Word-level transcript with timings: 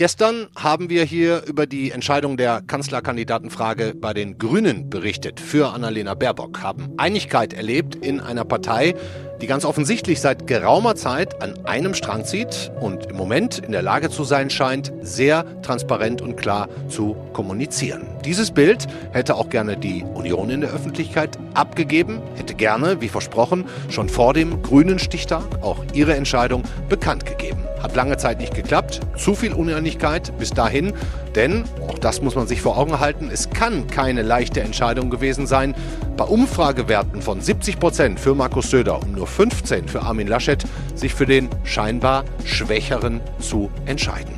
Gestern 0.00 0.48
haben 0.56 0.88
wir 0.88 1.04
hier 1.04 1.42
über 1.46 1.66
die 1.66 1.90
Entscheidung 1.90 2.38
der 2.38 2.62
Kanzlerkandidatenfrage 2.62 3.92
bei 3.94 4.14
den 4.14 4.38
Grünen 4.38 4.88
berichtet 4.88 5.40
für 5.40 5.74
Annalena 5.74 6.14
Baerbock, 6.14 6.62
haben 6.62 6.94
Einigkeit 6.96 7.52
erlebt 7.52 7.96
in 7.96 8.18
einer 8.18 8.46
Partei, 8.46 8.94
die 9.40 9.46
ganz 9.46 9.64
offensichtlich 9.64 10.20
seit 10.20 10.46
geraumer 10.46 10.96
Zeit 10.96 11.42
an 11.42 11.54
einem 11.64 11.94
Strang 11.94 12.24
zieht 12.24 12.70
und 12.80 13.06
im 13.06 13.16
Moment 13.16 13.58
in 13.58 13.72
der 13.72 13.82
Lage 13.82 14.10
zu 14.10 14.24
sein 14.24 14.50
scheint, 14.50 14.92
sehr 15.00 15.44
transparent 15.62 16.20
und 16.20 16.36
klar 16.36 16.68
zu 16.88 17.16
kommunizieren. 17.32 18.06
Dieses 18.24 18.50
Bild 18.50 18.86
hätte 19.12 19.36
auch 19.36 19.48
gerne 19.48 19.76
die 19.76 20.04
Union 20.14 20.50
in 20.50 20.60
der 20.60 20.70
Öffentlichkeit 20.70 21.38
abgegeben, 21.54 22.20
hätte 22.36 22.54
gerne, 22.54 23.00
wie 23.00 23.08
versprochen, 23.08 23.64
schon 23.88 24.08
vor 24.08 24.34
dem 24.34 24.62
grünen 24.62 24.98
Stichtag 24.98 25.44
auch 25.62 25.78
ihre 25.94 26.14
Entscheidung 26.14 26.62
bekannt 26.88 27.24
gegeben. 27.24 27.64
Hat 27.82 27.96
lange 27.96 28.18
Zeit 28.18 28.38
nicht 28.38 28.54
geklappt, 28.54 29.00
zu 29.16 29.34
viel 29.34 29.54
Uneinigkeit 29.54 30.36
bis 30.38 30.50
dahin, 30.50 30.92
denn, 31.36 31.64
auch 31.88 31.98
das 31.98 32.22
muss 32.22 32.34
man 32.34 32.46
sich 32.46 32.60
vor 32.62 32.78
Augen 32.78 33.00
halten, 33.00 33.30
es 33.32 33.50
kann 33.50 33.86
keine 33.86 34.22
leichte 34.22 34.60
Entscheidung 34.60 35.10
gewesen 35.10 35.46
sein, 35.46 35.74
bei 36.16 36.24
Umfragewerten 36.24 37.22
von 37.22 37.40
70 37.40 37.78
Prozent 37.78 38.20
für 38.20 38.34
Markus 38.34 38.70
Söder 38.70 39.00
und 39.00 39.14
nur 39.16 39.26
15 39.26 39.88
für 39.88 40.02
Armin 40.02 40.26
Laschet 40.26 40.64
sich 40.94 41.14
für 41.14 41.26
den 41.26 41.48
scheinbar 41.64 42.24
Schwächeren 42.44 43.20
zu 43.38 43.70
entscheiden. 43.86 44.34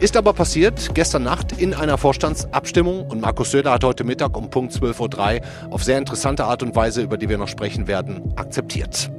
Ist 0.00 0.16
aber 0.16 0.32
passiert 0.32 0.94
gestern 0.94 1.24
Nacht 1.24 1.60
in 1.60 1.74
einer 1.74 1.98
Vorstandsabstimmung 1.98 3.06
und 3.06 3.20
Markus 3.20 3.50
Söder 3.50 3.72
hat 3.72 3.82
heute 3.82 4.04
Mittag 4.04 4.36
um 4.36 4.48
Punkt 4.48 4.72
12.03 4.72 5.40
Uhr 5.40 5.72
auf 5.72 5.82
sehr 5.82 5.98
interessante 5.98 6.44
Art 6.44 6.62
und 6.62 6.76
Weise, 6.76 7.02
über 7.02 7.16
die 7.16 7.28
wir 7.28 7.38
noch 7.38 7.48
sprechen 7.48 7.88
werden, 7.88 8.32
akzeptiert. 8.36 9.10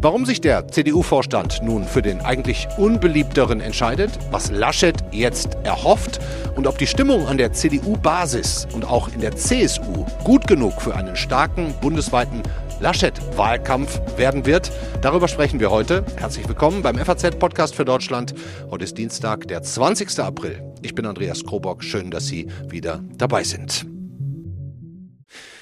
Warum 0.00 0.26
sich 0.26 0.40
der 0.40 0.68
CDU-Vorstand 0.68 1.60
nun 1.62 1.84
für 1.84 2.02
den 2.02 2.20
eigentlich 2.20 2.68
unbeliebteren 2.76 3.60
entscheidet, 3.60 4.10
was 4.30 4.50
Laschet 4.50 4.96
jetzt 5.12 5.56
erhofft 5.64 6.20
und 6.56 6.66
ob 6.66 6.78
die 6.78 6.86
Stimmung 6.86 7.26
an 7.26 7.38
der 7.38 7.52
CDU-Basis 7.52 8.68
und 8.72 8.84
auch 8.84 9.08
in 9.08 9.20
der 9.20 9.36
CSU 9.36 10.06
gut 10.24 10.46
genug 10.46 10.80
für 10.80 10.94
einen 10.94 11.16
starken 11.16 11.74
bundesweiten 11.80 12.42
Laschet-Wahlkampf 12.80 14.00
werden 14.16 14.46
wird. 14.46 14.70
Darüber 15.02 15.28
sprechen 15.28 15.60
wir 15.60 15.70
heute. 15.70 16.04
Herzlich 16.16 16.48
willkommen 16.48 16.82
beim 16.82 16.96
FAZ-Podcast 16.96 17.74
für 17.74 17.84
Deutschland. 17.84 18.34
Heute 18.70 18.84
ist 18.84 18.96
Dienstag, 18.98 19.48
der 19.48 19.62
20. 19.62 20.18
April. 20.20 20.62
Ich 20.82 20.94
bin 20.94 21.06
Andreas 21.06 21.44
Krobock. 21.44 21.82
Schön, 21.82 22.10
dass 22.10 22.26
Sie 22.26 22.48
wieder 22.68 23.02
dabei 23.16 23.42
sind. 23.42 23.97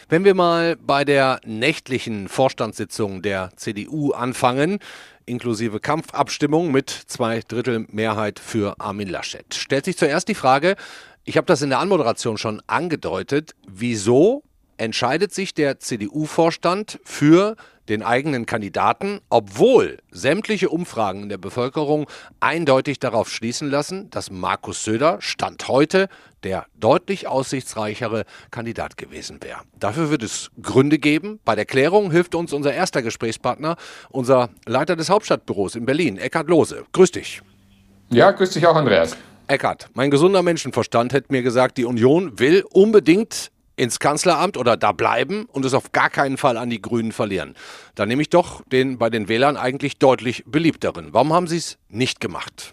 Wenn 0.08 0.24
wir 0.24 0.34
mal 0.34 0.76
bei 0.76 1.04
der 1.04 1.40
nächtlichen 1.44 2.28
Vorstandssitzung 2.28 3.22
der 3.22 3.50
CDU 3.56 4.12
anfangen, 4.12 4.78
inklusive 5.24 5.80
Kampfabstimmung 5.80 6.70
mit 6.70 6.90
zwei 6.90 7.40
Drittel 7.40 7.86
Mehrheit 7.90 8.38
für 8.38 8.78
Armin 8.78 9.08
Laschet, 9.08 9.52
stellt 9.52 9.84
sich 9.84 9.96
zuerst 9.98 10.28
die 10.28 10.36
Frage, 10.36 10.76
ich 11.24 11.36
habe 11.36 11.48
das 11.48 11.60
in 11.60 11.70
der 11.70 11.80
Anmoderation 11.80 12.38
schon 12.38 12.62
angedeutet, 12.68 13.56
wieso 13.66 14.44
entscheidet 14.76 15.34
sich 15.34 15.54
der 15.54 15.80
CDU-Vorstand 15.80 17.00
für 17.02 17.56
den 17.88 18.02
eigenen 18.02 18.46
Kandidaten, 18.46 19.20
obwohl 19.28 19.98
sämtliche 20.10 20.68
Umfragen 20.68 21.24
in 21.24 21.28
der 21.28 21.38
Bevölkerung 21.38 22.08
eindeutig 22.40 22.98
darauf 22.98 23.30
schließen 23.30 23.70
lassen, 23.70 24.10
dass 24.10 24.30
Markus 24.30 24.84
Söder 24.84 25.18
Stand 25.20 25.68
heute 25.68 26.08
der 26.42 26.66
deutlich 26.78 27.26
aussichtsreichere 27.26 28.24
Kandidat 28.52 28.96
gewesen 28.96 29.40
wäre. 29.42 29.60
Dafür 29.80 30.10
wird 30.10 30.22
es 30.22 30.50
Gründe 30.62 30.98
geben. 30.98 31.40
Bei 31.44 31.56
der 31.56 31.64
Klärung 31.64 32.12
hilft 32.12 32.36
uns 32.36 32.52
unser 32.52 32.72
erster 32.72 33.02
Gesprächspartner, 33.02 33.76
unser 34.10 34.50
Leiter 34.64 34.94
des 34.94 35.10
Hauptstadtbüros 35.10 35.74
in 35.74 35.86
Berlin, 35.86 36.18
Eckhard 36.18 36.48
Lose. 36.48 36.84
Grüß 36.92 37.10
dich. 37.10 37.42
Ja, 38.10 38.30
grüß 38.30 38.50
dich 38.50 38.64
auch, 38.64 38.76
Andreas. 38.76 39.16
Eckhard, 39.48 39.88
mein 39.94 40.10
gesunder 40.10 40.42
Menschenverstand 40.42 41.12
hätte 41.12 41.32
mir 41.32 41.42
gesagt, 41.42 41.78
die 41.78 41.84
Union 41.84 42.38
will 42.38 42.64
unbedingt 42.70 43.50
ins 43.76 43.98
Kanzleramt 43.98 44.56
oder 44.56 44.76
da 44.76 44.92
bleiben 44.92 45.46
und 45.52 45.64
es 45.64 45.74
auf 45.74 45.92
gar 45.92 46.10
keinen 46.10 46.36
Fall 46.36 46.56
an 46.56 46.70
die 46.70 46.80
Grünen 46.80 47.12
verlieren. 47.12 47.54
Da 47.94 48.06
nehme 48.06 48.22
ich 48.22 48.30
doch 48.30 48.62
den 48.64 48.98
bei 48.98 49.10
den 49.10 49.28
Wählern 49.28 49.56
eigentlich 49.56 49.98
deutlich 49.98 50.44
beliebteren. 50.46 51.08
Warum 51.12 51.32
haben 51.32 51.46
Sie 51.46 51.58
es 51.58 51.78
nicht 51.88 52.20
gemacht? 52.20 52.72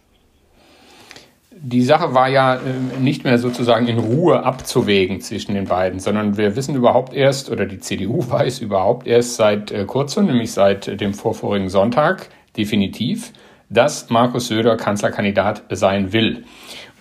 Die 1.56 1.84
Sache 1.84 2.14
war 2.16 2.30
ja 2.30 2.56
äh, 2.56 3.00
nicht 3.00 3.24
mehr 3.24 3.38
sozusagen 3.38 3.88
in 3.88 4.00
Ruhe 4.00 4.44
abzuwägen 4.44 5.22
zwischen 5.22 5.54
den 5.54 5.66
beiden, 5.66 6.00
sondern 6.00 6.36
wir 6.36 6.56
wissen 6.56 6.76
überhaupt 6.76 7.14
erst, 7.14 7.52
oder 7.52 7.66
die 7.66 7.80
CDU 7.80 8.28
weiß 8.30 8.60
überhaupt 8.60 9.06
erst 9.06 9.36
seit 9.36 9.72
äh, 9.72 9.86
kurzem, 9.86 10.26
nämlich 10.26 10.52
seit 10.52 11.00
dem 11.00 11.14
vorvorigen 11.14 11.70
Sonntag, 11.70 12.30
definitiv, 12.58 13.34
dass 13.70 14.10
Markus 14.10 14.48
Söder 14.48 14.78
Kanzlerkandidat 14.78 15.64
sein 15.70 16.12
will. 16.12 16.44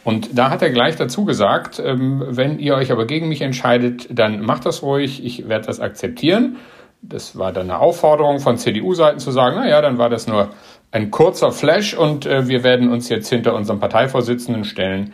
Und 0.05 0.37
da 0.37 0.51
hat 0.51 0.63
er 0.63 0.71
gleich 0.71 0.97
dazu 0.97 1.25
gesagt, 1.25 1.81
ähm, 1.85 2.25
wenn 2.27 2.59
ihr 2.59 2.75
euch 2.75 2.91
aber 2.91 3.07
gegen 3.07 3.29
mich 3.29 3.41
entscheidet, 3.41 4.09
dann 4.11 4.41
macht 4.41 4.67
das 4.67 4.83
ruhig, 4.83 5.25
ich 5.25 5.49
werde 5.49 5.67
das 5.67 5.81
akzeptieren. 5.81 6.57
Das 7.03 7.37
war 7.37 7.53
dann 7.53 7.71
eine 7.71 7.79
Aufforderung 7.79 8.39
von 8.39 8.57
CDU-Seiten 8.57 9.19
zu 9.19 9.31
sagen, 9.31 9.57
na 9.59 9.69
ja, 9.69 9.81
dann 9.81 9.99
war 9.99 10.09
das 10.09 10.27
nur 10.27 10.51
ein 10.91 11.11
kurzer 11.11 11.53
Flash 11.53 11.95
und 11.95 12.27
äh, 12.27 12.49
wir 12.49 12.63
werden 12.63 12.91
uns 12.91 13.09
jetzt 13.09 13.29
hinter 13.29 13.55
unserem 13.55 13.81
Parteivorsitzenden 13.81 14.65
stellen 14.65 15.13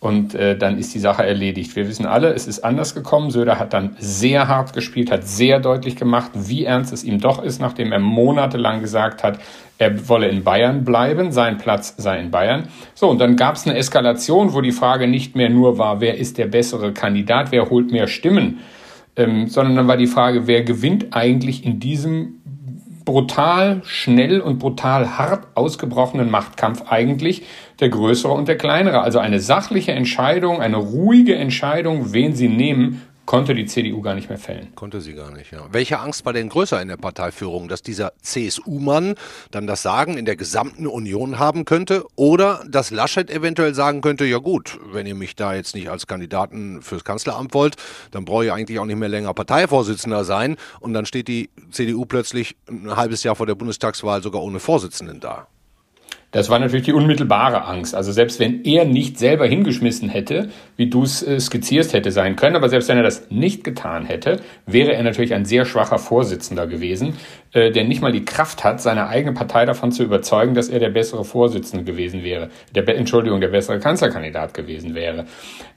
und 0.00 0.34
äh, 0.34 0.56
dann 0.56 0.78
ist 0.78 0.94
die 0.94 1.00
Sache 1.00 1.26
erledigt. 1.26 1.74
Wir 1.74 1.88
wissen 1.88 2.06
alle, 2.06 2.32
es 2.32 2.46
ist 2.46 2.60
anders 2.60 2.94
gekommen. 2.94 3.30
Söder 3.30 3.58
hat 3.58 3.72
dann 3.72 3.96
sehr 3.98 4.46
hart 4.46 4.72
gespielt, 4.72 5.10
hat 5.10 5.26
sehr 5.26 5.58
deutlich 5.58 5.96
gemacht, 5.96 6.30
wie 6.34 6.64
ernst 6.64 6.92
es 6.92 7.02
ihm 7.02 7.18
doch 7.20 7.42
ist, 7.42 7.60
nachdem 7.60 7.90
er 7.90 7.98
monatelang 7.98 8.80
gesagt 8.80 9.24
hat, 9.24 9.40
er 9.78 10.08
wolle 10.08 10.28
in 10.28 10.44
Bayern 10.44 10.84
bleiben, 10.84 11.32
sein 11.32 11.58
Platz 11.58 11.94
sei 11.96 12.20
in 12.20 12.30
Bayern. 12.30 12.68
So, 12.94 13.08
und 13.08 13.20
dann 13.20 13.36
gab 13.36 13.56
es 13.56 13.66
eine 13.66 13.76
Eskalation, 13.76 14.52
wo 14.52 14.60
die 14.60 14.72
Frage 14.72 15.08
nicht 15.08 15.34
mehr 15.34 15.50
nur 15.50 15.78
war, 15.78 16.00
wer 16.00 16.16
ist 16.16 16.38
der 16.38 16.46
bessere 16.46 16.92
Kandidat, 16.92 17.50
wer 17.50 17.68
holt 17.70 17.90
mehr 17.90 18.06
Stimmen, 18.06 18.58
ähm, 19.16 19.48
sondern 19.48 19.76
dann 19.76 19.88
war 19.88 19.96
die 19.96 20.06
Frage, 20.06 20.46
wer 20.46 20.62
gewinnt 20.62 21.08
eigentlich 21.10 21.64
in 21.64 21.80
diesem 21.80 22.37
brutal 23.08 23.80
schnell 23.86 24.38
und 24.38 24.58
brutal 24.58 25.16
hart 25.16 25.46
ausgebrochenen 25.54 26.30
Machtkampf 26.30 26.82
eigentlich 26.90 27.42
der 27.80 27.88
größere 27.88 28.34
und 28.34 28.48
der 28.48 28.58
kleinere. 28.58 29.00
Also 29.00 29.18
eine 29.18 29.40
sachliche 29.40 29.92
Entscheidung, 29.92 30.60
eine 30.60 30.76
ruhige 30.76 31.34
Entscheidung, 31.34 32.12
wen 32.12 32.34
sie 32.34 32.48
nehmen, 32.48 33.00
konnte 33.28 33.54
die 33.54 33.66
CDU 33.66 34.00
gar 34.00 34.14
nicht 34.14 34.30
mehr 34.30 34.38
fällen. 34.38 34.74
Konnte 34.74 35.02
sie 35.02 35.12
gar 35.12 35.30
nicht, 35.30 35.50
ja. 35.50 35.66
Welche 35.70 35.98
Angst 35.98 36.24
war 36.24 36.32
denn 36.32 36.48
größer 36.48 36.80
in 36.80 36.88
der 36.88 36.96
Parteiführung, 36.96 37.68
dass 37.68 37.82
dieser 37.82 38.14
CSU-Mann 38.22 39.16
dann 39.50 39.66
das 39.66 39.82
Sagen 39.82 40.16
in 40.16 40.24
der 40.24 40.34
gesamten 40.34 40.86
Union 40.86 41.38
haben 41.38 41.66
könnte 41.66 42.06
oder 42.16 42.64
dass 42.66 42.90
Laschet 42.90 43.30
eventuell 43.30 43.74
sagen 43.74 44.00
könnte, 44.00 44.24
ja 44.24 44.38
gut, 44.38 44.80
wenn 44.92 45.06
ihr 45.06 45.14
mich 45.14 45.36
da 45.36 45.52
jetzt 45.52 45.74
nicht 45.74 45.90
als 45.90 46.06
Kandidaten 46.06 46.80
fürs 46.80 47.04
Kanzleramt 47.04 47.52
wollt, 47.52 47.76
dann 48.12 48.24
brauche 48.24 48.46
ich 48.46 48.52
eigentlich 48.52 48.78
auch 48.78 48.86
nicht 48.86 48.96
mehr 48.96 49.10
länger 49.10 49.34
Parteivorsitzender 49.34 50.24
sein 50.24 50.56
und 50.80 50.94
dann 50.94 51.04
steht 51.04 51.28
die 51.28 51.50
CDU 51.70 52.06
plötzlich 52.06 52.56
ein 52.66 52.96
halbes 52.96 53.24
Jahr 53.24 53.36
vor 53.36 53.44
der 53.44 53.56
Bundestagswahl 53.56 54.22
sogar 54.22 54.42
ohne 54.42 54.58
Vorsitzenden 54.58 55.20
da. 55.20 55.48
Das 56.30 56.50
war 56.50 56.58
natürlich 56.58 56.84
die 56.84 56.92
unmittelbare 56.92 57.64
Angst. 57.64 57.94
Also 57.94 58.12
selbst 58.12 58.38
wenn 58.38 58.62
er 58.64 58.84
nicht 58.84 59.18
selber 59.18 59.46
hingeschmissen 59.46 60.10
hätte, 60.10 60.50
wie 60.76 60.90
du 60.90 61.02
es 61.02 61.22
äh, 61.22 61.40
skizzierst 61.40 61.94
hätte 61.94 62.12
sein 62.12 62.36
können, 62.36 62.54
aber 62.54 62.68
selbst 62.68 62.88
wenn 62.90 62.98
er 62.98 63.02
das 63.02 63.30
nicht 63.30 63.64
getan 63.64 64.04
hätte, 64.04 64.40
wäre 64.66 64.92
er 64.92 65.02
natürlich 65.02 65.32
ein 65.32 65.46
sehr 65.46 65.64
schwacher 65.64 65.98
Vorsitzender 65.98 66.66
gewesen, 66.66 67.14
äh, 67.54 67.70
der 67.70 67.84
nicht 67.84 68.02
mal 68.02 68.12
die 68.12 68.26
Kraft 68.26 68.62
hat, 68.62 68.82
seine 68.82 69.08
eigene 69.08 69.32
Partei 69.32 69.64
davon 69.64 69.90
zu 69.90 70.02
überzeugen, 70.02 70.54
dass 70.54 70.68
er 70.68 70.80
der 70.80 70.90
bessere 70.90 71.24
Vorsitzende 71.24 71.82
gewesen 71.82 72.22
wäre, 72.22 72.50
der 72.74 72.86
Entschuldigung, 72.88 73.40
der 73.40 73.48
bessere 73.48 73.78
Kanzlerkandidat 73.78 74.52
gewesen 74.52 74.94
wäre. 74.94 75.24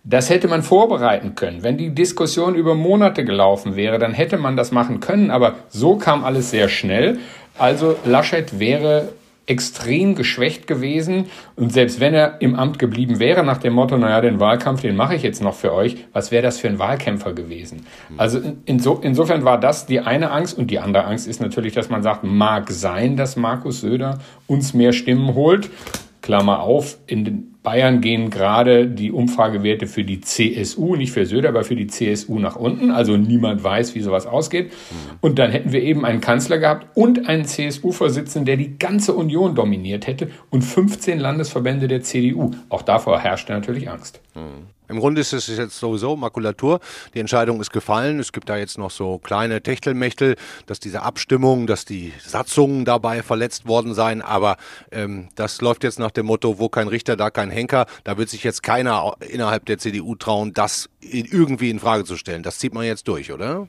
Das 0.04 0.30
hätte 0.30 0.50
man 0.50 0.64
vorbereiten 0.64 1.36
können. 1.36 1.64
Wenn 1.64 1.78
die 1.78 1.96
Diskussion 1.96 2.56
über 2.56 2.76
Monate 2.76 3.24
gelaufen 3.24 3.78
wäre, 3.78 4.00
dann 4.00 4.14
hätte 4.14 4.38
man 4.38 4.58
das 4.58 4.74
machen 4.74 5.00
können, 5.00 5.32
aber 5.32 5.56
so 5.70 5.96
kam 5.96 6.26
alles 6.26 6.52
sehr 6.52 6.68
schnell. 6.68 7.20
Also 7.58 7.96
Laschet 8.04 8.60
wäre 8.60 9.10
extrem 9.48 10.16
geschwächt 10.16 10.68
gewesen. 10.68 11.26
Und 11.56 11.74
selbst 11.74 12.00
wenn 12.00 12.14
er 12.14 12.42
im 12.42 12.56
Amt 12.56 12.80
geblieben 12.80 13.20
wäre, 13.20 13.44
nach 13.44 13.58
dem 13.58 13.74
Motto, 13.74 13.98
naja, 13.98 14.22
den 14.22 14.40
Wahlkampf, 14.40 14.82
den 14.82 14.96
mache 14.96 15.16
ich 15.16 15.24
jetzt 15.24 15.42
noch 15.42 15.56
für 15.56 15.74
euch, 15.74 16.06
was 16.14 16.32
wäre 16.32 16.44
das 16.44 16.60
für 16.60 16.68
ein 16.68 16.80
Wahlkämpfer 16.80 17.34
gewesen? 17.34 17.86
Also 18.18 18.40
inso, 18.66 19.00
insofern 19.02 19.44
war 19.44 19.60
das 19.60 19.86
die 19.86 20.00
eine 20.00 20.32
Angst. 20.32 20.58
Und 20.58 20.72
die 20.72 20.80
andere 20.80 21.06
Angst 21.06 21.28
ist 21.28 21.42
natürlich, 21.42 21.74
dass 21.74 21.90
man 21.90 22.04
sagt, 22.04 22.24
mag 22.24 22.70
sein, 22.72 23.18
dass 23.18 23.36
Markus 23.36 23.82
Söder 23.82 24.20
uns 24.48 24.74
mehr 24.74 24.94
Stimmen 24.94 25.34
holt. 25.34 25.70
Klammer 26.22 26.60
auf, 26.60 26.98
in 27.08 27.26
den 27.26 27.51
Bayern 27.64 28.02
gehen 28.02 28.32
gerade 28.32 28.88
die 28.88 29.12
Umfragewerte 29.12 29.86
für 29.86 30.04
die 30.04 30.22
CSU, 30.22 30.96
nicht 30.96 31.12
für 31.12 31.26
Söder, 31.28 31.50
aber 31.50 31.64
für 31.64 31.76
die 31.76 31.88
CSU 31.88 32.40
nach 32.40 32.56
unten. 32.56 32.90
Also 32.90 33.18
niemand 33.18 33.64
weiß, 33.64 33.94
wie 33.94 34.02
sowas 34.02 34.26
ausgeht. 34.26 34.72
Und 35.22 35.38
dann 35.38 35.52
hätten 35.52 35.72
wir 35.72 35.84
eben 35.84 36.04
einen 36.04 36.22
Kanzler 36.22 36.58
gehabt 36.58 36.88
und 36.96 37.28
einen 37.28 37.46
CSU-Vorsitzenden, 37.46 38.46
der 38.46 38.58
die 38.58 38.80
ganze 38.80 39.14
Union 39.14 39.54
dominiert 39.54 40.08
hätte 40.08 40.32
und 40.50 40.64
15 40.64 41.20
Landesverbände 41.20 41.88
der 41.88 42.02
CDU. 42.02 42.52
Auch 42.70 42.82
davor 42.82 43.20
herrschte 43.20 43.54
natürlich 43.54 43.90
Angst. 43.90 44.22
Mhm. 44.34 44.72
Im 44.92 45.00
Grunde 45.00 45.22
ist 45.22 45.32
es 45.32 45.48
jetzt 45.48 45.80
sowieso 45.80 46.18
Makulatur. 46.18 46.82
Die 47.14 47.20
Entscheidung 47.22 47.62
ist 47.62 47.72
gefallen. 47.72 48.20
Es 48.20 48.34
gibt 48.34 48.50
da 48.50 48.58
jetzt 48.58 48.78
noch 48.78 48.92
so 48.92 49.20
kleine 49.20 49.62
Techtelmechtel, 49.62 50.36
dass 50.66 50.82
diese 50.82 51.02
Abstimmung, 51.02 51.66
dass 51.66 51.86
die 51.86 52.12
Satzungen 52.22 52.84
dabei 52.84 53.24
verletzt 53.24 53.66
worden 53.66 53.94
seien. 53.94 54.22
Aber 54.22 54.58
ähm, 54.92 55.30
das 55.36 55.62
läuft 55.62 55.86
jetzt 55.86 55.98
nach 55.98 56.12
dem 56.12 56.26
Motto, 56.26 56.60
wo 56.60 56.68
kein 56.68 56.90
Richter, 56.90 57.16
da 57.16 57.30
kein 57.30 57.51
Henker. 57.52 57.86
Da 58.04 58.18
wird 58.18 58.30
sich 58.30 58.44
jetzt 58.44 58.64
keiner 58.64 59.14
innerhalb 59.20 59.66
der 59.66 59.78
CDU 59.78 60.16
trauen, 60.16 60.54
das 60.54 60.90
irgendwie 61.00 61.70
in 61.70 61.80
Frage 61.80 62.04
zu 62.04 62.18
stellen. 62.18 62.44
Das 62.44 62.60
zieht 62.60 62.74
man 62.74 62.86
jetzt 62.86 63.08
durch, 63.08 63.32
oder? 63.32 63.68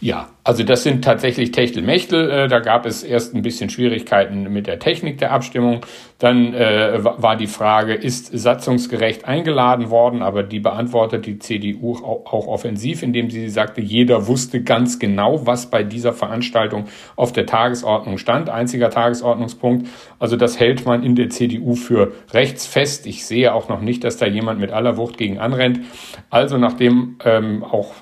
Ja, 0.00 0.28
also 0.44 0.62
das 0.62 0.82
sind 0.82 1.04
tatsächlich 1.04 1.52
Techtelmechtel. 1.52 2.30
Äh, 2.30 2.48
da 2.48 2.60
gab 2.60 2.86
es 2.86 3.02
erst 3.02 3.34
ein 3.34 3.42
bisschen 3.42 3.70
Schwierigkeiten 3.70 4.44
mit 4.52 4.66
der 4.66 4.78
Technik 4.78 5.18
der 5.18 5.32
Abstimmung. 5.32 5.80
Dann 6.20 6.52
äh, 6.52 7.02
war 7.02 7.34
die 7.34 7.46
Frage, 7.46 7.94
ist 7.94 8.26
satzungsgerecht 8.26 9.24
eingeladen 9.24 9.88
worden? 9.88 10.20
Aber 10.20 10.42
die 10.42 10.60
beantwortet 10.60 11.24
die 11.24 11.38
CDU 11.38 11.94
auch, 11.94 12.30
auch 12.30 12.46
offensiv, 12.46 13.02
indem 13.02 13.30
sie 13.30 13.48
sagte, 13.48 13.80
jeder 13.80 14.26
wusste 14.26 14.62
ganz 14.62 14.98
genau, 14.98 15.46
was 15.46 15.70
bei 15.70 15.82
dieser 15.82 16.12
Veranstaltung 16.12 16.84
auf 17.16 17.32
der 17.32 17.46
Tagesordnung 17.46 18.18
stand. 18.18 18.50
Einziger 18.50 18.90
Tagesordnungspunkt. 18.90 19.88
Also 20.18 20.36
das 20.36 20.60
hält 20.60 20.84
man 20.84 21.02
in 21.02 21.14
der 21.14 21.30
CDU 21.30 21.74
für 21.74 22.12
rechtsfest. 22.34 23.06
Ich 23.06 23.24
sehe 23.24 23.54
auch 23.54 23.70
noch 23.70 23.80
nicht, 23.80 24.04
dass 24.04 24.18
da 24.18 24.26
jemand 24.26 24.60
mit 24.60 24.72
aller 24.72 24.98
Wucht 24.98 25.16
gegen 25.16 25.38
anrennt. 25.38 25.80
Also 26.28 26.58
nachdem 26.58 27.16
ähm, 27.24 27.64
auch 27.64 27.94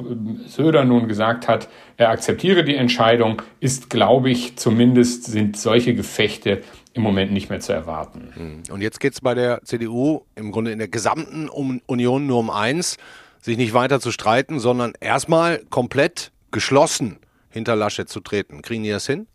Söder 0.47 0.85
nun 0.85 1.07
gesagt 1.07 1.47
hat, 1.47 1.69
er 1.97 2.11
akzeptiere 2.11 2.65
die 2.65 2.75
Entscheidung, 2.75 3.43
ist, 3.61 3.91
glaube 3.91 4.31
ich, 4.31 4.57
zumindest 4.57 5.25
sind 5.25 5.57
solche 5.57 5.95
Gefechte 5.95 6.63
im 6.99 7.03
Moment 7.03 7.33
nicht 7.33 7.49
mehr 7.49 7.61
zu 7.61 7.73
erwarten. 7.73 8.29
Hm. 8.35 8.63
Und 8.71 8.83
jetzt 8.83 9.01
geht 9.01 9.15
es 9.15 9.21
bei 9.21 9.35
der 9.35 9.63
CDU 9.65 10.23
im 10.35 10.53
Grunde 10.53 10.73
in 10.73 10.79
der 10.79 10.89
gesamten 10.89 11.49
Union 11.49 12.27
nur 12.27 12.39
um 12.39 12.51
eins, 12.51 12.99
sich 13.41 13.57
nicht 13.57 13.73
weiter 13.73 14.01
zu 14.01 14.13
streiten, 14.13 14.59
sondern 14.59 14.93
erstmal 15.01 15.61
komplett 15.71 16.33
geschlossen 16.51 17.19
hinter 17.51 17.77
Laschet 17.77 18.09
zu 18.09 18.21
treten. 18.21 18.63
Kriegen 18.63 18.83
die 18.83 18.91
das 18.91 19.07
hin? 19.07 19.27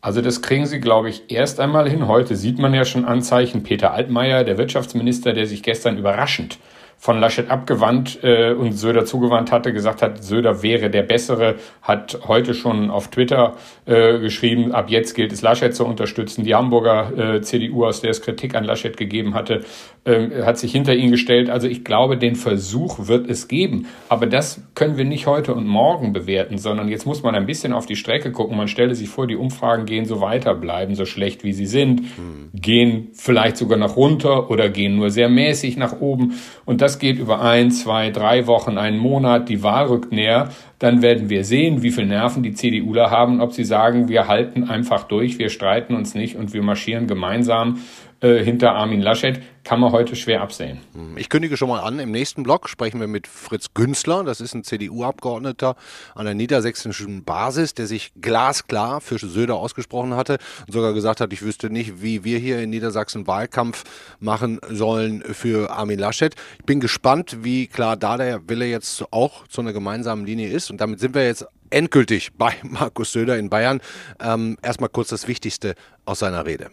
Also 0.00 0.22
das 0.22 0.40
kriegen 0.40 0.66
sie, 0.66 0.78
glaube 0.78 1.10
ich, 1.10 1.30
erst 1.30 1.58
einmal 1.58 1.90
hin. 1.90 2.06
Heute 2.06 2.36
sieht 2.36 2.58
man 2.58 2.72
ja 2.72 2.84
schon 2.84 3.04
Anzeichen. 3.04 3.64
Peter 3.64 3.92
Altmaier, 3.92 4.44
der 4.44 4.56
Wirtschaftsminister, 4.56 5.32
der 5.32 5.46
sich 5.46 5.62
gestern 5.62 5.98
überraschend 5.98 6.58
von 6.98 7.20
Laschet 7.20 7.50
abgewandt 7.50 8.18
äh, 8.22 8.52
und 8.52 8.72
Söder 8.72 9.04
zugewandt 9.04 9.52
hatte, 9.52 9.72
gesagt 9.72 10.02
hat, 10.02 10.24
Söder 10.24 10.62
wäre 10.62 10.90
der 10.90 11.02
Bessere, 11.02 11.56
hat 11.82 12.18
heute 12.26 12.54
schon 12.54 12.90
auf 12.90 13.08
Twitter 13.08 13.54
äh, 13.84 14.18
geschrieben, 14.18 14.72
ab 14.72 14.90
jetzt 14.90 15.14
gilt 15.14 15.32
es 15.32 15.42
Laschet 15.42 15.74
zu 15.74 15.84
unterstützen. 15.84 16.44
Die 16.44 16.54
Hamburger 16.54 17.36
äh, 17.36 17.40
CDU, 17.42 17.84
aus 17.84 18.00
der 18.00 18.10
es 18.10 18.22
Kritik 18.22 18.54
an 18.54 18.64
Laschet 18.64 18.96
gegeben 18.96 19.34
hatte, 19.34 19.64
äh, 20.04 20.42
hat 20.42 20.58
sich 20.58 20.72
hinter 20.72 20.94
ihn 20.94 21.10
gestellt. 21.10 21.50
Also 21.50 21.68
ich 21.68 21.84
glaube, 21.84 22.16
den 22.16 22.34
Versuch 22.34 23.06
wird 23.06 23.28
es 23.28 23.46
geben. 23.48 23.86
Aber 24.08 24.26
das 24.26 24.62
können 24.74 24.96
wir 24.96 25.04
nicht 25.04 25.26
heute 25.26 25.54
und 25.54 25.66
morgen 25.66 26.12
bewerten, 26.12 26.58
sondern 26.58 26.88
jetzt 26.88 27.06
muss 27.06 27.22
man 27.22 27.34
ein 27.34 27.46
bisschen 27.46 27.72
auf 27.72 27.86
die 27.86 27.96
Strecke 27.96 28.32
gucken. 28.32 28.56
Man 28.56 28.68
stelle 28.68 28.94
sich 28.94 29.08
vor, 29.08 29.26
die 29.26 29.36
Umfragen 29.36 29.84
gehen 29.84 30.06
so 30.06 30.20
weiter, 30.20 30.54
bleiben 30.54 30.94
so 30.94 31.04
schlecht, 31.04 31.44
wie 31.44 31.52
sie 31.52 31.66
sind, 31.66 32.00
hm. 32.00 32.50
gehen 32.54 33.08
vielleicht 33.12 33.56
sogar 33.56 33.78
nach 33.78 33.96
runter 33.96 34.50
oder 34.50 34.68
gehen 34.68 34.96
nur 34.96 35.10
sehr 35.10 35.28
mäßig 35.28 35.76
nach 35.76 36.00
oben. 36.00 36.34
Und 36.64 36.80
das 36.86 37.00
geht 37.00 37.18
über 37.18 37.40
ein, 37.40 37.72
zwei, 37.72 38.10
drei 38.10 38.46
Wochen, 38.46 38.78
einen 38.78 38.98
Monat, 38.98 39.48
die 39.48 39.64
Wahl 39.64 39.86
rückt 39.86 40.12
näher, 40.12 40.50
dann 40.78 41.02
werden 41.02 41.28
wir 41.28 41.42
sehen, 41.42 41.82
wie 41.82 41.90
viel 41.90 42.06
Nerven 42.06 42.44
die 42.44 42.54
CDUler 42.54 43.10
haben, 43.10 43.40
ob 43.40 43.52
sie 43.52 43.64
sagen, 43.64 44.08
wir 44.08 44.28
halten 44.28 44.62
einfach 44.70 45.02
durch, 45.02 45.36
wir 45.40 45.48
streiten 45.48 45.96
uns 45.96 46.14
nicht 46.14 46.36
und 46.36 46.54
wir 46.54 46.62
marschieren 46.62 47.08
gemeinsam 47.08 47.80
äh, 48.20 48.42
hinter 48.42 48.72
Armin 48.72 49.00
Laschet, 49.00 49.40
kann 49.64 49.80
man 49.80 49.92
heute 49.92 50.16
schwer 50.16 50.40
absehen. 50.40 50.80
Hm, 50.94 51.18
ich 51.18 51.28
kündige 51.28 51.56
schon 51.56 51.68
mal 51.68 51.80
an, 51.80 51.98
im 51.98 52.10
nächsten 52.10 52.42
Block 52.42 52.68
sprechen 52.68 53.00
wir 53.00 53.08
mit 53.08 53.26
Fritz 53.26 53.74
Günzler, 53.74 54.24
das 54.24 54.40
ist 54.40 54.54
ein 54.54 54.64
CDU-Abgeordneter 54.64 55.76
an 56.14 56.24
der 56.24 56.34
niedersächsischen 56.34 57.24
Basis, 57.24 57.74
der 57.74 57.86
sich 57.86 58.12
glasklar 58.20 59.00
für 59.00 59.18
Söder 59.18 59.56
ausgesprochen 59.56 60.14
hatte 60.14 60.38
und 60.66 60.72
sogar 60.72 60.92
gesagt 60.92 61.20
hat, 61.20 61.32
ich 61.32 61.42
wüsste 61.42 61.68
nicht, 61.68 62.00
wie 62.00 62.24
wir 62.24 62.38
hier 62.38 62.60
in 62.60 62.70
Niedersachsen 62.70 63.26
Wahlkampf 63.26 63.84
machen 64.20 64.60
sollen 64.68 65.22
für 65.22 65.70
Armin 65.70 65.98
Laschet. 65.98 66.34
Ich 66.58 66.64
bin 66.64 66.80
gespannt, 66.80 67.38
wie 67.42 67.66
klar 67.66 67.96
da 67.96 68.16
der 68.16 68.48
Wille 68.48 68.66
jetzt 68.66 69.04
auch 69.10 69.46
zu 69.48 69.60
einer 69.60 69.72
gemeinsamen 69.72 70.24
Linie 70.24 70.48
ist 70.48 70.70
und 70.70 70.80
damit 70.80 71.00
sind 71.00 71.14
wir 71.14 71.24
jetzt 71.24 71.44
endgültig 71.70 72.32
bei 72.34 72.54
Markus 72.62 73.12
Söder 73.12 73.36
in 73.36 73.50
Bayern. 73.50 73.80
Ähm, 74.20 74.56
erstmal 74.62 74.88
kurz 74.88 75.08
das 75.08 75.28
Wichtigste 75.28 75.74
aus 76.04 76.20
seiner 76.20 76.46
Rede. 76.46 76.70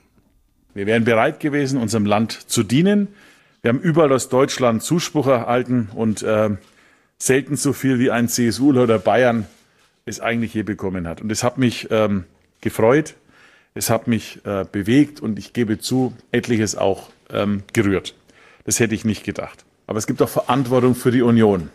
Wir 0.74 0.88
wären 0.88 1.04
bereit 1.04 1.40
gewesen, 1.40 1.80
unserem 1.80 2.06
Land 2.06 2.32
zu 2.50 2.64
dienen. 2.64 3.08
Wir 3.62 3.70
haben 3.70 3.80
überall 3.80 4.12
aus 4.12 4.30
Deutschland 4.30 4.84
Zuspruch 4.84 5.28
erhalten 5.28 5.90
und 5.94 6.24
äh, 6.24 6.50
selten 7.18 7.56
so 7.56 7.74
viel 7.74 8.00
wie 8.00 8.12
ein 8.12 8.28
CSU 8.28 8.72
oder 8.72 9.00
Bayern 9.00 9.46
es 10.06 10.20
eigentlich 10.20 10.54
je 10.54 10.64
bekommen 10.64 11.08
hat. 11.08 11.22
Und 11.22 11.32
es 11.32 11.44
hat 11.44 11.58
mich 11.58 11.88
ähm, 11.92 12.26
gefreut, 12.62 13.16
es 13.76 13.90
hat 13.90 14.08
mich 14.08 14.46
äh, 14.46 14.66
bewegt 14.70 15.20
und 15.20 15.40
ich 15.40 15.54
gebe 15.54 15.80
zu, 15.80 16.14
etliches 16.32 16.76
auch 16.76 17.10
ähm, 17.30 17.64
gerührt. 17.72 18.16
Das 18.66 18.80
hätte 18.80 18.96
ich 18.96 19.06
nicht 19.06 19.24
gedacht. 19.24 19.66
Aber 19.88 20.00
es 20.00 20.08
gibt 20.08 20.22
auch 20.22 20.30
Verantwortung 20.30 20.96
für 20.96 21.12
die 21.12 21.22
Union. 21.22 21.70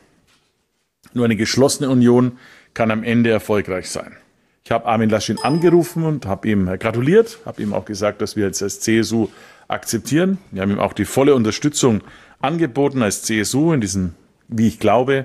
Nur 1.14 1.24
eine 1.24 1.36
geschlossene 1.36 1.88
Union 1.88 2.38
kann 2.74 2.90
am 2.90 3.02
Ende 3.02 3.30
erfolgreich 3.30 3.88
sein. 3.90 4.16
Ich 4.68 4.72
habe 4.72 4.84
Armin 4.84 5.08
Laschet 5.08 5.42
angerufen 5.46 6.04
und 6.04 6.26
habe 6.26 6.46
ihm 6.46 6.66
gratuliert, 6.78 7.38
habe 7.46 7.62
ihm 7.62 7.72
auch 7.72 7.86
gesagt, 7.86 8.20
dass 8.20 8.36
wir 8.36 8.44
jetzt 8.44 8.62
als 8.62 8.80
CSU 8.80 9.28
akzeptieren. 9.66 10.36
Wir 10.50 10.60
haben 10.60 10.72
ihm 10.72 10.78
auch 10.78 10.92
die 10.92 11.06
volle 11.06 11.34
Unterstützung 11.34 12.02
angeboten 12.42 13.00
als 13.00 13.22
CSU 13.22 13.72
in 13.72 13.80
diesem, 13.80 14.12
wie 14.48 14.68
ich 14.68 14.78
glaube, 14.78 15.24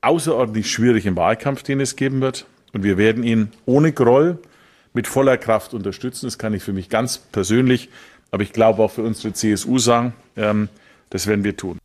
außerordentlich 0.00 0.70
schwierigen 0.70 1.16
Wahlkampf, 1.16 1.62
den 1.62 1.80
es 1.80 1.96
geben 1.96 2.22
wird. 2.22 2.46
Und 2.72 2.82
wir 2.82 2.96
werden 2.96 3.24
ihn 3.24 3.50
ohne 3.66 3.92
Groll 3.92 4.38
mit 4.94 5.06
voller 5.06 5.36
Kraft 5.36 5.74
unterstützen. 5.74 6.24
Das 6.24 6.38
kann 6.38 6.54
ich 6.54 6.62
für 6.62 6.72
mich 6.72 6.88
ganz 6.88 7.18
persönlich, 7.18 7.90
aber 8.30 8.42
ich 8.42 8.54
glaube 8.54 8.82
auch 8.82 8.92
für 8.92 9.02
unsere 9.02 9.34
CSU 9.34 9.76
sagen, 9.76 10.14
ähm, 10.34 10.70
das 11.10 11.26
werden 11.26 11.44
wir 11.44 11.58
tun. 11.58 11.81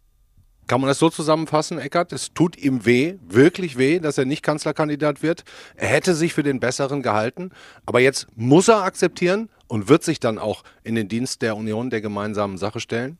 Kann 0.67 0.81
man 0.81 0.89
das 0.89 0.99
so 0.99 1.09
zusammenfassen, 1.09 1.79
Eckert? 1.79 2.11
Es 2.11 2.33
tut 2.33 2.57
ihm 2.57 2.85
weh, 2.85 3.15
wirklich 3.27 3.77
weh, 3.77 3.99
dass 3.99 4.17
er 4.17 4.25
nicht 4.25 4.43
Kanzlerkandidat 4.43 5.23
wird. 5.23 5.45
Er 5.75 5.87
hätte 5.87 6.13
sich 6.13 6.33
für 6.33 6.43
den 6.43 6.59
Besseren 6.59 7.01
gehalten, 7.01 7.51
aber 7.85 8.01
jetzt 8.01 8.27
muss 8.35 8.67
er 8.67 8.83
akzeptieren 8.83 9.49
und 9.67 9.87
wird 9.87 10.03
sich 10.03 10.19
dann 10.19 10.37
auch 10.37 10.63
in 10.83 10.95
den 10.95 11.07
Dienst 11.07 11.41
der 11.41 11.55
Union 11.55 11.89
der 11.89 12.01
gemeinsamen 12.01 12.57
Sache 12.57 12.81
stellen? 12.81 13.17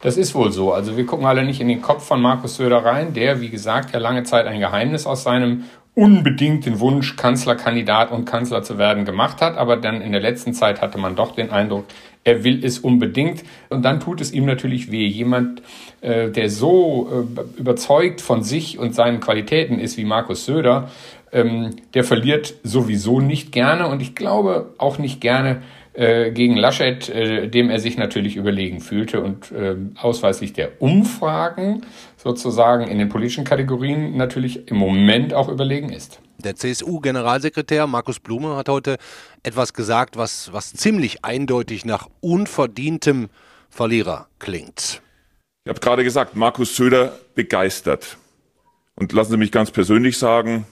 Das 0.00 0.16
ist 0.16 0.34
wohl 0.34 0.52
so. 0.52 0.72
Also 0.72 0.96
wir 0.96 1.06
gucken 1.06 1.24
alle 1.24 1.44
nicht 1.44 1.60
in 1.60 1.68
den 1.68 1.80
Kopf 1.80 2.04
von 2.04 2.20
Markus 2.20 2.56
Söder 2.56 2.84
rein, 2.84 3.14
der, 3.14 3.40
wie 3.40 3.48
gesagt, 3.48 3.92
ja 3.92 3.98
lange 3.98 4.24
Zeit 4.24 4.46
ein 4.46 4.60
Geheimnis 4.60 5.06
aus 5.06 5.22
seinem 5.22 5.64
unbedingt 5.94 6.66
den 6.66 6.80
Wunsch, 6.80 7.14
Kanzlerkandidat 7.16 8.10
und 8.10 8.24
Kanzler 8.24 8.62
zu 8.62 8.78
werden, 8.78 9.04
gemacht 9.04 9.40
hat. 9.40 9.56
Aber 9.56 9.76
dann 9.76 10.00
in 10.00 10.12
der 10.12 10.20
letzten 10.20 10.52
Zeit 10.52 10.80
hatte 10.80 10.98
man 10.98 11.16
doch 11.16 11.34
den 11.34 11.50
Eindruck, 11.50 11.84
er 12.24 12.42
will 12.42 12.64
es 12.64 12.78
unbedingt. 12.78 13.44
Und 13.68 13.84
dann 13.84 14.00
tut 14.00 14.20
es 14.20 14.32
ihm 14.32 14.46
natürlich 14.46 14.90
weh. 14.90 15.06
Jemand, 15.06 15.62
äh, 16.00 16.30
der 16.30 16.50
so 16.50 17.26
äh, 17.36 17.60
überzeugt 17.60 18.20
von 18.20 18.42
sich 18.42 18.78
und 18.78 18.94
seinen 18.94 19.20
Qualitäten 19.20 19.78
ist 19.78 19.96
wie 19.96 20.04
Markus 20.04 20.46
Söder, 20.46 20.90
ähm, 21.32 21.70
der 21.92 22.04
verliert 22.04 22.54
sowieso 22.62 23.20
nicht 23.20 23.52
gerne 23.52 23.88
und 23.88 24.00
ich 24.00 24.14
glaube 24.14 24.72
auch 24.78 24.98
nicht 24.98 25.20
gerne 25.20 25.62
äh, 25.94 26.32
gegen 26.32 26.56
Laschet, 26.56 27.08
äh, 27.08 27.48
dem 27.48 27.70
er 27.70 27.78
sich 27.78 27.96
natürlich 27.96 28.34
überlegen 28.34 28.80
fühlte 28.80 29.20
und 29.20 29.52
äh, 29.52 29.76
ausweislich 29.94 30.52
der 30.52 30.82
Umfragen 30.82 31.82
sozusagen 32.16 32.88
in 32.88 32.98
den 32.98 33.08
politischen 33.08 33.44
Kategorien 33.44 34.16
natürlich 34.16 34.68
im 34.68 34.76
Moment 34.76 35.34
auch 35.34 35.48
überlegen 35.48 35.90
ist. 35.90 36.20
Der 36.38 36.56
CSU-Generalsekretär 36.56 37.86
Markus 37.86 38.18
Blume 38.18 38.56
hat 38.56 38.68
heute 38.68 38.96
etwas 39.44 39.72
gesagt, 39.72 40.16
was, 40.16 40.52
was 40.52 40.72
ziemlich 40.72 41.24
eindeutig 41.24 41.84
nach 41.84 42.08
unverdientem 42.20 43.28
Verlierer 43.70 44.26
klingt. 44.40 45.00
Ich 45.64 45.70
habe 45.70 45.80
gerade 45.80 46.02
gesagt, 46.02 46.34
Markus 46.34 46.74
Söder 46.74 47.16
begeistert. 47.36 48.18
Und 48.96 49.12
lassen 49.12 49.30
Sie 49.30 49.36
mich 49.36 49.52
ganz 49.52 49.70
persönlich 49.70 50.18
sagen, 50.18 50.66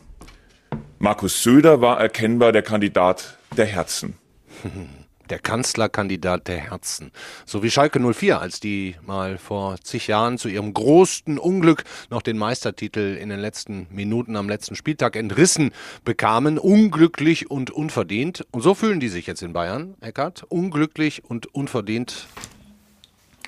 Markus 0.98 1.42
Söder 1.42 1.80
war 1.80 2.00
erkennbar 2.00 2.52
der 2.52 2.62
Kandidat 2.62 3.38
der 3.56 3.66
Herzen. 3.66 4.16
der 5.30 5.38
Kanzlerkandidat 5.38 6.48
der 6.48 6.58
Herzen. 6.58 7.10
So 7.46 7.62
wie 7.62 7.70
Schalke 7.70 8.00
04, 8.00 8.40
als 8.40 8.60
die 8.60 8.96
mal 9.06 9.38
vor 9.38 9.76
zig 9.82 10.06
Jahren 10.06 10.38
zu 10.38 10.48
ihrem 10.48 10.74
größten 10.74 11.38
Unglück 11.38 11.84
noch 12.10 12.22
den 12.22 12.38
Meistertitel 12.38 13.16
in 13.20 13.28
den 13.28 13.40
letzten 13.40 13.86
Minuten 13.90 14.36
am 14.36 14.48
letzten 14.48 14.74
Spieltag 14.74 15.16
entrissen 15.16 15.72
bekamen. 16.04 16.58
Unglücklich 16.58 17.50
und 17.50 17.70
unverdient. 17.70 18.46
Und 18.50 18.62
so 18.62 18.74
fühlen 18.74 19.00
die 19.00 19.08
sich 19.08 19.26
jetzt 19.26 19.42
in 19.42 19.52
Bayern, 19.52 19.94
Eckart. 20.00 20.44
Unglücklich 20.48 21.24
und 21.24 21.54
unverdient. 21.54 22.26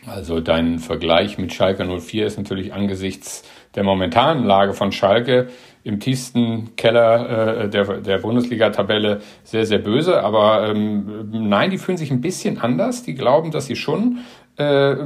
Also 0.07 0.40
dein 0.40 0.81
Vergleich 0.81 1.38
mit 1.38 1.54
Schalke 1.54 1.85
04 1.85 2.26
ist 2.26 2.37
natürlich 2.37 2.75
angesichts 2.75 3.43
der 3.75 3.85
momentanen 3.85 4.45
Lage 4.45 4.75
von 4.75 4.93
Schalke 4.93 5.49
im 5.84 6.00
tiefsten 6.00 6.74
Keller 6.76 7.64
äh, 7.64 7.68
der, 7.68 8.00
der 8.00 8.18
Bundesliga-Tabelle 8.18 9.20
sehr, 9.44 9.66
sehr 9.66 9.78
böse. 9.78 10.22
Aber 10.22 10.68
ähm, 10.68 11.28
nein, 11.30 11.70
die 11.70 11.78
fühlen 11.78 11.98
sich 11.98 12.10
ein 12.10 12.22
bisschen 12.22 12.58
anders. 12.58 13.02
Die 13.02 13.14
glauben, 13.14 13.50
dass 13.50 13.66
sie 13.66 13.76
schon 13.76 14.18
äh, 14.56 14.96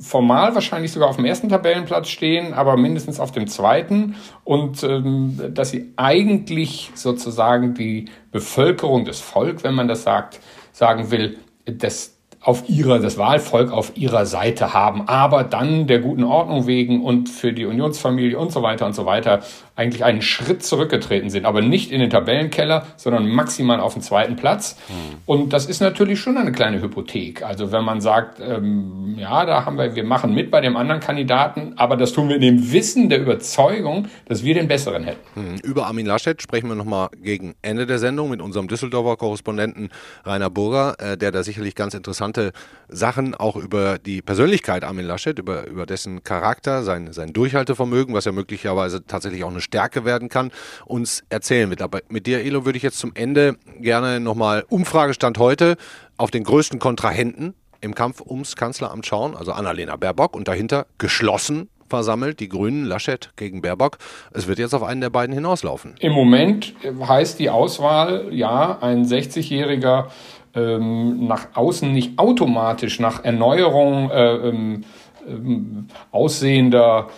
formal 0.00 0.54
wahrscheinlich 0.54 0.92
sogar 0.92 1.08
auf 1.08 1.16
dem 1.16 1.24
ersten 1.24 1.48
Tabellenplatz 1.48 2.08
stehen, 2.08 2.52
aber 2.52 2.76
mindestens 2.76 3.20
auf 3.20 3.32
dem 3.32 3.46
zweiten 3.46 4.16
und 4.44 4.82
ähm, 4.82 5.40
dass 5.54 5.70
sie 5.70 5.92
eigentlich 5.96 6.90
sozusagen 6.94 7.74
die 7.74 8.06
Bevölkerung, 8.32 9.04
das 9.04 9.20
Volk, 9.20 9.62
wenn 9.62 9.74
man 9.74 9.86
das 9.86 10.02
sagt, 10.02 10.40
sagen 10.72 11.12
will, 11.12 11.38
das 11.64 12.18
auf 12.40 12.68
ihrer, 12.68 12.98
das 12.98 13.18
Wahlvolk 13.18 13.70
auf 13.70 13.96
ihrer 13.96 14.26
Seite 14.26 14.74
haben, 14.74 15.06
aber 15.06 15.44
dann 15.44 15.86
der 15.86 16.00
guten 16.00 16.24
Ordnung 16.24 16.66
wegen 16.66 17.04
und 17.04 17.28
für 17.28 17.52
die 17.52 17.66
Unionsfamilie 17.66 18.36
und 18.36 18.50
so 18.50 18.62
weiter 18.62 18.84
und 18.84 18.94
so 18.94 19.06
weiter 19.06 19.42
eigentlich 19.74 20.04
einen 20.04 20.20
Schritt 20.20 20.62
zurückgetreten 20.62 21.30
sind, 21.30 21.46
aber 21.46 21.62
nicht 21.62 21.90
in 21.90 22.00
den 22.00 22.10
Tabellenkeller, 22.10 22.86
sondern 22.96 23.28
maximal 23.28 23.80
auf 23.80 23.94
den 23.94 24.02
zweiten 24.02 24.36
Platz. 24.36 24.76
Mhm. 24.88 25.18
Und 25.24 25.52
das 25.52 25.66
ist 25.66 25.80
natürlich 25.80 26.20
schon 26.20 26.36
eine 26.36 26.52
kleine 26.52 26.82
Hypothek. 26.82 27.42
Also 27.42 27.72
wenn 27.72 27.84
man 27.84 28.02
sagt, 28.02 28.38
ähm, 28.40 29.16
ja, 29.18 29.46
da 29.46 29.64
haben 29.64 29.78
wir, 29.78 29.94
wir 29.94 30.04
machen 30.04 30.34
mit 30.34 30.50
bei 30.50 30.60
dem 30.60 30.76
anderen 30.76 31.00
Kandidaten, 31.00 31.72
aber 31.76 31.96
das 31.96 32.12
tun 32.12 32.28
wir 32.28 32.36
in 32.36 32.42
dem 32.42 32.72
Wissen 32.72 33.08
der 33.08 33.20
Überzeugung, 33.20 34.08
dass 34.26 34.44
wir 34.44 34.54
den 34.54 34.68
besseren 34.68 35.04
hätten. 35.04 35.40
Mhm. 35.40 35.56
Über 35.62 35.86
Armin 35.86 36.06
Laschet 36.06 36.40
sprechen 36.42 36.68
wir 36.68 36.74
nochmal 36.74 37.08
gegen 37.22 37.54
Ende 37.62 37.86
der 37.86 37.98
Sendung 37.98 38.28
mit 38.28 38.42
unserem 38.42 38.68
Düsseldorfer 38.68 39.16
Korrespondenten 39.16 39.88
Rainer 40.24 40.50
Burger, 40.50 40.96
äh, 40.98 41.16
der 41.16 41.32
da 41.32 41.42
sicherlich 41.42 41.74
ganz 41.74 41.94
interessante 41.94 42.52
Sachen 42.88 43.34
auch 43.34 43.56
über 43.56 43.98
die 43.98 44.20
Persönlichkeit 44.20 44.84
Armin 44.84 45.06
Laschet, 45.06 45.38
über, 45.38 45.66
über 45.66 45.86
dessen 45.86 46.22
Charakter, 46.24 46.82
sein, 46.82 47.12
sein 47.12 47.32
Durchhaltevermögen, 47.32 48.14
was 48.14 48.26
ja 48.26 48.32
möglicherweise 48.32 49.06
tatsächlich 49.06 49.44
auch 49.44 49.50
eine 49.50 49.61
Stärke 49.62 50.04
werden 50.04 50.28
kann, 50.28 50.50
uns 50.84 51.24
erzählen 51.30 51.70
wird. 51.70 51.82
Aber 51.82 52.00
mit 52.08 52.26
dir, 52.26 52.44
Elo, 52.44 52.64
würde 52.64 52.76
ich 52.76 52.82
jetzt 52.82 52.98
zum 52.98 53.12
Ende 53.14 53.56
gerne 53.80 54.20
nochmal 54.20 54.64
Umfragestand 54.68 55.38
heute 55.38 55.76
auf 56.16 56.30
den 56.30 56.44
größten 56.44 56.78
Kontrahenten 56.78 57.54
im 57.80 57.94
Kampf 57.94 58.20
ums 58.20 58.56
Kanzleramt 58.56 59.06
schauen, 59.06 59.36
also 59.36 59.52
Annalena 59.52 59.96
Baerbock 59.96 60.36
und 60.36 60.48
dahinter 60.48 60.86
geschlossen 60.98 61.68
versammelt, 61.88 62.40
die 62.40 62.48
Grünen, 62.48 62.86
Laschet 62.86 63.30
gegen 63.36 63.60
Baerbock. 63.60 63.98
Es 64.32 64.46
wird 64.46 64.58
jetzt 64.58 64.72
auf 64.74 64.82
einen 64.82 65.02
der 65.02 65.10
beiden 65.10 65.34
hinauslaufen. 65.34 65.94
Im 66.00 66.12
Moment 66.12 66.74
heißt 67.06 67.38
die 67.38 67.50
Auswahl, 67.50 68.28
ja, 68.30 68.78
ein 68.80 69.04
60-jähriger 69.04 70.06
ähm, 70.54 71.26
nach 71.26 71.48
außen 71.54 71.92
nicht 71.92 72.18
automatisch 72.18 72.98
nach 72.98 73.24
Erneuerung 73.24 74.10
äh, 74.10 74.36
ähm, 74.48 74.84
ähm, 75.28 75.88
aussehender 76.10 77.08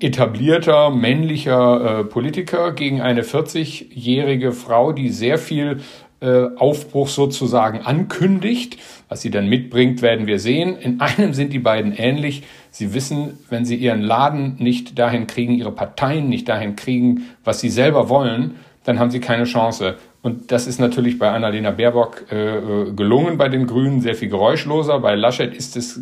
etablierter 0.00 0.90
männlicher 0.90 2.00
äh, 2.00 2.04
Politiker 2.04 2.72
gegen 2.72 3.00
eine 3.00 3.22
40-jährige 3.22 4.52
Frau, 4.52 4.92
die 4.92 5.08
sehr 5.08 5.38
viel 5.38 5.80
äh, 6.20 6.48
Aufbruch 6.56 7.08
sozusagen 7.08 7.80
ankündigt. 7.80 8.78
Was 9.08 9.22
sie 9.22 9.30
dann 9.30 9.48
mitbringt, 9.48 10.02
werden 10.02 10.26
wir 10.26 10.38
sehen. 10.38 10.76
In 10.76 11.00
einem 11.00 11.32
sind 11.34 11.52
die 11.52 11.58
beiden 11.58 11.92
ähnlich. 11.92 12.42
Sie 12.70 12.94
wissen, 12.94 13.38
wenn 13.50 13.64
sie 13.64 13.76
ihren 13.76 14.02
Laden 14.02 14.56
nicht 14.58 14.98
dahin 14.98 15.26
kriegen, 15.26 15.54
ihre 15.54 15.72
Parteien 15.72 16.28
nicht 16.28 16.48
dahin 16.48 16.76
kriegen, 16.76 17.28
was 17.44 17.60
sie 17.60 17.70
selber 17.70 18.08
wollen, 18.08 18.56
dann 18.84 18.98
haben 18.98 19.10
sie 19.10 19.20
keine 19.20 19.44
Chance. 19.44 19.96
Und 20.22 20.50
das 20.50 20.66
ist 20.66 20.80
natürlich 20.80 21.18
bei 21.18 21.30
Annalena 21.30 21.70
Baerbock 21.72 22.26
äh, 22.30 22.56
äh 22.56 22.92
gelungen 22.92 23.38
bei 23.38 23.48
den 23.48 23.66
Grünen, 23.66 24.00
sehr 24.00 24.14
viel 24.14 24.28
geräuschloser. 24.28 25.00
Bei 25.00 25.14
Laschet 25.14 25.54
ist 25.54 25.76
es 25.76 26.00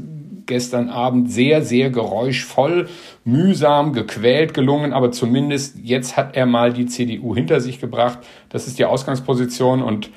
gestern 0.50 0.90
Abend 0.90 1.32
sehr, 1.32 1.62
sehr 1.62 1.88
geräuschvoll, 1.88 2.88
mühsam, 3.24 3.94
gequält 3.94 4.52
gelungen, 4.52 4.92
aber 4.92 5.12
zumindest 5.12 5.78
jetzt 5.82 6.18
hat 6.18 6.36
er 6.36 6.44
mal 6.44 6.74
die 6.74 6.86
CDU 6.86 7.34
hinter 7.34 7.60
sich 7.60 7.80
gebracht. 7.80 8.18
Das 8.50 8.66
ist 8.66 8.78
die 8.78 8.84
Ausgangsposition 8.84 9.82
und 9.82 10.10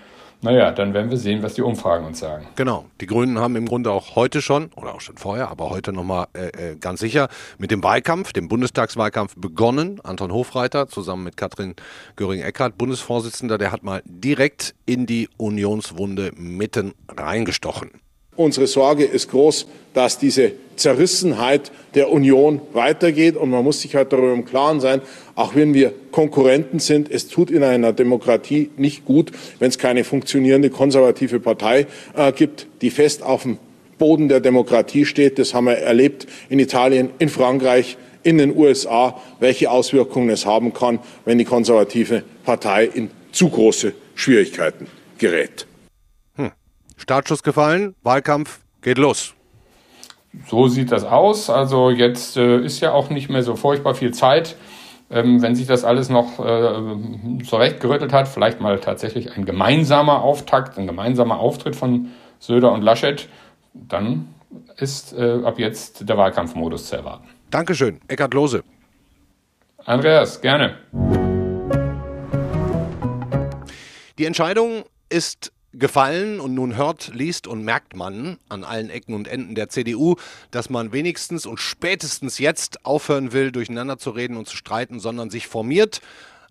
naja, 0.43 0.71
dann 0.71 0.93
werden 0.93 1.09
wir 1.09 1.17
sehen, 1.17 1.41
was 1.41 1.53
die 1.53 1.61
Umfragen 1.61 2.05
uns 2.05 2.19
sagen. 2.19 2.45
Genau. 2.57 2.83
Die 2.99 3.05
Grünen 3.05 3.39
haben 3.39 3.55
im 3.55 3.65
Grunde 3.65 3.91
auch 3.91 4.17
heute 4.17 4.41
schon, 4.41 4.71
oder 4.75 4.93
auch 4.93 4.99
schon 4.99 5.15
vorher, 5.15 5.49
aber 5.49 5.69
heute 5.69 5.93
nochmal 5.93 6.27
äh, 6.33 6.71
äh, 6.71 6.75
ganz 6.75 6.99
sicher, 6.99 7.29
mit 7.57 7.71
dem 7.71 7.81
Wahlkampf, 7.81 8.33
dem 8.33 8.49
Bundestagswahlkampf 8.49 9.35
begonnen. 9.37 10.01
Anton 10.03 10.33
Hofreiter 10.33 10.89
zusammen 10.89 11.23
mit 11.23 11.37
Katrin 11.37 11.75
Göring-Eckardt, 12.17 12.77
Bundesvorsitzender, 12.77 13.57
der 13.57 13.71
hat 13.71 13.83
mal 13.83 14.01
direkt 14.05 14.75
in 14.85 15.05
die 15.05 15.29
Unionswunde 15.37 16.31
mitten 16.35 16.93
reingestochen. 17.07 17.91
Unsere 18.35 18.67
Sorge 18.67 19.05
ist 19.05 19.29
groß, 19.29 19.67
dass 19.93 20.17
diese 20.17 20.53
Zerrissenheit 20.75 21.71
der 21.93 22.11
Union 22.11 22.61
weitergeht. 22.73 23.35
Und 23.35 23.49
man 23.49 23.63
muss 23.63 23.81
sich 23.81 23.95
halt 23.95 24.11
darüber 24.11 24.33
im 24.33 24.45
Klaren 24.45 24.79
sein, 24.79 25.01
auch 25.35 25.55
wenn 25.55 25.73
wir 25.73 25.93
Konkurrenten 26.11 26.79
sind, 26.79 27.11
es 27.11 27.27
tut 27.27 27.51
in 27.51 27.63
einer 27.63 27.93
Demokratie 27.93 28.69
nicht 28.77 29.05
gut, 29.05 29.31
wenn 29.59 29.69
es 29.69 29.77
keine 29.77 30.03
funktionierende 30.03 30.69
konservative 30.69 31.39
Partei 31.39 31.87
äh, 32.15 32.31
gibt, 32.31 32.67
die 32.81 32.89
fest 32.89 33.23
auf 33.23 33.43
dem 33.43 33.57
Boden 33.97 34.27
der 34.27 34.39
Demokratie 34.39 35.05
steht. 35.05 35.39
Das 35.39 35.53
haben 35.53 35.65
wir 35.65 35.77
erlebt 35.77 36.27
in 36.49 36.59
Italien, 36.59 37.09
in 37.19 37.29
Frankreich, 37.29 37.97
in 38.23 38.37
den 38.37 38.55
USA, 38.55 39.21
welche 39.39 39.69
Auswirkungen 39.69 40.29
es 40.29 40.45
haben 40.45 40.73
kann, 40.73 40.99
wenn 41.25 41.37
die 41.37 41.45
konservative 41.45 42.23
Partei 42.45 42.85
in 42.85 43.11
zu 43.31 43.49
große 43.49 43.93
Schwierigkeiten 44.15 44.87
gerät. 45.17 45.65
Startschuss 47.03 47.43
gefallen, 47.43 47.95
Wahlkampf 48.01 48.61
geht 48.81 48.97
los. 48.97 49.33
So 50.47 50.67
sieht 50.67 50.89
das 50.93 51.03
aus. 51.03 51.49
Also 51.49 51.89
jetzt 51.89 52.37
äh, 52.37 52.59
ist 52.59 52.79
ja 52.79 52.93
auch 52.93 53.09
nicht 53.09 53.29
mehr 53.29 53.43
so 53.43 53.57
furchtbar 53.57 53.93
viel 53.93 54.13
Zeit. 54.13 54.55
Ähm, 55.11 55.41
wenn 55.41 55.53
sich 55.53 55.67
das 55.67 55.83
alles 55.83 56.07
noch 56.07 56.39
äh, 56.39 57.43
zurechtgerüttelt 57.43 58.13
hat, 58.13 58.29
vielleicht 58.29 58.61
mal 58.61 58.79
tatsächlich 58.79 59.35
ein 59.35 59.43
gemeinsamer 59.43 60.21
Auftakt, 60.21 60.77
ein 60.77 60.87
gemeinsamer 60.87 61.39
Auftritt 61.39 61.75
von 61.75 62.07
Söder 62.39 62.71
und 62.71 62.83
Laschet, 62.83 63.27
dann 63.73 64.29
ist 64.77 65.11
äh, 65.11 65.41
ab 65.43 65.59
jetzt 65.59 66.07
der 66.07 66.17
Wahlkampfmodus 66.17 66.87
zu 66.87 66.95
erwarten. 66.95 67.27
Dankeschön, 67.51 67.99
Eckhard 68.07 68.33
Lose. 68.33 68.63
Andreas, 69.83 70.39
gerne. 70.39 70.77
Die 74.17 74.25
Entscheidung 74.25 74.85
ist 75.09 75.51
gefallen 75.73 76.39
und 76.39 76.53
nun 76.53 76.75
hört, 76.75 77.11
liest 77.13 77.47
und 77.47 77.63
merkt 77.63 77.95
man 77.95 78.37
an 78.49 78.63
allen 78.63 78.89
Ecken 78.89 79.15
und 79.15 79.27
Enden 79.27 79.55
der 79.55 79.69
CDU, 79.69 80.15
dass 80.51 80.69
man 80.69 80.91
wenigstens 80.91 81.45
und 81.45 81.59
spätestens 81.59 82.37
jetzt 82.37 82.85
aufhören 82.85 83.33
will, 83.33 83.51
durcheinander 83.51 83.97
zu 83.97 84.11
reden 84.11 84.37
und 84.37 84.47
zu 84.47 84.55
streiten, 84.55 84.99
sondern 84.99 85.29
sich 85.29 85.47
formiert, 85.47 86.01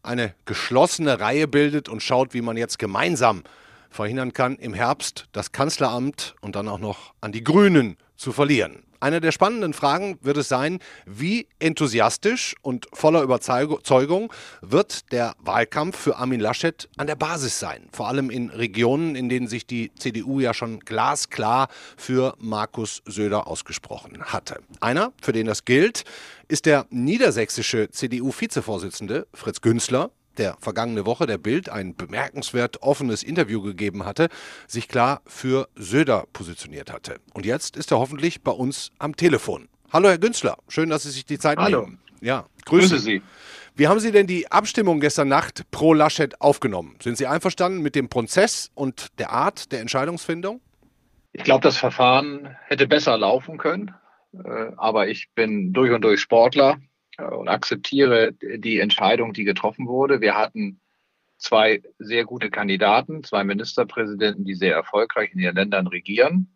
eine 0.02 0.34
geschlossene 0.44 1.20
Reihe 1.20 1.46
bildet 1.46 1.88
und 1.88 2.02
schaut, 2.02 2.34
wie 2.34 2.42
man 2.42 2.56
jetzt 2.56 2.78
gemeinsam 2.78 3.44
verhindern 3.90 4.32
kann, 4.32 4.56
im 4.56 4.74
Herbst 4.74 5.28
das 5.32 5.52
Kanzleramt 5.52 6.34
und 6.40 6.56
dann 6.56 6.68
auch 6.68 6.80
noch 6.80 7.14
an 7.20 7.30
die 7.30 7.44
Grünen 7.44 7.96
zu 8.16 8.32
verlieren. 8.32 8.82
Eine 9.02 9.20
der 9.20 9.32
spannenden 9.32 9.72
Fragen 9.72 10.16
wird 10.22 10.36
es 10.36 10.48
sein, 10.48 10.78
wie 11.06 11.48
enthusiastisch 11.58 12.54
und 12.62 12.86
voller 12.92 13.22
Überzeugung 13.22 14.32
wird 14.60 15.10
der 15.10 15.34
Wahlkampf 15.40 15.98
für 15.98 16.18
Armin 16.18 16.38
Laschet 16.38 16.88
an 16.96 17.08
der 17.08 17.16
Basis 17.16 17.58
sein. 17.58 17.88
Vor 17.90 18.06
allem 18.06 18.30
in 18.30 18.50
Regionen, 18.50 19.16
in 19.16 19.28
denen 19.28 19.48
sich 19.48 19.66
die 19.66 19.90
CDU 19.98 20.38
ja 20.38 20.54
schon 20.54 20.78
glasklar 20.78 21.66
für 21.96 22.36
Markus 22.38 23.02
Söder 23.04 23.48
ausgesprochen 23.48 24.22
hatte. 24.22 24.60
Einer, 24.80 25.12
für 25.20 25.32
den 25.32 25.48
das 25.48 25.64
gilt, 25.64 26.04
ist 26.46 26.66
der 26.66 26.86
niedersächsische 26.90 27.90
CDU-Vizevorsitzende 27.90 29.26
Fritz 29.34 29.62
Günzler, 29.62 30.12
der 30.38 30.56
vergangene 30.60 31.06
Woche 31.06 31.26
der 31.26 31.38
Bild 31.38 31.68
ein 31.68 31.94
bemerkenswert 31.94 32.82
offenes 32.82 33.22
Interview 33.22 33.62
gegeben 33.62 34.04
hatte, 34.04 34.28
sich 34.66 34.88
klar 34.88 35.22
für 35.26 35.68
Söder 35.74 36.26
positioniert 36.32 36.92
hatte. 36.92 37.16
Und 37.34 37.46
jetzt 37.46 37.76
ist 37.76 37.90
er 37.90 37.98
hoffentlich 37.98 38.42
bei 38.42 38.52
uns 38.52 38.90
am 38.98 39.16
Telefon. 39.16 39.68
Hallo 39.92 40.08
Herr 40.08 40.18
Günzler, 40.18 40.56
schön, 40.68 40.88
dass 40.88 41.02
Sie 41.02 41.10
sich 41.10 41.26
die 41.26 41.38
Zeit 41.38 41.58
Hallo. 41.58 41.82
nehmen. 41.82 41.98
Ja, 42.20 42.46
grüße, 42.64 42.88
grüße 42.88 42.98
Sie. 43.00 43.22
Wie 43.74 43.88
haben 43.88 44.00
Sie 44.00 44.12
denn 44.12 44.26
die 44.26 44.50
Abstimmung 44.50 45.00
gestern 45.00 45.28
Nacht 45.28 45.70
pro 45.70 45.94
Laschet 45.94 46.40
aufgenommen? 46.40 46.96
Sind 47.02 47.16
Sie 47.16 47.26
einverstanden 47.26 47.80
mit 47.80 47.94
dem 47.94 48.08
Prozess 48.08 48.70
und 48.74 49.18
der 49.18 49.30
Art 49.30 49.72
der 49.72 49.80
Entscheidungsfindung? 49.80 50.60
Ich 51.32 51.44
glaube, 51.44 51.62
das 51.62 51.78
Verfahren 51.78 52.54
hätte 52.66 52.86
besser 52.86 53.16
laufen 53.16 53.56
können, 53.56 53.94
äh, 54.34 54.72
aber 54.76 55.08
ich 55.08 55.30
bin 55.34 55.72
durch 55.72 55.90
und 55.90 56.02
durch 56.02 56.20
Sportler 56.20 56.78
und 57.18 57.48
akzeptiere 57.48 58.32
die 58.32 58.78
Entscheidung, 58.78 59.32
die 59.32 59.44
getroffen 59.44 59.86
wurde. 59.86 60.20
Wir 60.20 60.36
hatten 60.36 60.80
zwei 61.36 61.82
sehr 61.98 62.24
gute 62.24 62.50
Kandidaten, 62.50 63.24
zwei 63.24 63.44
Ministerpräsidenten, 63.44 64.44
die 64.44 64.54
sehr 64.54 64.74
erfolgreich 64.74 65.32
in 65.34 65.40
ihren 65.40 65.56
Ländern 65.56 65.86
regieren. 65.86 66.48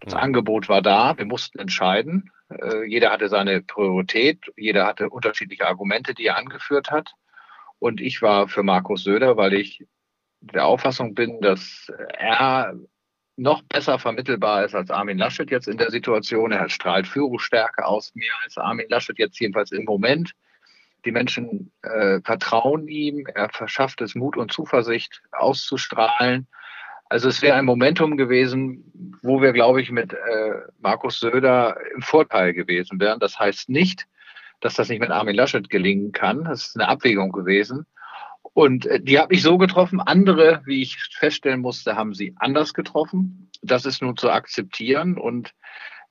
Das 0.00 0.14
mhm. 0.14 0.20
Angebot 0.20 0.68
war 0.68 0.82
da, 0.82 1.18
wir 1.18 1.26
mussten 1.26 1.58
entscheiden. 1.58 2.30
Äh, 2.48 2.84
jeder 2.84 3.10
hatte 3.10 3.28
seine 3.28 3.60
Priorität, 3.60 4.50
jeder 4.56 4.86
hatte 4.86 5.10
unterschiedliche 5.10 5.66
Argumente, 5.66 6.14
die 6.14 6.26
er 6.26 6.38
angeführt 6.38 6.90
hat. 6.90 7.12
Und 7.78 8.00
ich 8.00 8.22
war 8.22 8.48
für 8.48 8.62
Markus 8.62 9.04
Söder, 9.04 9.36
weil 9.36 9.54
ich 9.54 9.84
der 10.40 10.64
Auffassung 10.64 11.14
bin, 11.14 11.40
dass 11.40 11.90
er 12.16 12.74
noch 13.40 13.62
besser 13.62 13.98
vermittelbar 13.98 14.64
ist 14.64 14.74
als 14.74 14.90
Armin 14.90 15.16
Laschet 15.16 15.50
jetzt 15.50 15.66
in 15.66 15.78
der 15.78 15.90
Situation. 15.90 16.52
Er 16.52 16.68
strahlt 16.68 17.06
Führungsstärke 17.06 17.86
aus, 17.86 18.14
mehr 18.14 18.32
als 18.44 18.58
Armin 18.58 18.86
Laschet 18.90 19.18
jetzt 19.18 19.40
jedenfalls 19.40 19.72
im 19.72 19.84
Moment. 19.84 20.32
Die 21.06 21.10
Menschen 21.10 21.72
äh, 21.80 22.20
vertrauen 22.20 22.86
ihm, 22.86 23.26
er 23.34 23.48
verschafft 23.48 24.02
es 24.02 24.14
Mut 24.14 24.36
und 24.36 24.52
Zuversicht 24.52 25.22
auszustrahlen. 25.32 26.46
Also 27.08 27.28
es 27.30 27.40
wäre 27.40 27.56
ein 27.56 27.64
Momentum 27.64 28.18
gewesen, 28.18 29.18
wo 29.22 29.40
wir, 29.40 29.52
glaube 29.52 29.80
ich, 29.80 29.90
mit 29.90 30.12
äh, 30.12 30.52
Markus 30.78 31.18
Söder 31.18 31.78
im 31.94 32.02
Vorteil 32.02 32.52
gewesen 32.52 33.00
wären. 33.00 33.20
Das 33.20 33.38
heißt 33.38 33.70
nicht, 33.70 34.06
dass 34.60 34.74
das 34.74 34.90
nicht 34.90 35.00
mit 35.00 35.10
Armin 35.10 35.34
Laschet 35.34 35.70
gelingen 35.70 36.12
kann. 36.12 36.44
Das 36.44 36.66
ist 36.66 36.78
eine 36.78 36.88
Abwägung 36.88 37.32
gewesen. 37.32 37.86
Und 38.52 38.86
äh, 38.86 39.00
die 39.00 39.18
habe 39.18 39.34
ich 39.34 39.42
so 39.42 39.58
getroffen. 39.58 40.00
Andere, 40.00 40.62
wie 40.64 40.82
ich 40.82 40.96
feststellen 41.12 41.60
musste, 41.60 41.96
haben 41.96 42.14
sie 42.14 42.34
anders 42.36 42.74
getroffen. 42.74 43.50
Das 43.62 43.84
ist 43.84 44.02
nun 44.02 44.16
zu 44.16 44.30
akzeptieren. 44.30 45.16
Und 45.18 45.52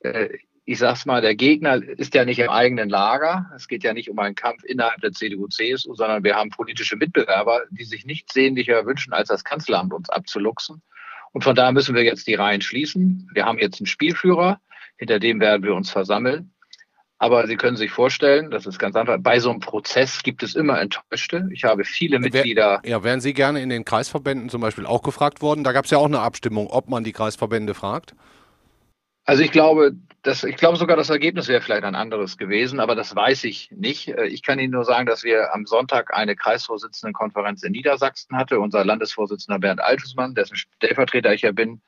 äh, 0.02 0.30
ich 0.66 0.78
sag's 0.78 1.06
mal, 1.06 1.22
der 1.22 1.36
Gegner 1.36 1.82
ist 1.82 2.14
ja 2.14 2.26
nicht 2.26 2.40
im 2.40 2.50
eigenen 2.50 2.90
Lager. 2.90 3.52
Es 3.56 3.68
geht 3.68 3.84
ja 3.84 3.94
nicht 3.94 4.10
um 4.10 4.20
einen 4.20 4.36
Kampf 4.36 4.64
innerhalb 4.64 5.02
der 5.02 5.12
CDU-CSU, 5.12 5.96
sondern 5.96 6.24
wir 6.24 6.36
haben 6.36 6.52
politische 6.52 6.96
Mitbewerber, 6.96 7.64
die 7.72 7.86
sich 7.86 8.06
nichts 8.06 8.34
sehnlicher 8.34 8.86
wünschen, 8.86 9.12
als 9.12 9.30
das 9.30 9.44
Kanzleramt 9.44 9.94
uns 9.94 10.10
abzuluxen. 10.10 10.84
Und 11.32 11.44
von 11.44 11.56
daher 11.56 11.72
müssen 11.72 11.96
wir 11.96 12.04
jetzt 12.04 12.28
die 12.28 12.36
Reihen 12.36 12.62
schließen. 12.62 13.30
Wir 13.34 13.46
haben 13.46 13.60
jetzt 13.60 13.80
einen 13.80 13.88
Spielführer, 13.88 14.60
hinter 14.98 15.20
dem 15.20 15.40
werden 15.40 15.64
wir 15.64 15.74
uns 15.74 15.90
versammeln. 15.90 16.54
Aber 17.22 17.46
Sie 17.48 17.58
können 17.58 17.76
sich 17.76 17.92
vorstellen, 17.92 18.50
das 18.50 18.66
ist 18.66 18.80
ganz 18.80 18.96
einfach, 18.96 19.18
bei 19.20 19.40
so 19.40 19.50
einem 19.50 19.60
Prozess 19.60 20.24
gibt 20.24 20.42
es 20.42 20.56
immer 20.56 20.80
Enttäuschte. 20.80 21.50
Ich 21.52 21.66
habe 21.66 21.84
viele 21.84 22.18
Mitglieder. 22.18 22.82
Ja, 22.86 23.04
wären 23.04 23.20
Sie 23.20 23.34
gerne 23.34 23.62
in 23.62 23.70
den 23.70 23.84
Kreisverbänden 23.84 24.50
zum 24.50 24.62
Beispiel 24.62 24.86
auch 24.86 25.04
gefragt 25.04 25.42
worden? 25.42 25.66
Da 25.66 25.74
gab 25.74 25.84
es 25.84 25.92
ja 25.92 25.98
auch 25.98 26.06
eine 26.06 26.22
Abstimmung, 26.22 26.68
ob 26.68 26.88
man 26.88 27.04
die 27.04 27.12
Kreisverbände 27.12 27.74
fragt. 27.74 28.16
Also 29.26 29.44
ich 29.44 29.52
glaube, 29.52 29.92
das, 30.24 30.44
ich 30.44 30.56
glaube 30.56 30.78
sogar, 30.78 30.96
das 30.96 31.10
Ergebnis 31.10 31.50
wäre 31.50 31.62
vielleicht 31.62 31.84
ein 31.84 31.94
anderes 31.94 32.38
gewesen, 32.38 32.80
aber 32.80 32.96
das 32.96 33.16
weiß 33.16 33.44
ich 33.44 33.70
nicht. 33.72 34.08
Äh, 34.08 34.28
ich 34.28 34.42
kann 34.42 34.58
Ihnen 34.58 34.72
nur 34.72 34.86
sagen, 34.86 35.06
dass 35.06 35.24
wir 35.24 35.54
am 35.54 35.66
Sonntag 35.66 36.14
eine 36.16 36.38
Kreisvorsitzendenkonferenz 36.38 37.64
in 37.64 37.74
Niedersachsen 37.74 38.38
hatte. 38.38 38.60
Unser 38.60 38.86
Landesvorsitzender 38.86 39.60
Bernd 39.60 39.82
Altusmann, 39.82 40.36
dessen 40.36 40.56
Stellvertreter 40.56 41.34
ich 41.34 41.42
ja 41.42 41.52
bin, 41.52 41.82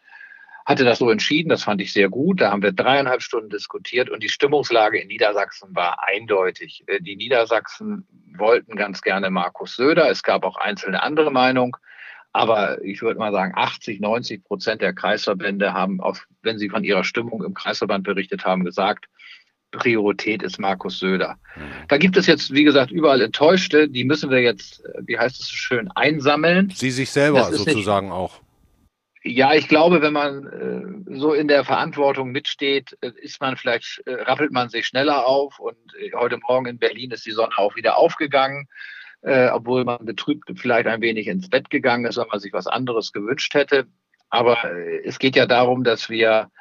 hatte 0.71 0.83
das 0.83 0.99
so 0.99 1.09
entschieden. 1.09 1.49
Das 1.49 1.63
fand 1.63 1.81
ich 1.81 1.93
sehr 1.93 2.09
gut. 2.09 2.41
Da 2.41 2.51
haben 2.51 2.63
wir 2.63 2.71
dreieinhalb 2.71 3.21
Stunden 3.21 3.49
diskutiert 3.49 4.09
und 4.09 4.23
die 4.23 4.29
Stimmungslage 4.29 4.99
in 4.99 5.07
Niedersachsen 5.07 5.75
war 5.75 5.99
eindeutig. 6.07 6.83
Äh, 6.87 7.01
die 7.01 7.15
Niedersachsen 7.15 8.07
wollten 8.37 8.75
ganz 8.75 9.01
gerne 9.01 9.29
Markus 9.29 9.75
Söder. 9.75 10.09
Es 10.09 10.23
gab 10.23 10.43
auch 10.43 10.57
einzelne 10.57 11.03
andere 11.03 11.31
Meinungen. 11.31 11.73
Aber 12.33 12.81
ich 12.81 13.01
würde 13.01 13.19
mal 13.19 13.33
sagen, 13.33 13.53
80, 13.55 13.99
90 13.99 14.43
Prozent 14.45 14.81
der 14.81 14.93
Kreisverbände 14.93 15.73
haben, 15.73 15.99
auf, 15.99 16.25
wenn 16.41 16.57
sie 16.57 16.69
von 16.69 16.83
ihrer 16.83 17.03
Stimmung 17.03 17.43
im 17.43 17.53
Kreisverband 17.53 18.05
berichtet 18.05 18.45
haben, 18.45 18.63
gesagt, 18.63 19.07
Priorität 19.71 20.43
ist 20.43 20.59
Markus 20.59 20.99
Söder. 20.99 21.37
Mhm. 21.55 21.61
Da 21.87 21.97
gibt 21.97 22.17
es 22.17 22.27
jetzt, 22.27 22.53
wie 22.53 22.63
gesagt, 22.63 22.91
überall 22.91 23.21
Enttäuschte. 23.21 23.89
Die 23.89 24.03
müssen 24.03 24.29
wir 24.29 24.41
jetzt, 24.41 24.83
wie 25.05 25.17
heißt 25.17 25.39
es 25.39 25.47
so 25.47 25.55
schön, 25.55 25.89
einsammeln. 25.95 26.71
Sie 26.73 26.91
sich 26.91 27.09
selber 27.09 27.51
sozusagen 27.51 28.07
nicht, 28.07 28.15
auch. 28.15 28.39
Ja, 29.23 29.53
ich 29.53 29.67
glaube, 29.67 30.01
wenn 30.01 30.13
man 30.13 31.05
äh, 31.07 31.17
so 31.17 31.33
in 31.33 31.47
der 31.47 31.63
Verantwortung 31.63 32.31
mitsteht, 32.31 32.97
äh, 33.01 33.11
ist 33.21 33.39
man 33.39 33.55
vielleicht, 33.55 34.01
äh, 34.05 34.13
rappelt 34.13 34.51
man 34.51 34.69
sich 34.69 34.87
schneller 34.87 35.27
auf. 35.27 35.59
Und 35.59 35.77
äh, 35.99 36.11
heute 36.15 36.37
Morgen 36.37 36.65
in 36.65 36.79
Berlin 36.79 37.11
ist 37.11 37.25
die 37.25 37.31
Sonne 37.31 37.57
auch 37.57 37.75
wieder 37.75 37.97
aufgegangen 37.97 38.67
äh, 39.21 39.49
obwohl 39.49 39.83
man 39.85 40.05
betrübt 40.05 40.51
vielleicht 40.55 40.87
ein 40.87 41.01
wenig 41.01 41.27
ins 41.27 41.49
Bett 41.49 41.69
gegangen 41.69 42.05
ist, 42.05 42.17
weil 42.17 42.27
man 42.31 42.39
sich 42.39 42.53
was 42.53 42.67
anderes 42.67 43.11
gewünscht 43.11 43.53
hätte. 43.53 43.87
Aber 44.29 44.63
äh, 44.63 45.01
es 45.05 45.19
geht 45.19 45.35
ja 45.35 45.45
darum, 45.45 45.83
dass 45.83 46.09
wir, 46.09 46.51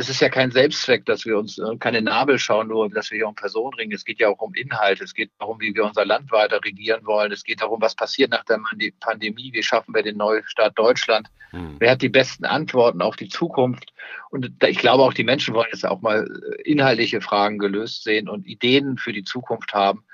es 0.00 0.08
ist 0.08 0.20
ja 0.20 0.30
kein 0.30 0.50
Selbstzweck, 0.50 1.04
dass 1.04 1.26
wir 1.26 1.38
uns 1.38 1.58
äh, 1.58 1.76
keine 1.78 2.00
Nabel 2.00 2.38
schauen, 2.38 2.68
nur 2.68 2.88
dass 2.88 3.10
wir 3.10 3.16
hier 3.16 3.28
um 3.28 3.34
Personen 3.34 3.74
ringen. 3.74 3.92
Es 3.92 4.04
geht 4.04 4.18
ja 4.18 4.28
auch 4.28 4.40
um 4.40 4.54
Inhalt. 4.54 5.00
Es 5.02 5.12
geht 5.12 5.30
darum, 5.38 5.60
wie 5.60 5.74
wir 5.74 5.84
unser 5.84 6.06
Land 6.06 6.32
weiter 6.32 6.58
regieren 6.64 7.04
wollen. 7.04 7.30
Es 7.30 7.44
geht 7.44 7.60
darum, 7.60 7.82
was 7.82 7.94
passiert 7.94 8.30
nach 8.30 8.44
der 8.44 8.58
Pandemie. 9.00 9.52
Wie 9.52 9.62
schaffen 9.62 9.94
wir 9.94 10.02
den 10.02 10.16
Neustart 10.16 10.78
Deutschland? 10.78 11.28
Hm. 11.50 11.76
Wer 11.78 11.92
hat 11.92 12.02
die 12.02 12.08
besten 12.08 12.46
Antworten 12.46 13.02
auf 13.02 13.16
die 13.16 13.28
Zukunft? 13.28 13.92
Und 14.30 14.50
ich 14.66 14.78
glaube 14.78 15.02
auch, 15.02 15.12
die 15.12 15.24
Menschen 15.24 15.54
wollen 15.54 15.68
jetzt 15.70 15.86
auch 15.86 16.00
mal 16.00 16.26
äh, 16.26 16.62
inhaltliche 16.62 17.20
Fragen 17.20 17.58
gelöst 17.58 18.02
sehen 18.02 18.28
und 18.28 18.46
Ideen 18.46 18.96
für 18.96 19.12
die 19.12 19.24
Zukunft 19.24 19.74
haben. 19.74 20.04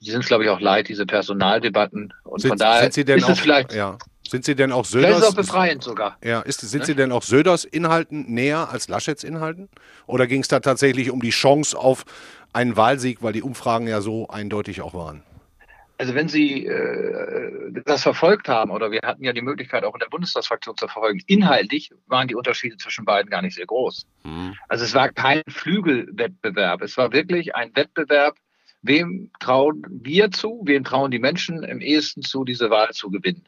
Sie 0.00 0.10
sind 0.10 0.22
es, 0.22 0.26
glaube 0.26 0.44
ich, 0.44 0.50
auch 0.50 0.60
leid, 0.60 0.88
diese 0.88 1.06
Personaldebatten. 1.06 2.12
Und 2.24 2.40
sind, 2.40 2.50
von 2.50 2.58
daher 2.58 2.82
sind 2.82 2.94
Sie 2.94 3.04
denn 3.04 3.18
ist 3.18 3.24
auch, 3.24 3.30
es 3.30 3.40
vielleicht. 3.40 3.72
Ja. 3.72 3.96
Sind 4.30 4.44
Sie 4.44 4.54
denn 4.54 4.72
auch 4.72 4.84
Söders? 4.84 5.16
Vielleicht 5.16 5.32
auch 5.32 5.36
befreiend 5.36 5.82
sogar. 5.82 6.16
Ja, 6.22 6.40
ist, 6.40 6.60
sind 6.60 6.80
ne? 6.80 6.86
Sie 6.86 6.94
denn 6.94 7.12
auch 7.12 7.22
Söders 7.22 7.64
Inhalten 7.64 8.32
näher 8.32 8.70
als 8.70 8.88
Laschets 8.88 9.24
Inhalten? 9.24 9.68
Oder 10.06 10.26
ging 10.26 10.40
es 10.40 10.48
da 10.48 10.60
tatsächlich 10.60 11.10
um 11.10 11.20
die 11.20 11.30
Chance 11.30 11.78
auf 11.78 12.04
einen 12.52 12.76
Wahlsieg, 12.76 13.22
weil 13.22 13.32
die 13.32 13.42
Umfragen 13.42 13.86
ja 13.86 14.00
so 14.00 14.28
eindeutig 14.28 14.80
auch 14.80 14.94
waren? 14.94 15.22
Also 15.98 16.14
wenn 16.14 16.28
Sie 16.28 16.66
äh, 16.66 17.72
das 17.86 18.02
verfolgt 18.02 18.48
haben, 18.48 18.70
oder 18.70 18.90
wir 18.90 19.00
hatten 19.02 19.24
ja 19.24 19.32
die 19.32 19.40
Möglichkeit 19.40 19.82
auch 19.84 19.94
in 19.94 20.00
der 20.00 20.08
Bundestagsfraktion 20.08 20.76
zu 20.76 20.88
verfolgen, 20.88 21.20
inhaltlich 21.26 21.90
waren 22.06 22.28
die 22.28 22.34
Unterschiede 22.34 22.76
zwischen 22.76 23.06
beiden 23.06 23.30
gar 23.30 23.40
nicht 23.40 23.54
sehr 23.54 23.66
groß. 23.66 24.06
Hm. 24.24 24.54
Also 24.68 24.84
es 24.84 24.94
war 24.94 25.08
kein 25.08 25.42
Flügelwettbewerb, 25.48 26.82
es 26.82 26.98
war 26.98 27.12
wirklich 27.12 27.54
ein 27.54 27.74
Wettbewerb 27.74 28.36
wem 28.86 29.30
trauen 29.40 29.84
wir 29.88 30.30
zu, 30.30 30.62
wem 30.64 30.84
trauen 30.84 31.10
die 31.10 31.18
Menschen 31.18 31.62
im 31.62 31.80
ehesten 31.80 32.22
zu, 32.22 32.44
diese 32.44 32.70
Wahl 32.70 32.90
zu 32.92 33.10
gewinnen. 33.10 33.44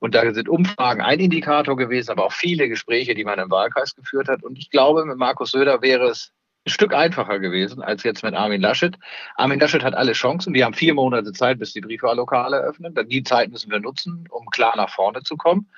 Und 0.00 0.14
da 0.14 0.32
sind 0.32 0.48
Umfragen 0.48 1.02
ein 1.02 1.20
Indikator 1.20 1.76
gewesen, 1.76 2.10
aber 2.10 2.26
auch 2.26 2.32
viele 2.32 2.68
Gespräche, 2.68 3.14
die 3.14 3.24
man 3.24 3.38
im 3.38 3.50
Wahlkreis 3.50 3.94
geführt 3.94 4.28
hat. 4.28 4.42
Und 4.42 4.58
ich 4.58 4.70
glaube, 4.70 5.04
mit 5.04 5.18
Markus 5.18 5.50
Söder 5.50 5.82
wäre 5.82 6.08
es 6.08 6.32
ein 6.66 6.70
Stück 6.70 6.94
einfacher 6.94 7.38
gewesen 7.38 7.82
als 7.82 8.02
jetzt 8.02 8.22
mit 8.22 8.34
Armin 8.34 8.60
Laschet. 8.60 8.96
Armin 9.36 9.58
Laschet 9.58 9.82
hat 9.82 9.94
alle 9.94 10.12
Chancen. 10.12 10.54
Wir 10.54 10.64
haben 10.64 10.74
vier 10.74 10.94
Monate 10.94 11.32
Zeit, 11.32 11.58
bis 11.58 11.72
die 11.72 11.80
Briefwahllokale 11.80 12.58
eröffnen. 12.58 12.94
Die 13.08 13.22
Zeit 13.22 13.50
müssen 13.50 13.70
wir 13.70 13.80
nutzen, 13.80 14.24
um 14.30 14.46
klar 14.50 14.76
nach 14.76 14.90
vorne 14.90 15.22
zu 15.22 15.36
kommen. 15.36 15.68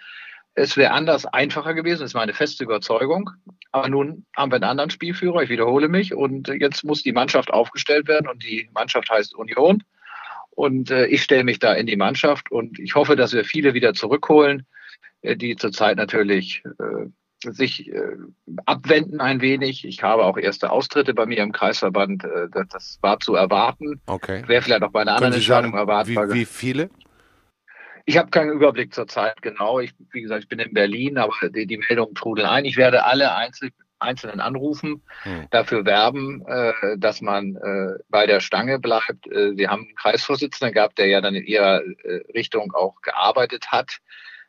Es 0.55 0.77
wäre 0.77 0.91
anders 0.93 1.27
einfacher 1.27 1.75
gewesen, 1.75 2.01
das 2.01 2.11
ist 2.11 2.15
meine 2.15 2.35
feste 2.35 2.65
Überzeugung. 2.65 3.31
Aber 3.71 3.89
nun 3.89 4.27
haben 4.37 4.51
wir 4.51 4.57
einen 4.57 4.65
anderen 4.65 4.91
Spielführer, 4.91 5.43
ich 5.43 5.49
wiederhole 5.49 5.89
mich, 5.89 6.13
und 6.13 6.49
jetzt 6.49 6.85
muss 6.85 7.03
die 7.03 7.13
Mannschaft 7.13 7.53
aufgestellt 7.53 8.09
werden 8.09 8.29
und 8.29 8.43
die 8.43 8.69
Mannschaft 8.75 9.09
heißt 9.11 9.35
Union. 9.35 9.85
Und 10.51 10.91
äh, 10.91 11.07
ich 11.07 11.23
stelle 11.23 11.45
mich 11.45 11.59
da 11.59 11.73
in 11.75 11.87
die 11.87 11.97
Mannschaft 11.97 12.51
und 12.51 12.79
ich 12.79 12.95
hoffe, 12.95 13.17
dass 13.17 13.33
wir 13.33 13.45
viele 13.45 13.75
wieder 13.75 13.95
zurückholen, 13.95 14.67
äh, 15.23 15.37
die 15.37 15.57
zurzeit 15.57 15.97
natürlich 15.97 16.63
äh, 16.79 17.07
sich 17.43 17.91
äh, 17.91 18.17
abwenden 18.67 19.21
ein 19.21 19.41
wenig. 19.41 19.87
Ich 19.87 20.03
habe 20.03 20.25
auch 20.25 20.37
erste 20.37 20.71
Austritte 20.71 21.15
bei 21.15 21.27
mir 21.27 21.39
im 21.39 21.53
Kreisverband. 21.53 22.25
Äh, 22.25 22.49
das, 22.51 22.69
das, 22.69 22.99
war 23.01 23.21
zu 23.21 23.35
erwarten. 23.35 24.01
Okay. 24.07 24.43
Wäre 24.47 24.63
vielleicht 24.63 24.83
auch 24.83 24.93
bei 24.93 25.01
einer 25.01 25.15
anderen 25.15 25.35
Entscheidung 25.35 25.75
erwartbar. 25.75 26.29
Wie, 26.31 26.41
wie 26.41 26.45
viele? 26.45 26.91
Ich 28.05 28.19
habe 28.19 28.31
keinen 28.31 28.51
Überblick 28.51 28.93
zurzeit 28.93 29.41
genau. 29.41 29.81
Ich, 29.81 29.93
wie 30.11 30.23
gesagt, 30.23 30.43
ich 30.43 30.49
bin 30.49 30.59
in 30.59 30.75
Berlin, 30.75 31.17
aber 31.17 31.33
die, 31.49 31.67
die 31.67 31.79
Meldungen 31.79 32.15
trudeln 32.15 32.49
ein. 32.49 32.65
Ich 32.65 32.77
werde 32.77 33.05
alle 33.05 33.35
einzeln, 33.35 33.71
Einzelnen 34.01 34.41
anrufen, 34.41 35.03
hm. 35.23 35.47
dafür 35.51 35.85
werben, 35.85 36.45
äh, 36.47 36.73
dass 36.99 37.21
man 37.21 37.57
äh, 37.57 37.99
bei 38.09 38.27
der 38.27 38.41
Stange 38.41 38.79
bleibt. 38.79 39.27
Äh, 39.27 39.57
wir 39.57 39.71
haben 39.71 39.83
einen 39.83 39.97
Kreisvorsitzenden 39.97 40.75
gehabt, 40.75 40.99
der 40.99 41.07
ja 41.07 41.21
dann 41.21 41.35
in 41.35 41.45
ihrer 41.45 41.83
äh, 41.83 42.23
Richtung 42.35 42.73
auch 42.73 43.01
gearbeitet 43.03 43.69
hat, 43.69 43.99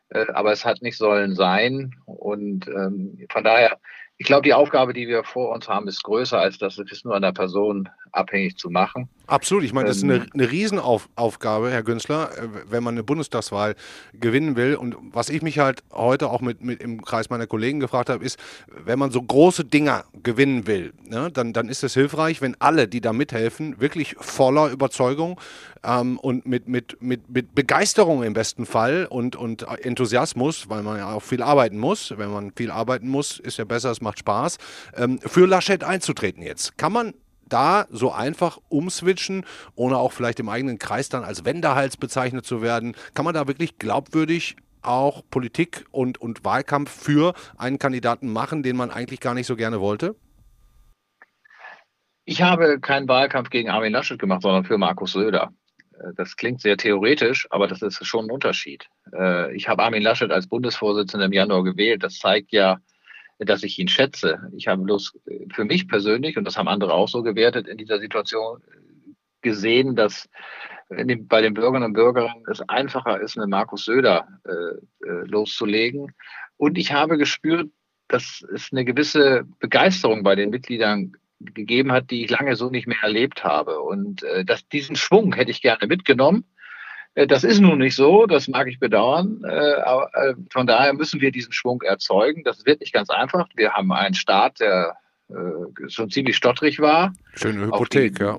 äh, 0.10 0.28
aber 0.34 0.52
es 0.52 0.66
hat 0.66 0.82
nicht 0.82 0.98
sollen 0.98 1.36
sein. 1.36 1.96
Und 2.06 2.68
ähm, 2.68 3.26
von 3.30 3.44
daher, 3.44 3.80
ich 4.22 4.28
glaube, 4.28 4.44
die 4.44 4.54
Aufgabe, 4.54 4.94
die 4.94 5.08
wir 5.08 5.24
vor 5.24 5.50
uns 5.50 5.68
haben, 5.68 5.88
ist 5.88 6.04
größer, 6.04 6.38
als 6.38 6.60
das 6.60 6.78
es 6.78 7.04
nur 7.04 7.16
an 7.16 7.24
der 7.24 7.32
Person 7.32 7.90
abhängig 8.12 8.56
zu 8.56 8.70
machen. 8.70 9.10
Absolut. 9.26 9.64
Ich 9.64 9.74
meine, 9.74 9.88
das 9.88 9.98
ist 9.98 10.04
eine, 10.04 10.18
ähm, 10.18 10.30
eine 10.32 10.52
Riesenaufgabe, 10.52 11.72
Herr 11.72 11.82
Günzler, 11.82 12.30
äh, 12.38 12.48
wenn 12.70 12.84
man 12.84 12.94
eine 12.94 13.04
Bundestagswahl 13.04 13.74
gewinnen 14.14 14.56
will. 14.56 14.76
Und 14.76 14.96
was 15.12 15.30
ich 15.30 15.42
mich 15.42 15.58
halt 15.58 15.82
heute 15.92 16.30
auch 16.30 16.42
mit, 16.42 16.64
mit 16.64 16.84
im 16.84 17.02
Kreis 17.02 17.32
meiner 17.32 17.48
Kollegen 17.48 17.80
gefragt 17.80 18.10
habe, 18.10 18.24
ist, 18.24 18.38
wenn 18.68 19.00
man 19.00 19.10
so 19.10 19.24
große 19.24 19.66
Dinger 19.66 20.04
gewinnen 20.22 20.68
will, 20.68 20.94
ne, 21.04 21.32
dann, 21.32 21.52
dann 21.52 21.68
ist 21.68 21.84
es 21.84 21.96
hilfreich, 21.96 22.44
wenn 22.44 22.56
alle, 22.60 22.88
die 22.88 23.02
da 23.02 23.14
mithelfen, 23.14 23.82
wirklich 23.82 24.16
voller 24.20 24.70
Überzeugung 24.70 25.40
ähm, 25.84 26.18
und 26.20 26.46
mit, 26.46 26.68
mit, 26.68 27.02
mit, 27.02 27.30
mit 27.30 27.56
Begeisterung 27.56 28.24
im 28.24 28.34
besten 28.34 28.66
Fall 28.66 29.08
und, 29.10 29.36
und 29.36 29.64
Enthusiasmus, 29.64 30.70
weil 30.70 30.84
man 30.84 30.98
ja 30.98 31.14
auch 31.14 31.24
viel 31.24 31.42
arbeiten 31.42 31.78
muss. 31.78 32.14
Wenn 32.18 32.32
man 32.32 32.52
viel 32.56 32.72
arbeiten 32.72 33.08
muss, 33.08 33.40
ist 33.40 33.58
ja 33.58 33.66
besser, 33.66 33.92
es 33.92 34.02
macht 34.02 34.20
Spaß, 34.20 34.58
ähm, 34.96 35.20
für 35.20 35.46
Laschet 35.48 35.84
einzutreten 35.84 36.44
jetzt. 36.44 36.78
Kann 36.78 36.92
man 36.92 37.14
da 37.48 37.86
so 37.90 38.12
einfach 38.12 38.60
umswitchen, 38.70 39.46
ohne 39.76 39.98
auch 39.98 40.14
vielleicht 40.14 40.40
im 40.40 40.50
eigenen 40.50 40.80
Kreis 40.80 41.10
dann 41.10 41.24
als 41.24 41.46
Wendehals 41.46 41.98
bezeichnet 41.98 42.46
zu 42.46 42.62
werden? 42.62 42.96
Kann 43.14 43.26
man 43.26 43.34
da 43.34 43.48
wirklich 43.48 43.78
glaubwürdig 43.78 44.56
auch 44.82 45.22
Politik 45.30 45.86
und, 45.92 46.20
und 46.20 46.44
Wahlkampf 46.44 46.90
für 46.90 47.34
einen 47.58 47.78
Kandidaten 47.78 48.32
machen, 48.32 48.64
den 48.64 48.76
man 48.76 48.90
eigentlich 48.90 49.20
gar 49.20 49.34
nicht 49.34 49.48
so 49.48 49.56
gerne 49.56 49.80
wollte? 49.80 50.16
Ich 52.24 52.42
habe 52.42 52.80
keinen 52.80 53.08
Wahlkampf 53.08 53.50
gegen 53.50 53.70
Armin 53.70 53.92
Laschet 53.92 54.18
gemacht, 54.18 54.44
sondern 54.44 54.64
für 54.64 54.78
Markus 54.78 55.12
Söder. 55.12 55.52
Äh, 56.02 56.14
das 56.16 56.36
klingt 56.36 56.62
sehr 56.62 56.78
theoretisch, 56.78 57.48
aber 57.50 57.68
das 57.68 57.82
ist 57.82 58.06
schon 58.06 58.26
ein 58.26 58.32
Unterschied. 58.32 58.88
Äh, 59.14 59.56
ich 59.56 59.68
habe 59.68 59.84
Armin 59.84 60.04
Laschet 60.04 60.32
als 60.32 60.48
Bundesvorsitzender 60.48 61.26
im 61.26 61.34
Januar 61.34 61.64
gewählt. 61.64 62.04
Das 62.04 62.18
zeigt 62.18 62.52
ja, 62.52 62.80
dass 63.40 63.64
ich 63.64 63.80
ihn 63.80 63.88
schätze. 63.88 64.40
Ich 64.56 64.68
habe 64.68 64.84
bloß 64.84 65.20
für 65.52 65.66
mich 65.66 65.88
persönlich, 65.88 66.38
und 66.38 66.46
das 66.46 66.58
haben 66.58 66.68
andere 66.68 66.94
auch 66.94 67.08
so 67.08 67.24
gewertet, 67.24 67.68
in 67.68 67.78
dieser 67.78 68.00
Situation 68.00 68.62
gesehen, 69.42 69.96
dass 69.96 70.30
bei 70.90 71.42
den 71.42 71.54
Bürgerinnen 71.54 71.86
und 71.86 71.94
Bürgern 71.94 72.44
es 72.52 72.62
einfacher 72.68 73.20
ist, 73.22 73.38
mit 73.38 73.48
Markus 73.48 73.86
Söder 73.86 74.28
äh, 74.44 75.08
äh, 75.08 75.26
loszulegen. 75.26 76.14
Und 76.58 76.78
ich 76.78 76.92
habe 76.92 77.18
gespürt, 77.18 77.72
dass 78.08 78.46
es 78.54 78.70
eine 78.72 78.84
gewisse 78.84 79.46
Begeisterung 79.60 80.24
bei 80.24 80.36
den 80.36 80.50
Mitgliedern 80.50 81.14
gegeben 81.54 81.92
hat, 81.92 82.12
die 82.12 82.24
ich 82.24 82.30
lange 82.30 82.56
so 82.56 82.70
nicht 82.70 82.88
mehr 82.88 83.02
erlebt 83.02 83.44
habe. 83.44 83.80
Und 83.80 84.24
äh, 84.24 84.46
dass 84.46 84.68
diesen 84.68 84.96
Schwung 84.96 85.34
hätte 85.34 85.52
ich 85.52 85.62
gerne 85.62 85.88
mitgenommen. 85.88 86.46
Äh, 87.16 87.28
das 87.28 87.44
ist 87.44 87.60
nun 87.60 87.80
nicht 87.80 87.96
so, 87.96 88.26
das 88.26 88.48
mag 88.48 88.68
ich 88.68 88.80
bedauern. 88.80 89.42
Äh, 89.44 89.74
aber, 89.82 90.10
äh, 90.14 90.34
von 90.52 90.68
daher 90.68 90.94
müssen 90.94 91.22
wir 91.22 91.32
diesen 91.32 91.54
Schwung 91.54 91.82
erzeugen. 91.82 92.44
Das 92.44 92.66
wird 92.66 92.82
nicht 92.82 92.94
ganz 92.94 93.10
einfach. 93.10 93.48
Wir 93.56 93.74
haben 93.74 93.92
einen 93.92 94.16
Staat, 94.16 94.60
der 94.60 94.96
äh, 95.30 95.90
schon 95.90 96.10
ziemlich 96.10 96.36
stottrig 96.36 96.80
war. 96.80 97.14
Schöne 97.36 97.66
Hypothek, 97.66 98.16
die, 98.16 98.24
ja 98.24 98.38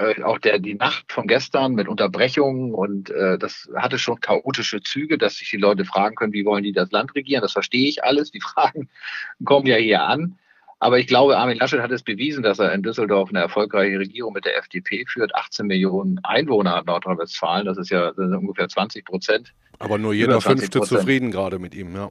äh, 0.00 0.22
auch 0.22 0.38
der, 0.38 0.58
die 0.58 0.74
Nacht 0.74 1.12
von 1.12 1.26
gestern 1.26 1.74
mit 1.74 1.88
Unterbrechungen 1.88 2.72
und 2.72 3.10
äh, 3.10 3.38
das 3.38 3.68
hatte 3.76 3.98
schon 3.98 4.20
chaotische 4.20 4.80
Züge, 4.82 5.18
dass 5.18 5.36
sich 5.36 5.50
die 5.50 5.58
Leute 5.58 5.84
fragen 5.84 6.14
können, 6.14 6.32
wie 6.32 6.44
wollen 6.44 6.64
die 6.64 6.72
das 6.72 6.90
Land 6.90 7.14
regieren. 7.14 7.42
Das 7.42 7.52
verstehe 7.52 7.88
ich 7.88 8.02
alles. 8.02 8.30
Die 8.30 8.40
Fragen 8.40 8.88
kommen 9.44 9.66
ja 9.66 9.76
hier 9.76 10.02
an. 10.02 10.38
Aber 10.82 10.98
ich 10.98 11.06
glaube, 11.06 11.36
Armin 11.36 11.58
Laschet 11.58 11.80
hat 11.80 11.90
es 11.90 12.02
bewiesen, 12.02 12.42
dass 12.42 12.58
er 12.58 12.72
in 12.72 12.82
Düsseldorf 12.82 13.28
eine 13.28 13.40
erfolgreiche 13.40 13.98
Regierung 13.98 14.32
mit 14.32 14.46
der 14.46 14.56
FDP 14.56 15.04
führt. 15.06 15.34
18 15.34 15.66
Millionen 15.66 16.18
Einwohner 16.24 16.74
hat 16.76 16.86
Nordrhein-Westfalen. 16.86 17.66
Das 17.66 17.76
ist 17.76 17.90
ja 17.90 18.12
das 18.12 18.30
ist 18.30 18.34
ungefähr 18.34 18.66
20 18.66 19.04
Prozent. 19.04 19.52
Aber 19.78 19.98
nur 19.98 20.14
jeder 20.14 20.40
Fünfte 20.40 20.80
zufrieden 20.80 21.30
gerade 21.30 21.58
mit 21.58 21.74
ihm, 21.74 21.94
ja. 21.94 22.10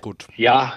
Gut. 0.00 0.28
Ja, 0.36 0.74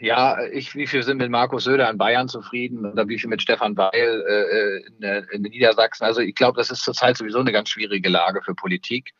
ja, 0.00 0.38
ich, 0.52 0.76
wie 0.76 0.86
viel 0.86 1.02
sind 1.02 1.18
mit 1.18 1.30
Markus 1.30 1.64
Söder 1.64 1.90
in 1.90 1.98
Bayern 1.98 2.28
zufrieden 2.28 2.86
oder 2.86 3.08
wie 3.08 3.18
viel 3.18 3.28
mit 3.28 3.42
Stefan 3.42 3.76
Weil 3.76 3.92
äh, 4.28 5.04
in, 5.04 5.24
in 5.32 5.42
Niedersachsen? 5.42 6.04
Also 6.04 6.20
ich 6.20 6.36
glaube, 6.36 6.58
das 6.58 6.70
ist 6.70 6.84
zurzeit 6.84 7.16
sowieso 7.16 7.40
eine 7.40 7.50
ganz 7.50 7.70
schwierige 7.70 8.08
Lage 8.08 8.40
für 8.42 8.54
Politik. 8.54 9.14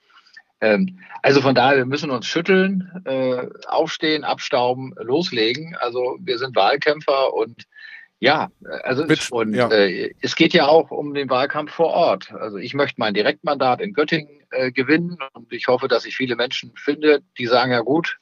Ähm, 0.60 0.98
also 1.22 1.40
von 1.40 1.54
daher, 1.54 1.78
wir 1.78 1.86
müssen 1.86 2.10
uns 2.10 2.26
schütteln, 2.26 2.90
äh, 3.04 3.46
aufstehen, 3.66 4.24
abstauben, 4.24 4.94
loslegen. 4.96 5.76
Also 5.80 6.18
wir 6.20 6.38
sind 6.38 6.56
Wahlkämpfer 6.56 7.32
und 7.34 7.64
ja, 8.20 8.50
also 8.82 9.04
Mit, 9.04 9.30
und 9.30 9.54
ja. 9.54 9.70
Äh, 9.70 10.12
es 10.20 10.34
geht 10.34 10.52
ja 10.52 10.66
auch 10.66 10.90
um 10.90 11.14
den 11.14 11.30
Wahlkampf 11.30 11.72
vor 11.72 11.88
Ort. 11.88 12.32
Also 12.32 12.56
ich 12.56 12.74
möchte 12.74 12.96
mein 12.98 13.14
Direktmandat 13.14 13.80
in 13.80 13.92
Göttingen 13.92 14.42
äh, 14.50 14.72
gewinnen 14.72 15.18
und 15.34 15.52
ich 15.52 15.68
hoffe, 15.68 15.86
dass 15.86 16.04
ich 16.04 16.16
viele 16.16 16.34
Menschen 16.34 16.72
finde, 16.74 17.22
die 17.38 17.46
sagen 17.46 17.70
ja 17.70 17.80
gut, 17.80 18.18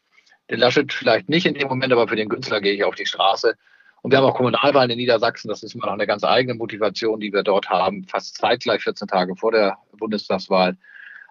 den 0.51 0.61
Laschet 0.61 0.92
vielleicht 0.92 1.31
nicht 1.31 1.46
in 1.46 1.55
dem 1.55 1.68
Moment, 1.68 1.92
aber 1.92 2.09
für 2.09 2.16
den 2.16 2.29
Künstler 2.29 2.61
gehe 2.61 2.75
ich 2.75 2.85
auf 2.85 2.94
die 2.94 3.07
Straße. 3.07 3.55
Und 4.03 4.11
wir 4.11 4.18
haben 4.18 4.27
auch 4.27 4.37
Kommunalwahlen 4.37 4.90
in 4.90 4.99
Niedersachsen. 4.99 5.49
Das 5.49 5.62
ist 5.62 5.75
immer 5.75 5.87
noch 5.87 5.94
eine 5.94 6.07
ganz 6.07 6.22
eigene 6.22 6.55
Motivation, 6.55 7.18
die 7.18 7.33
wir 7.33 7.42
dort 7.42 7.70
haben, 7.70 8.05
fast 8.05 8.37
zeitgleich 8.37 8.83
14 8.83 9.09
Tage 9.09 9.35
vor 9.35 9.51
der 9.51 9.79
Bundestagswahl. 9.99 10.77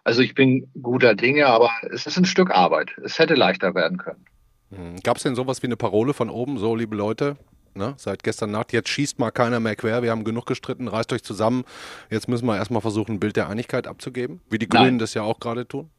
Also 0.05 0.21
ich 0.21 0.35
bin 0.35 0.69
guter 0.81 1.15
Dinge, 1.15 1.47
aber 1.47 1.71
es 1.91 2.05
ist 2.05 2.15
ein 2.17 2.25
Stück 2.25 2.51
Arbeit. 2.51 2.91
Es 3.03 3.17
hätte 3.17 3.33
leichter 3.33 3.73
werden 3.73 3.97
können. 3.97 4.23
Hm. 4.69 4.97
Gab 5.03 5.17
es 5.17 5.23
denn 5.23 5.35
sowas 5.35 5.63
wie 5.63 5.67
eine 5.67 5.77
Parole 5.77 6.13
von 6.13 6.29
oben, 6.29 6.59
so 6.59 6.75
liebe 6.75 6.95
Leute, 6.95 7.37
ne, 7.73 7.95
seit 7.97 8.23
gestern 8.23 8.51
Nacht, 8.51 8.71
jetzt 8.71 8.89
schießt 8.89 9.17
mal 9.17 9.31
keiner 9.31 9.59
mehr 9.59 9.75
quer, 9.75 10.03
wir 10.03 10.11
haben 10.11 10.23
genug 10.23 10.45
gestritten, 10.45 10.87
reißt 10.87 11.11
euch 11.11 11.23
zusammen, 11.23 11.65
jetzt 12.11 12.27
müssen 12.27 12.45
wir 12.45 12.55
erstmal 12.55 12.81
versuchen, 12.81 13.15
ein 13.15 13.19
Bild 13.19 13.35
der 13.35 13.49
Einigkeit 13.49 13.87
abzugeben, 13.87 14.41
wie 14.49 14.59
die 14.59 14.69
Grünen 14.69 14.85
Nein. 14.85 14.99
das 14.99 15.15
ja 15.15 15.23
auch 15.23 15.39
gerade 15.39 15.67
tun? 15.67 15.89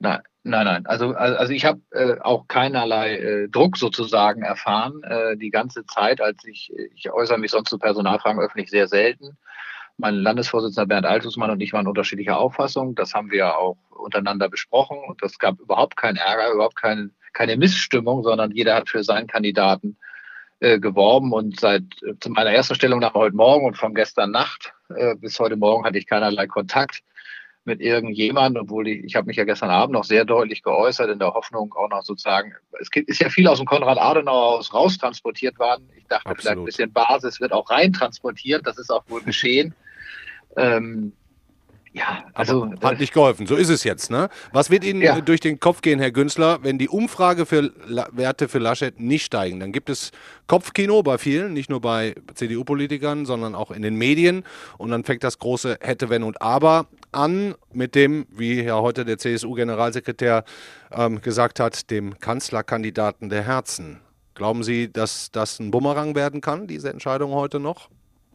Nein, 0.00 0.20
nein, 0.42 0.64
nein. 0.66 0.86
Also, 0.86 1.14
also 1.14 1.52
ich 1.52 1.64
habe 1.64 1.80
äh, 1.92 2.20
auch 2.20 2.48
keinerlei 2.48 3.16
äh, 3.16 3.48
Druck 3.48 3.78
sozusagen 3.78 4.42
erfahren 4.42 5.02
äh, 5.04 5.36
die 5.36 5.50
ganze 5.50 5.86
Zeit, 5.86 6.20
als 6.20 6.44
ich, 6.44 6.72
ich 6.94 7.10
äußere 7.10 7.38
mich 7.38 7.52
sonst 7.52 7.70
zu 7.70 7.78
Personalfragen 7.78 8.42
öffentlich 8.42 8.68
sehr 8.68 8.88
selten. 8.88 9.38
Mein 9.96 10.16
Landesvorsitzender 10.16 10.86
Bernd 10.86 11.06
Altusmann 11.06 11.50
und 11.50 11.60
ich 11.60 11.72
waren 11.72 11.86
unterschiedlicher 11.86 12.38
Auffassung. 12.38 12.94
Das 12.94 13.14
haben 13.14 13.30
wir 13.30 13.56
auch 13.56 13.76
untereinander 13.90 14.48
besprochen 14.48 14.98
und 15.06 15.22
es 15.22 15.38
gab 15.38 15.60
überhaupt 15.60 15.96
keinen 15.96 16.16
Ärger, 16.16 16.52
überhaupt 16.52 16.76
keine, 16.76 17.10
keine 17.32 17.56
Missstimmung, 17.56 18.22
sondern 18.24 18.50
jeder 18.50 18.74
hat 18.74 18.88
für 18.88 19.04
seinen 19.04 19.28
Kandidaten 19.28 19.96
äh, 20.60 20.78
geworben 20.78 21.32
und 21.32 21.60
seit 21.60 21.82
äh, 22.02 22.14
zu 22.20 22.30
meiner 22.30 22.50
ersten 22.50 22.74
Stellung 22.74 22.98
nach 22.98 23.14
heute 23.14 23.36
Morgen 23.36 23.66
und 23.66 23.76
von 23.76 23.94
gestern 23.94 24.30
Nacht 24.30 24.72
äh, 24.94 25.14
bis 25.14 25.38
heute 25.38 25.56
Morgen 25.56 25.84
hatte 25.84 25.98
ich 25.98 26.06
keinerlei 26.06 26.46
Kontakt 26.46 27.02
mit 27.64 27.80
irgendjemandem, 27.80 28.64
obwohl 28.64 28.88
ich, 28.88 29.04
ich 29.04 29.16
habe 29.16 29.26
mich 29.26 29.36
ja 29.36 29.44
gestern 29.44 29.70
Abend 29.70 29.94
noch 29.94 30.04
sehr 30.04 30.24
deutlich 30.24 30.62
geäußert, 30.62 31.10
in 31.10 31.18
der 31.18 31.34
Hoffnung 31.34 31.72
auch 31.74 31.88
noch 31.88 32.02
sozusagen, 32.02 32.54
es 32.80 32.88
ist 32.94 33.20
ja 33.20 33.30
viel 33.30 33.48
aus 33.48 33.58
dem 33.58 33.66
Konrad-Adenauer-Haus 33.66 34.74
raustransportiert 34.74 35.58
worden. 35.58 35.88
Ich 35.96 36.06
dachte 36.06 36.26
Absolut. 36.26 36.40
vielleicht 36.40 36.58
ein 36.58 36.64
bisschen 36.64 36.92
Basis 36.92 37.40
wird 37.40 37.52
auch 37.52 37.70
reintransportiert, 37.70 38.66
das 38.66 38.78
ist 38.78 38.90
auch 38.90 39.04
wohl 39.08 39.22
geschehen. 39.22 39.74
Ähm, 40.56 41.12
ja, 41.94 42.24
also. 42.34 42.64
Aber 42.64 42.88
hat 42.88 42.98
nicht 42.98 43.14
geholfen. 43.14 43.46
So 43.46 43.54
ist 43.54 43.68
es 43.68 43.84
jetzt, 43.84 44.10
ne? 44.10 44.28
Was 44.52 44.68
wird 44.68 44.82
Ihnen 44.82 45.00
ja. 45.00 45.20
durch 45.20 45.38
den 45.38 45.60
Kopf 45.60 45.80
gehen, 45.80 46.00
Herr 46.00 46.10
Günzler, 46.10 46.58
wenn 46.62 46.76
die 46.76 46.88
Umfrage 46.88 47.46
für 47.46 47.70
Werte 48.10 48.48
für 48.48 48.58
Laschet 48.58 48.98
nicht 48.98 49.24
steigen? 49.24 49.60
Dann 49.60 49.70
gibt 49.70 49.88
es 49.88 50.10
Kopfkino 50.48 51.04
bei 51.04 51.18
vielen, 51.18 51.52
nicht 51.52 51.70
nur 51.70 51.80
bei 51.80 52.16
CDU-Politikern, 52.34 53.26
sondern 53.26 53.54
auch 53.54 53.70
in 53.70 53.82
den 53.82 53.94
Medien. 53.94 54.42
Und 54.76 54.90
dann 54.90 55.04
fängt 55.04 55.22
das 55.22 55.38
große 55.38 55.78
Hätte, 55.80 56.10
Wenn 56.10 56.24
und 56.24 56.42
Aber 56.42 56.88
an 57.12 57.54
mit 57.72 57.94
dem, 57.94 58.26
wie 58.28 58.62
ja 58.62 58.80
heute 58.80 59.04
der 59.04 59.18
CSU-Generalsekretär 59.18 60.42
ähm, 60.90 61.20
gesagt 61.20 61.60
hat, 61.60 61.92
dem 61.92 62.18
Kanzlerkandidaten 62.18 63.28
der 63.28 63.44
Herzen. 63.44 64.00
Glauben 64.34 64.64
Sie, 64.64 64.92
dass 64.92 65.30
das 65.30 65.60
ein 65.60 65.70
Bumerang 65.70 66.16
werden 66.16 66.40
kann, 66.40 66.66
diese 66.66 66.90
Entscheidung 66.90 67.34
heute 67.34 67.60
noch 67.60 67.88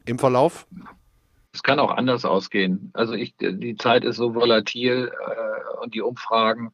im 0.05 0.17
Verlauf? 0.17 0.65
Es 1.59 1.63
kann 1.63 1.79
auch 1.79 1.91
anders 1.91 2.23
ausgehen. 2.23 2.89
Also 2.93 3.15
ich, 3.15 3.35
die 3.37 3.75
Zeit 3.75 4.05
ist 4.05 4.15
so 4.15 4.33
volatil 4.33 5.11
äh, 5.11 5.81
und 5.81 5.93
die 5.93 6.01
Umfragen, 6.01 6.71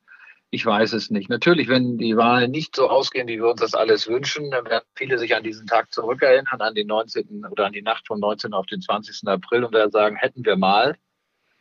ich 0.52 0.64
weiß 0.64 0.94
es 0.94 1.10
nicht. 1.10 1.28
Natürlich, 1.28 1.70
wenn 1.70 1.98
die 1.98 2.16
Wahlen 2.16 2.52
nicht 2.52 2.76
so 2.76 2.88
ausgehen, 2.88 3.28
wie 3.28 3.40
wir 3.40 3.50
uns 3.50 3.62
das 3.62 3.74
alles 3.74 4.08
wünschen, 4.08 4.52
dann 4.52 4.66
werden 4.66 4.86
viele 4.94 5.18
sich 5.18 5.36
an 5.36 5.42
diesen 5.42 5.66
Tag 5.66 5.92
zurückerinnern, 5.92 6.62
an 6.62 6.76
den 6.76 6.86
19. 6.86 7.48
oder 7.50 7.66
an 7.66 7.74
die 7.74 7.82
Nacht 7.82 8.06
vom 8.06 8.20
19. 8.20 8.54
auf 8.54 8.68
den 8.68 8.80
20. 8.80 9.28
April 9.28 9.64
und 9.64 9.74
dann 9.74 9.90
sagen, 9.90 10.18
hätten 10.18 10.46
wir 10.46 10.56
mal. 10.56 10.96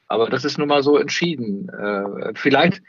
Aber 0.07 0.29
das 0.29 0.45
ist 0.45 0.59
nun 0.59 0.69
mal 0.69 0.83
so 0.83 0.99
entschieden. 0.99 1.71
Äh, 1.71 2.35
vielleicht 2.35 2.83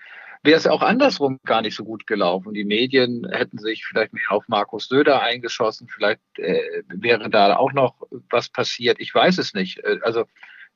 wäre 0.46 0.58
es 0.58 0.68
auch 0.68 0.82
andersrum 0.82 1.40
gar 1.46 1.62
nicht 1.62 1.76
so 1.76 1.84
gut 1.84 2.08
gelaufen. 2.08 2.54
Die 2.54 2.66
Medien 2.66 3.28
hätten 3.32 3.58
sich 3.58 3.86
vielleicht 3.86 4.14
mehr 4.14 4.32
auf 4.32 4.48
Markus 4.48 4.88
Söder 4.88 5.22
eingeschossen, 5.22 5.88
vielleicht 5.88 6.22
äh, 6.38 6.84
wäre 6.88 7.30
da 7.30 7.56
auch 7.58 7.74
noch 7.74 7.96
was 8.30 8.50
passiert. 8.50 9.00
Ich 9.00 9.14
weiß 9.14 9.38
es 9.38 9.54
nicht. 9.54 9.80
Äh, 9.80 10.00
also 10.02 10.26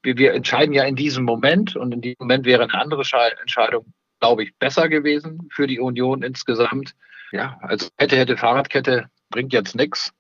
wir, 0.02 0.18
wir, 0.18 0.34
entscheiden 0.34 0.74
ja 0.74 0.84
in 0.84 0.96
diesem 0.96 1.26
Moment 1.26 1.76
und 1.76 1.94
in 1.94 2.02
diesem 2.02 2.18
Moment 2.20 2.46
wäre 2.46 2.64
eine 2.64 2.74
andere 2.74 3.04
Entscheidung, 3.42 3.94
glaube 4.20 4.44
ich, 4.44 4.56
besser 4.58 4.90
gewesen 4.90 5.48
für 5.52 5.68
die 5.68 5.80
Union 5.80 6.24
insgesamt. 6.24 6.96
Ja, 7.32 7.60
also 7.62 7.88
hätte, 7.98 8.18
hätte 8.18 8.38
Fahrradkette 8.38 9.10
bringt 9.30 9.54
jetzt 9.54 9.76
nichts. 9.76 10.14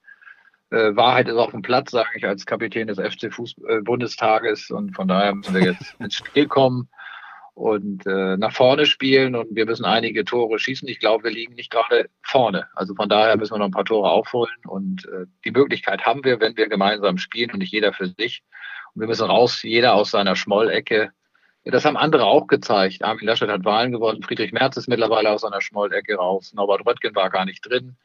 Äh, 0.69 0.95
Wahrheit 0.95 1.27
ist 1.27 1.35
auf 1.35 1.51
dem 1.51 1.63
Platz, 1.63 1.91
sage 1.91 2.09
ich 2.15 2.25
als 2.25 2.45
Kapitän 2.45 2.87
des 2.87 2.99
FC 2.99 3.33
Fußball 3.33 3.81
Bundestages 3.81 4.69
und 4.69 4.95
von 4.95 5.07
daher 5.07 5.33
müssen 5.33 5.55
wir 5.55 5.63
jetzt 5.63 5.95
ins 5.99 6.15
Spiel 6.15 6.47
kommen 6.47 6.89
und 7.59 8.07
äh, 8.07 8.37
nach 8.37 8.53
vorne 8.53 8.85
spielen 8.85 9.35
und 9.35 9.53
wir 9.53 9.65
müssen 9.65 9.83
einige 9.83 10.23
Tore 10.23 10.59
schießen. 10.59 10.87
Ich 10.87 10.99
glaube, 10.99 11.25
wir 11.25 11.31
liegen 11.31 11.55
nicht 11.55 11.69
gerade 11.69 12.09
vorne. 12.21 12.67
Also 12.73 12.95
von 12.95 13.09
daher 13.09 13.35
müssen 13.35 13.53
wir 13.53 13.57
noch 13.57 13.65
ein 13.65 13.71
paar 13.71 13.83
Tore 13.83 14.09
aufholen 14.09 14.55
und 14.65 15.05
äh, 15.07 15.25
die 15.43 15.51
Möglichkeit 15.51 16.05
haben 16.05 16.23
wir, 16.23 16.39
wenn 16.39 16.55
wir 16.55 16.69
gemeinsam 16.69 17.17
spielen 17.17 17.51
und 17.51 17.59
nicht 17.59 17.73
jeder 17.73 17.91
für 17.91 18.07
sich. 18.07 18.43
Und 18.93 19.01
wir 19.01 19.07
müssen 19.07 19.29
raus, 19.29 19.61
jeder 19.61 19.93
aus 19.95 20.09
seiner 20.09 20.37
Schmollecke. 20.37 21.11
Das 21.65 21.83
haben 21.83 21.97
andere 21.97 22.23
auch 22.23 22.47
gezeigt. 22.47 23.03
Armin 23.03 23.25
Laschet 23.25 23.49
hat 23.49 23.65
Wahlen 23.65 23.91
gewonnen, 23.91 24.23
Friedrich 24.23 24.53
Merz 24.53 24.77
ist 24.77 24.87
mittlerweile 24.87 25.29
aus 25.29 25.41
seiner 25.41 25.59
Schmollecke 25.59 26.15
raus, 26.15 26.53
Norbert 26.53 26.85
Röttgen 26.87 27.13
war 27.13 27.29
gar 27.29 27.43
nicht 27.43 27.69
drin. 27.69 27.97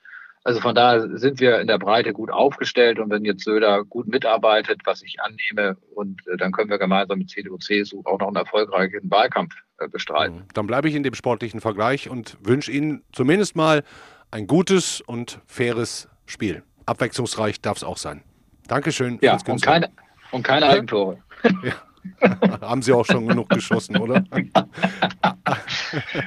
Also 0.46 0.60
von 0.60 0.74
daher 0.74 1.08
sind 1.16 1.40
wir 1.40 1.58
in 1.58 1.66
der 1.66 1.78
Breite 1.78 2.12
gut 2.12 2.30
aufgestellt 2.30 2.98
und 2.98 3.10
wenn 3.10 3.24
jetzt 3.24 3.44
Söder 3.44 3.82
gut 3.84 4.06
mitarbeitet, 4.08 4.82
was 4.84 5.02
ich 5.02 5.16
annehme, 5.20 5.78
und 5.94 6.20
äh, 6.28 6.36
dann 6.36 6.52
können 6.52 6.68
wir 6.68 6.78
gemeinsam 6.78 7.18
mit 7.18 7.30
CDU, 7.30 7.56
CSU 7.56 8.02
auch 8.04 8.18
noch 8.18 8.26
einen 8.26 8.36
erfolgreichen 8.36 9.10
Wahlkampf 9.10 9.54
äh, 9.78 9.88
bestreiten. 9.88 10.36
Mhm. 10.36 10.44
Dann 10.52 10.66
bleibe 10.66 10.88
ich 10.88 10.94
in 10.94 11.02
dem 11.02 11.14
sportlichen 11.14 11.62
Vergleich 11.62 12.10
und 12.10 12.36
wünsche 12.42 12.70
Ihnen 12.70 13.02
zumindest 13.12 13.56
mal 13.56 13.84
ein 14.30 14.46
gutes 14.46 15.00
und 15.00 15.40
faires 15.46 16.08
Spiel. 16.26 16.62
Abwechslungsreich 16.84 17.62
darf 17.62 17.78
es 17.78 17.84
auch 17.84 17.96
sein. 17.96 18.22
Dankeschön. 18.68 19.18
Ja, 19.22 19.38
und 19.48 19.62
keine, 19.62 19.90
und 20.30 20.42
keine 20.42 20.66
Eigentore. 20.68 21.18
Ja. 21.62 21.72
Haben 22.60 22.82
Sie 22.82 22.92
auch 22.92 23.06
schon 23.06 23.26
genug 23.26 23.48
geschossen, 23.48 23.96
oder? 23.96 24.22
okay. 24.32 24.50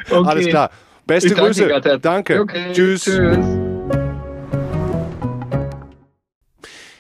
Alles 0.10 0.48
klar. 0.48 0.72
Beste 1.06 1.36
Grüße. 1.36 2.00
Danke. 2.02 2.42
Okay. 2.42 2.74
Tschüss. 2.74 3.04
Tschüss. 3.04 3.67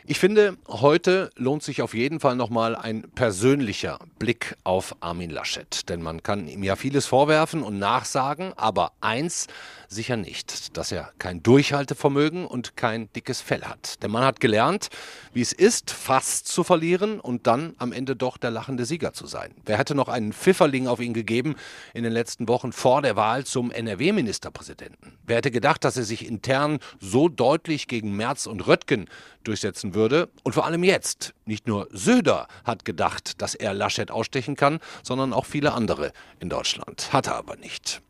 Ich 0.10 0.20
finde, 0.20 0.56
heute 0.70 1.32
lohnt 1.36 1.64
sich 1.64 1.82
auf 1.82 1.94
jeden 1.94 2.22
Fall 2.22 2.38
nochmal 2.38 2.78
ein 2.78 3.02
persönlicher 3.14 4.00
Blick 4.20 4.56
auf 4.64 4.96
Armin 5.02 5.30
Laschet. 5.30 5.90
Denn 5.90 6.02
man 6.02 6.24
kann 6.24 6.48
ihm 6.48 6.64
ja 6.64 6.78
vieles 6.78 7.06
vorwerfen 7.06 7.62
und 7.62 7.78
nachsagen, 7.78 8.54
aber 8.56 8.94
eins 9.02 9.48
sicher 9.90 10.16
nicht, 10.16 10.78
dass 10.78 10.94
er 10.94 11.12
kein 11.20 11.44
Durchhaltevermögen 11.44 12.46
und 12.46 12.78
kein 12.78 13.12
dickes 13.14 13.42
Fell 13.42 13.64
hat. 13.64 14.02
Der 14.02 14.08
Mann 14.08 14.24
hat 14.24 14.40
gelernt, 14.40 14.88
wie 15.34 15.42
es 15.42 15.52
ist, 15.52 15.92
fast 15.92 16.48
zu 16.48 16.64
verlieren 16.64 17.20
und 17.20 17.46
dann 17.46 17.76
am 17.78 17.92
Ende 17.92 18.16
doch 18.16 18.38
der 18.38 18.52
lachende 18.52 18.86
Sieger 18.86 19.12
zu 19.12 19.28
sein. 19.28 19.54
Wer 19.66 19.78
hätte 19.78 19.94
noch 19.94 20.08
einen 20.08 20.32
Pfifferling 20.32 20.88
auf 20.88 21.02
ihn 21.02 21.14
gegeben 21.14 21.56
in 21.94 22.04
den 22.04 22.14
letzten 22.14 22.48
Wochen 22.48 22.72
vor 22.72 23.02
der 23.02 23.18
Wahl 23.18 23.46
zum 23.46 23.72
NRW-Ministerpräsidenten? 23.72 25.18
Wer 25.26 25.38
hätte 25.38 25.52
gedacht, 25.52 25.84
dass 25.84 25.98
er 25.98 26.04
sich 26.04 26.26
intern 26.26 26.80
so 27.02 27.28
deutlich 27.28 27.88
gegen 27.88 28.16
Merz 28.16 28.46
und 28.46 28.68
Röttgen 28.68 29.10
durchsetzen 29.48 29.94
würde. 29.94 29.97
Und 30.44 30.54
vor 30.54 30.66
allem 30.66 30.84
jetzt. 30.84 31.34
Nicht 31.46 31.68
nur 31.68 31.88
Söder 31.92 32.48
hat 32.64 32.86
gedacht, 32.86 33.42
dass 33.42 33.56
er 33.56 33.74
Laschet 33.74 34.12
ausstechen 34.12 34.56
kann, 34.56 34.80
sondern 35.04 35.34
auch 35.34 35.46
viele 35.46 35.74
andere 35.74 36.14
in 36.40 36.50
Deutschland. 36.50 37.12
Hat 37.12 37.28
er 37.28 37.36
aber 37.36 37.56
nicht. 37.56 38.02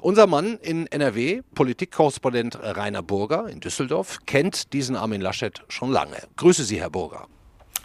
Unser 0.00 0.26
Mann 0.26 0.58
in 0.62 0.86
NRW, 0.86 1.42
Politikkorrespondent 1.54 2.58
Rainer 2.62 3.02
Burger 3.02 3.48
in 3.48 3.60
Düsseldorf, 3.60 4.20
kennt 4.26 4.72
diesen 4.72 4.96
Armin 4.96 5.20
Laschet 5.20 5.62
schon 5.68 5.90
lange. 5.90 6.16
Grüße 6.36 6.64
Sie, 6.64 6.80
Herr 6.80 6.90
Burger. 6.90 7.26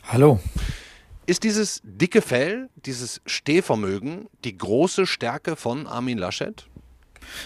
Hallo. 0.04 0.40
Ist 1.26 1.44
dieses 1.44 1.82
dicke 1.84 2.22
Fell, 2.22 2.70
dieses 2.76 3.22
Stehvermögen 3.26 4.28
die 4.44 4.58
große 4.58 5.06
Stärke 5.06 5.56
von 5.56 5.86
Armin 5.86 6.18
Laschet? 6.18 6.68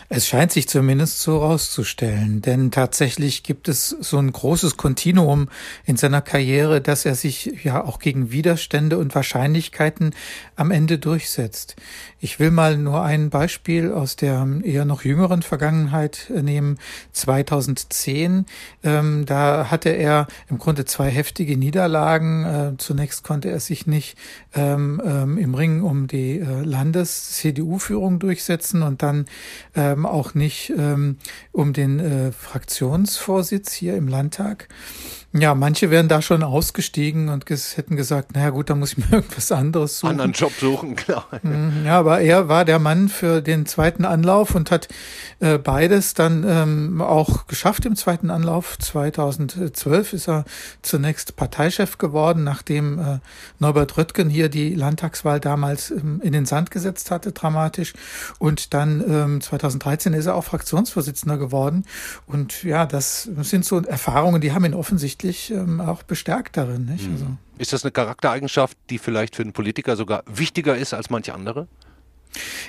Es 0.09 0.27
scheint 0.27 0.51
sich 0.51 0.67
zumindest 0.67 1.21
so 1.21 1.37
rauszustellen, 1.37 2.41
denn 2.41 2.71
tatsächlich 2.71 3.43
gibt 3.43 3.67
es 3.67 3.89
so 3.89 4.17
ein 4.17 4.31
großes 4.31 4.77
Kontinuum 4.77 5.49
in 5.85 5.97
seiner 5.97 6.21
Karriere, 6.21 6.81
dass 6.81 7.05
er 7.05 7.15
sich 7.15 7.63
ja 7.63 7.83
auch 7.83 7.99
gegen 7.99 8.31
Widerstände 8.31 8.97
und 8.97 9.15
Wahrscheinlichkeiten 9.15 10.15
am 10.55 10.71
Ende 10.71 10.97
durchsetzt. 10.97 11.75
Ich 12.19 12.39
will 12.39 12.51
mal 12.51 12.77
nur 12.77 13.01
ein 13.01 13.29
Beispiel 13.29 13.91
aus 13.91 14.15
der 14.15 14.47
eher 14.63 14.85
noch 14.85 15.03
jüngeren 15.03 15.41
Vergangenheit 15.41 16.31
nehmen. 16.33 16.77
2010, 17.11 18.45
ähm, 18.83 19.25
da 19.25 19.69
hatte 19.69 19.89
er 19.89 20.27
im 20.49 20.57
Grunde 20.57 20.85
zwei 20.85 21.09
heftige 21.09 21.57
Niederlagen. 21.57 22.45
Äh, 22.45 22.77
zunächst 22.77 23.23
konnte 23.23 23.49
er 23.49 23.59
sich 23.59 23.87
nicht 23.87 24.17
ähm, 24.53 25.01
ähm, 25.03 25.37
im 25.37 25.53
Ring 25.53 25.81
um 25.81 26.07
die 26.07 26.39
äh, 26.39 26.63
Landes-CDU-Führung 26.63 28.19
durchsetzen 28.19 28.83
und 28.83 29.03
dann 29.03 29.25
ähm, 29.75 30.05
auch 30.05 30.33
nicht 30.33 30.71
ähm, 30.77 31.17
um 31.51 31.73
den 31.73 31.99
äh, 31.99 32.31
Fraktionsvorsitz 32.31 33.73
hier 33.73 33.95
im 33.95 34.07
Landtag. 34.07 34.67
Ja, 35.35 35.55
manche 35.55 35.89
wären 35.89 36.07
da 36.07 36.21
schon 36.21 36.43
ausgestiegen 36.43 37.29
und 37.29 37.47
ges 37.47 37.75
hätten 37.75 37.95
gesagt, 37.95 38.35
naja 38.35 38.51
gut, 38.51 38.69
da 38.69 38.75
muss 38.75 38.91
ich 38.91 38.99
mir 38.99 39.05
irgendwas 39.11 39.51
anderes 39.51 39.97
suchen. 39.97 40.11
Anderen 40.11 40.33
Job 40.33 40.51
suchen, 40.59 40.95
klar. 40.95 41.27
Mhm, 41.43 41.85
ja, 41.85 41.99
aber 41.99 42.21
er 42.21 42.47
war 42.47 42.63
der 42.63 42.79
Mann 42.79 43.09
für 43.09 43.41
den 43.41 43.65
zweiten 43.65 44.05
Anlauf 44.05 44.55
und 44.55 44.71
hat 44.71 44.87
äh, 45.39 45.57
beides 45.57 46.13
dann 46.13 46.45
ähm, 46.47 47.01
auch 47.01 47.47
geschafft 47.47 47.85
im 47.85 47.95
zweiten 47.95 48.29
Anlauf. 48.29 48.77
2012 48.77 50.13
ist 50.13 50.29
er 50.29 50.45
zunächst 50.81 51.35
Parteichef 51.35 51.97
geworden, 51.97 52.43
nachdem 52.43 52.99
äh, 52.99 53.19
Norbert 53.59 53.97
Röttgen 53.97 54.29
hier 54.29 54.47
die 54.47 54.73
Landtagswahl 54.73 55.39
damals 55.39 55.91
ähm, 55.91 56.21
in 56.23 56.31
den 56.31 56.45
Sand 56.45 56.71
gesetzt 56.71 57.11
hatte, 57.11 57.33
dramatisch. 57.33 57.93
Und 58.39 58.73
dann 58.73 59.03
ähm, 59.05 59.41
2013 59.41 60.13
ist 60.13 60.27
er 60.27 60.35
auch 60.35 60.45
Fraktionsvorsitzender 60.45 61.37
geworden. 61.37 61.85
Und 62.25 62.63
ja, 62.63 62.85
das 62.85 63.23
sind 63.23 63.65
so 63.65 63.81
Erfahrungen, 63.81 64.39
die 64.39 64.53
haben 64.53 64.63
ihn 64.63 64.75
offensichtlich 64.75 65.22
offensichtlich 65.23 65.51
ähm, 65.51 65.81
auch 65.81 66.03
bestärkt 66.03 66.57
darin. 66.57 66.85
Nicht? 66.85 67.09
Also. 67.09 67.25
Ist 67.57 67.73
das 67.73 67.83
eine 67.83 67.91
Charaktereigenschaft, 67.91 68.77
die 68.89 68.97
vielleicht 68.97 69.35
für 69.35 69.43
einen 69.43 69.53
Politiker 69.53 69.95
sogar 69.95 70.23
wichtiger 70.27 70.75
ist 70.75 70.93
als 70.93 71.09
manche 71.09 71.33
andere? 71.33 71.67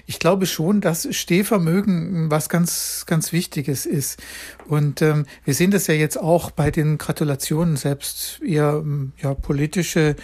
Ich 0.06 0.18
glaube 0.18 0.44
schon, 0.44 0.82
dass 0.82 1.08
Stehvermögen 1.10 2.30
was 2.30 2.50
ganz, 2.50 3.04
ganz 3.06 3.32
Wichtiges 3.32 3.86
ist. 3.86 4.22
Und 4.66 5.00
ähm, 5.00 5.24
wir 5.44 5.54
sehen 5.54 5.70
das 5.70 5.86
ja 5.86 5.94
jetzt 5.94 6.18
auch 6.18 6.50
bei 6.50 6.70
den 6.70 6.98
Gratulationen, 6.98 7.76
selbst 7.76 8.42
eher 8.42 8.84
ja, 9.22 9.32
politische 9.32 10.16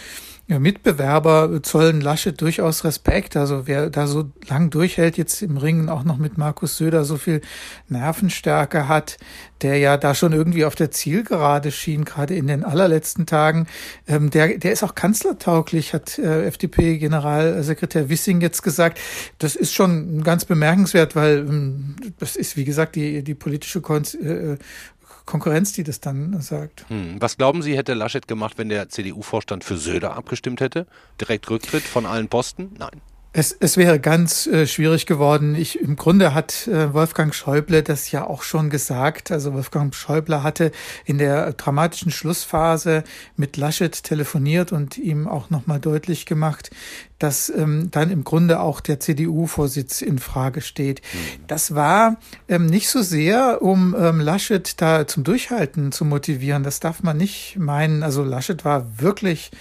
Mitbewerber 0.58 1.62
zollen 1.62 2.00
Laschet 2.00 2.40
durchaus 2.40 2.84
Respekt. 2.84 3.36
Also 3.36 3.66
wer 3.66 3.90
da 3.90 4.06
so 4.06 4.30
lang 4.48 4.70
durchhält, 4.70 5.16
jetzt 5.16 5.42
im 5.42 5.56
Ringen 5.56 5.88
auch 5.88 6.02
noch 6.02 6.16
mit 6.16 6.38
Markus 6.38 6.76
Söder 6.76 7.04
so 7.04 7.16
viel 7.16 7.40
Nervenstärke 7.88 8.88
hat, 8.88 9.18
der 9.62 9.78
ja 9.78 9.96
da 9.96 10.14
schon 10.14 10.32
irgendwie 10.32 10.64
auf 10.64 10.74
der 10.74 10.90
Zielgerade 10.90 11.70
schien, 11.70 12.04
gerade 12.04 12.34
in 12.34 12.46
den 12.46 12.64
allerletzten 12.64 13.26
Tagen, 13.26 13.66
ähm, 14.08 14.30
der, 14.30 14.58
der 14.58 14.72
ist 14.72 14.82
auch 14.82 14.94
kanzlertauglich, 14.94 15.92
hat 15.94 16.18
äh, 16.18 16.46
FDP-Generalsekretär 16.46 18.08
Wissing 18.08 18.40
jetzt 18.40 18.62
gesagt. 18.62 18.98
Das 19.38 19.54
ist 19.54 19.72
schon 19.72 20.24
ganz 20.24 20.44
bemerkenswert, 20.44 21.14
weil 21.14 21.38
ähm, 21.38 21.96
das 22.18 22.36
ist, 22.36 22.56
wie 22.56 22.64
gesagt, 22.64 22.96
die, 22.96 23.22
die 23.22 23.34
politische 23.34 23.80
Kon 23.80 24.02
äh, 24.22 24.56
Konkurrenz, 25.26 25.72
die 25.72 25.84
das 25.84 26.00
dann 26.00 26.40
sagt. 26.40 26.84
Hm. 26.88 27.16
Was 27.20 27.36
glauben 27.36 27.62
Sie, 27.62 27.76
hätte 27.76 27.94
Laschet 27.94 28.26
gemacht, 28.26 28.58
wenn 28.58 28.68
der 28.68 28.88
CDU-Vorstand 28.88 29.64
für 29.64 29.76
Söder 29.76 30.16
abgestimmt 30.16 30.60
hätte? 30.60 30.86
Direkt 31.20 31.48
Rücktritt 31.50 31.82
von 31.82 32.06
allen 32.06 32.28
Posten? 32.28 32.74
Nein. 32.78 33.00
Es, 33.32 33.56
es 33.60 33.76
wäre 33.76 34.00
ganz 34.00 34.48
äh, 34.48 34.66
schwierig 34.66 35.06
geworden. 35.06 35.54
Ich, 35.54 35.78
Im 35.78 35.94
Grunde 35.94 36.34
hat 36.34 36.66
äh, 36.66 36.92
Wolfgang 36.92 37.32
Schäuble 37.32 37.84
das 37.84 38.10
ja 38.10 38.26
auch 38.26 38.42
schon 38.42 38.70
gesagt. 38.70 39.30
Also 39.30 39.54
Wolfgang 39.54 39.94
Schäuble 39.94 40.42
hatte 40.42 40.72
in 41.04 41.18
der 41.18 41.52
dramatischen 41.52 42.10
Schlussphase 42.10 43.04
mit 43.36 43.56
Laschet 43.56 44.02
telefoniert 44.02 44.72
und 44.72 44.98
ihm 44.98 45.28
auch 45.28 45.48
nochmal 45.48 45.78
deutlich 45.78 46.26
gemacht, 46.26 46.72
dass 47.20 47.50
ähm, 47.50 47.92
dann 47.92 48.10
im 48.10 48.24
Grunde 48.24 48.58
auch 48.58 48.80
der 48.80 48.98
CDU-Vorsitz 48.98 50.02
in 50.02 50.18
Frage 50.18 50.60
steht. 50.60 51.00
Mhm. 51.12 51.44
Das 51.46 51.76
war 51.76 52.16
ähm, 52.48 52.66
nicht 52.66 52.88
so 52.88 53.00
sehr, 53.00 53.62
um 53.62 53.94
ähm, 53.96 54.18
Laschet 54.18 54.80
da 54.82 55.06
zum 55.06 55.22
Durchhalten 55.22 55.92
zu 55.92 56.04
motivieren. 56.04 56.64
Das 56.64 56.80
darf 56.80 57.04
man 57.04 57.16
nicht 57.16 57.56
meinen. 57.58 58.02
Also 58.02 58.24
Laschet 58.24 58.64
war 58.64 59.00
wirklich 59.00 59.52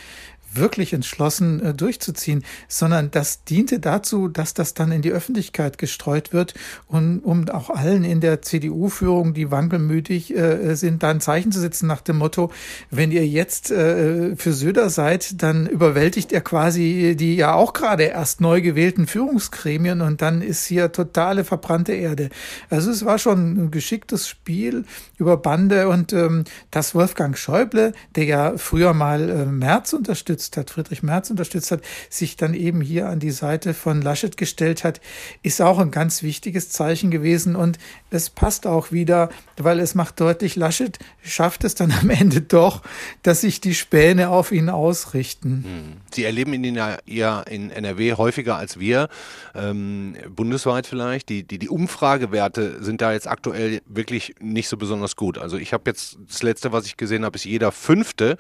wirklich 0.54 0.94
entschlossen 0.94 1.64
äh, 1.64 1.74
durchzuziehen, 1.74 2.44
sondern 2.68 3.12
das 3.12 3.44
diente 3.44 3.80
dazu, 3.80 4.28
dass 4.28 4.54
das 4.54 4.74
dann 4.74 4.92
in 4.92 5.02
die 5.02 5.12
Öffentlichkeit 5.12 5.78
gestreut 5.78 6.34
wird 6.34 6.54
und 6.88 7.20
um 7.20 7.48
auch 7.50 7.70
allen 7.70 8.04
in 8.04 8.22
der 8.22 8.42
CDU-Führung, 8.42 9.34
die 9.34 9.52
wankelmütig 9.52 10.36
äh, 10.36 10.76
sind, 10.76 11.04
da 11.04 11.10
ein 11.10 11.22
Zeichen 11.22 11.52
zu 11.52 11.60
setzen 11.60 11.88
nach 11.88 12.02
dem 12.02 12.18
Motto, 12.18 12.52
wenn 12.90 13.12
ihr 13.12 13.28
jetzt 13.28 13.72
äh, 13.72 14.36
für 14.36 14.54
Söder 14.54 14.90
seid, 14.90 15.42
dann 15.42 15.68
überwältigt 15.68 16.32
er 16.32 16.42
quasi 16.42 17.16
die 17.18 17.36
ja 17.36 17.54
auch 17.54 17.74
gerade 17.74 18.04
erst 18.04 18.42
neu 18.42 18.62
gewählten 18.62 19.08
Führungsgremien 19.08 20.02
und 20.02 20.22
dann 20.22 20.42
ist 20.42 20.66
hier 20.66 20.92
totale 20.92 21.44
verbrannte 21.44 21.94
Erde. 21.94 22.30
Also 22.70 22.92
es 22.92 23.06
war 23.06 23.20
schon 23.20 23.66
ein 23.66 23.72
geschicktes 23.72 24.28
Spiel 24.28 24.86
über 25.18 25.38
Bande 25.38 25.90
und 25.90 26.14
ähm, 26.14 26.44
dass 26.72 26.96
Wolfgang 26.96 27.38
Schäuble, 27.38 27.94
der 28.16 28.26
ja 28.26 28.58
früher 28.58 28.94
mal 28.94 29.30
äh, 29.30 29.46
Merz 29.46 29.94
unterstützt, 29.94 30.39
unterstützt 30.40 30.58
hat, 30.58 30.70
Friedrich 30.70 31.04
Merz 31.04 31.30
unterstützt 31.30 31.72
hat, 31.72 31.82
sich 32.10 32.38
dann 32.38 32.54
eben 32.54 32.82
hier 32.82 33.10
an 33.10 33.20
die 33.20 33.32
Seite 33.32 33.74
von 33.74 34.02
Laschet 34.02 34.38
gestellt 34.38 34.84
hat, 34.84 35.02
ist 35.44 35.62
auch 35.62 35.80
ein 35.80 35.92
ganz 35.92 36.24
wichtiges 36.24 36.70
Zeichen 36.70 37.12
gewesen. 37.12 37.56
Und 37.56 37.78
es 38.10 38.30
passt 38.30 38.66
auch 38.66 38.92
wieder, 38.92 39.30
weil 39.58 39.80
es 39.80 39.96
macht 39.96 40.20
deutlich, 40.20 40.56
Laschet 40.56 40.98
schafft 41.22 41.64
es 41.64 41.76
dann 41.76 41.92
am 42.02 42.10
Ende 42.10 42.42
doch, 42.42 42.82
dass 43.24 43.42
sich 43.42 43.60
die 43.60 43.76
Späne 43.76 44.30
auf 44.30 44.52
ihn 44.52 44.70
ausrichten. 44.70 45.64
Hm. 45.66 46.02
Sie 46.14 46.24
erleben 46.24 46.54
ihn 46.54 46.80
ja 47.06 47.42
in 47.42 47.72
NRW 47.72 48.14
häufiger 48.14 48.56
als 48.56 48.80
wir, 48.80 49.10
ähm, 49.56 50.16
bundesweit 50.30 50.88
vielleicht. 50.88 51.30
Die, 51.30 51.44
die, 51.44 51.60
die 51.60 51.70
Umfragewerte 51.70 52.82
sind 52.84 53.02
da 53.02 53.12
jetzt 53.12 53.28
aktuell 53.28 53.82
wirklich 53.86 54.36
nicht 54.40 54.70
so 54.70 54.78
besonders 54.78 55.16
gut. 55.16 55.38
Also 55.38 55.58
ich 55.58 55.74
habe 55.74 55.84
jetzt, 55.88 56.18
das 56.28 56.44
letzte, 56.44 56.72
was 56.72 56.86
ich 56.86 56.96
gesehen 56.96 57.26
habe, 57.26 57.36
ist 57.36 57.46
jeder 57.46 57.72
Fünfte 57.72 58.38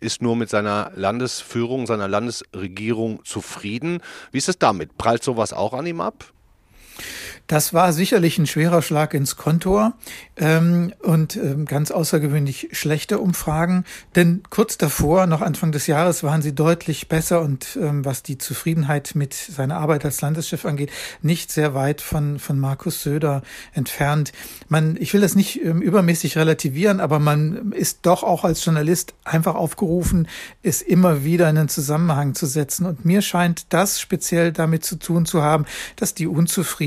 ist 0.00 0.22
nur 0.22 0.36
mit 0.36 0.48
seiner 0.48 0.92
Landes 0.94 1.41
Führung 1.42 1.86
seiner 1.86 2.08
Landesregierung 2.08 3.24
zufrieden. 3.24 4.00
Wie 4.30 4.38
ist 4.38 4.48
es 4.48 4.58
damit? 4.58 4.96
Prallt 4.96 5.22
sowas 5.22 5.52
auch 5.52 5.74
an 5.74 5.86
ihm 5.86 6.00
ab? 6.00 6.32
Das 7.46 7.74
war 7.74 7.92
sicherlich 7.92 8.38
ein 8.38 8.46
schwerer 8.46 8.82
Schlag 8.82 9.14
ins 9.14 9.36
Kontor 9.36 9.94
ähm, 10.36 10.92
und 11.02 11.36
ähm, 11.36 11.66
ganz 11.66 11.90
außergewöhnlich 11.90 12.68
schlechte 12.72 13.18
Umfragen. 13.18 13.84
Denn 14.14 14.42
kurz 14.48 14.78
davor, 14.78 15.26
noch 15.26 15.42
Anfang 15.42 15.72
des 15.72 15.86
Jahres, 15.86 16.22
waren 16.22 16.40
sie 16.40 16.54
deutlich 16.54 17.08
besser 17.08 17.42
und 17.42 17.76
ähm, 17.80 18.04
was 18.04 18.22
die 18.22 18.38
Zufriedenheit 18.38 19.14
mit 19.14 19.34
seiner 19.34 19.76
Arbeit 19.76 20.04
als 20.04 20.20
Landeschef 20.20 20.64
angeht, 20.64 20.90
nicht 21.20 21.50
sehr 21.50 21.74
weit 21.74 22.00
von, 22.00 22.38
von 22.38 22.58
Markus 22.58 23.02
Söder 23.02 23.42
entfernt. 23.74 24.32
Man, 24.68 24.96
ich 24.98 25.12
will 25.12 25.20
das 25.20 25.34
nicht 25.34 25.62
ähm, 25.62 25.82
übermäßig 25.82 26.38
relativieren, 26.38 27.00
aber 27.00 27.18
man 27.18 27.72
ist 27.72 28.00
doch 28.02 28.22
auch 28.22 28.44
als 28.44 28.64
Journalist 28.64 29.14
einfach 29.24 29.56
aufgerufen, 29.56 30.28
es 30.62 30.80
immer 30.80 31.24
wieder 31.24 31.50
in 31.50 31.58
einen 31.58 31.68
Zusammenhang 31.68 32.34
zu 32.34 32.46
setzen. 32.46 32.86
Und 32.86 33.04
mir 33.04 33.20
scheint 33.20 33.66
das 33.70 34.00
speziell 34.00 34.52
damit 34.52 34.84
zu 34.84 34.96
tun 34.96 35.26
zu 35.26 35.42
haben, 35.42 35.66
dass 35.96 36.14
die 36.14 36.26
Unzufriedenheit 36.26 36.81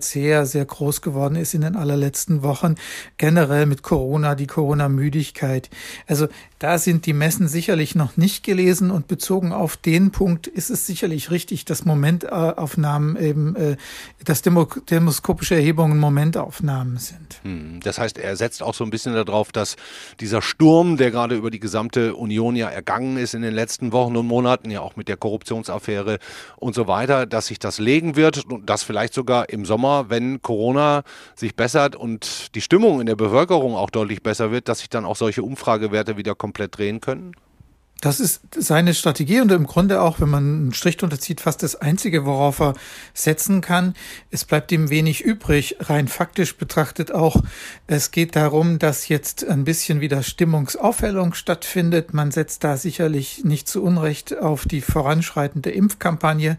sehr, 0.00 0.46
sehr 0.46 0.64
groß 0.64 1.02
geworden 1.02 1.36
ist 1.36 1.54
in 1.54 1.62
den 1.62 1.76
allerletzten 1.76 2.42
Wochen. 2.42 2.76
Generell 3.16 3.66
mit 3.66 3.82
Corona, 3.82 4.34
die 4.34 4.46
Corona-Müdigkeit. 4.46 5.70
Also 6.06 6.28
da 6.60 6.76
sind 6.76 7.06
die 7.06 7.14
Messen 7.14 7.48
sicherlich 7.48 7.94
noch 7.94 8.18
nicht 8.18 8.44
gelesen 8.44 8.90
und 8.90 9.08
bezogen 9.08 9.52
auf 9.52 9.78
den 9.78 10.10
Punkt 10.10 10.46
ist 10.46 10.68
es 10.68 10.86
sicherlich 10.86 11.30
richtig, 11.30 11.64
dass 11.64 11.86
Momentaufnahmen 11.86 13.16
eben, 13.16 13.56
äh, 13.56 13.76
dass 14.26 14.42
demoskopische 14.42 15.54
Erhebungen 15.54 15.98
Momentaufnahmen 15.98 16.98
sind. 16.98 17.40
Hm, 17.44 17.80
das 17.82 17.98
heißt, 17.98 18.18
er 18.18 18.36
setzt 18.36 18.62
auch 18.62 18.74
so 18.74 18.84
ein 18.84 18.90
bisschen 18.90 19.14
darauf, 19.14 19.52
dass 19.52 19.76
dieser 20.20 20.42
Sturm, 20.42 20.98
der 20.98 21.10
gerade 21.10 21.34
über 21.34 21.50
die 21.50 21.60
gesamte 21.60 22.14
Union 22.14 22.54
ja 22.56 22.68
ergangen 22.68 23.16
ist 23.16 23.32
in 23.32 23.40
den 23.40 23.54
letzten 23.54 23.92
Wochen 23.92 24.14
und 24.16 24.26
Monaten, 24.26 24.70
ja 24.70 24.80
auch 24.80 24.96
mit 24.96 25.08
der 25.08 25.16
Korruptionsaffäre 25.16 26.18
und 26.56 26.74
so 26.74 26.86
weiter, 26.86 27.24
dass 27.24 27.46
sich 27.46 27.58
das 27.58 27.78
legen 27.78 28.16
wird 28.16 28.44
und 28.44 28.68
das 28.68 28.82
vielleicht 28.82 29.14
sogar 29.14 29.39
im 29.48 29.64
Sommer, 29.64 30.10
wenn 30.10 30.42
Corona 30.42 31.02
sich 31.34 31.56
bessert 31.56 31.96
und 31.96 32.54
die 32.54 32.60
Stimmung 32.60 33.00
in 33.00 33.06
der 33.06 33.16
Bevölkerung 33.16 33.74
auch 33.74 33.90
deutlich 33.90 34.22
besser 34.22 34.50
wird, 34.50 34.68
dass 34.68 34.80
sich 34.80 34.88
dann 34.88 35.04
auch 35.04 35.16
solche 35.16 35.42
Umfragewerte 35.42 36.16
wieder 36.16 36.34
komplett 36.34 36.76
drehen 36.76 37.00
können? 37.00 37.34
Das 38.00 38.18
ist 38.18 38.40
seine 38.56 38.94
Strategie 38.94 39.40
und 39.40 39.52
im 39.52 39.66
Grunde 39.66 40.00
auch, 40.00 40.20
wenn 40.20 40.30
man 40.30 40.44
einen 40.44 40.74
Strich 40.74 40.96
drunter 40.96 41.18
zieht, 41.18 41.42
fast 41.42 41.62
das 41.62 41.76
Einzige, 41.76 42.24
worauf 42.24 42.58
er 42.60 42.74
setzen 43.12 43.60
kann. 43.60 43.94
Es 44.30 44.46
bleibt 44.46 44.72
ihm 44.72 44.88
wenig 44.88 45.22
übrig, 45.22 45.76
rein 45.80 46.08
faktisch 46.08 46.56
betrachtet 46.56 47.12
auch. 47.12 47.36
Es 47.86 48.10
geht 48.10 48.36
darum, 48.36 48.78
dass 48.78 49.08
jetzt 49.08 49.46
ein 49.46 49.64
bisschen 49.64 50.00
wieder 50.00 50.22
Stimmungsaufhellung 50.22 51.34
stattfindet. 51.34 52.14
Man 52.14 52.30
setzt 52.30 52.64
da 52.64 52.78
sicherlich 52.78 53.44
nicht 53.44 53.68
zu 53.68 53.82
Unrecht 53.82 54.38
auf 54.38 54.64
die 54.64 54.80
voranschreitende 54.80 55.70
Impfkampagne. 55.70 56.56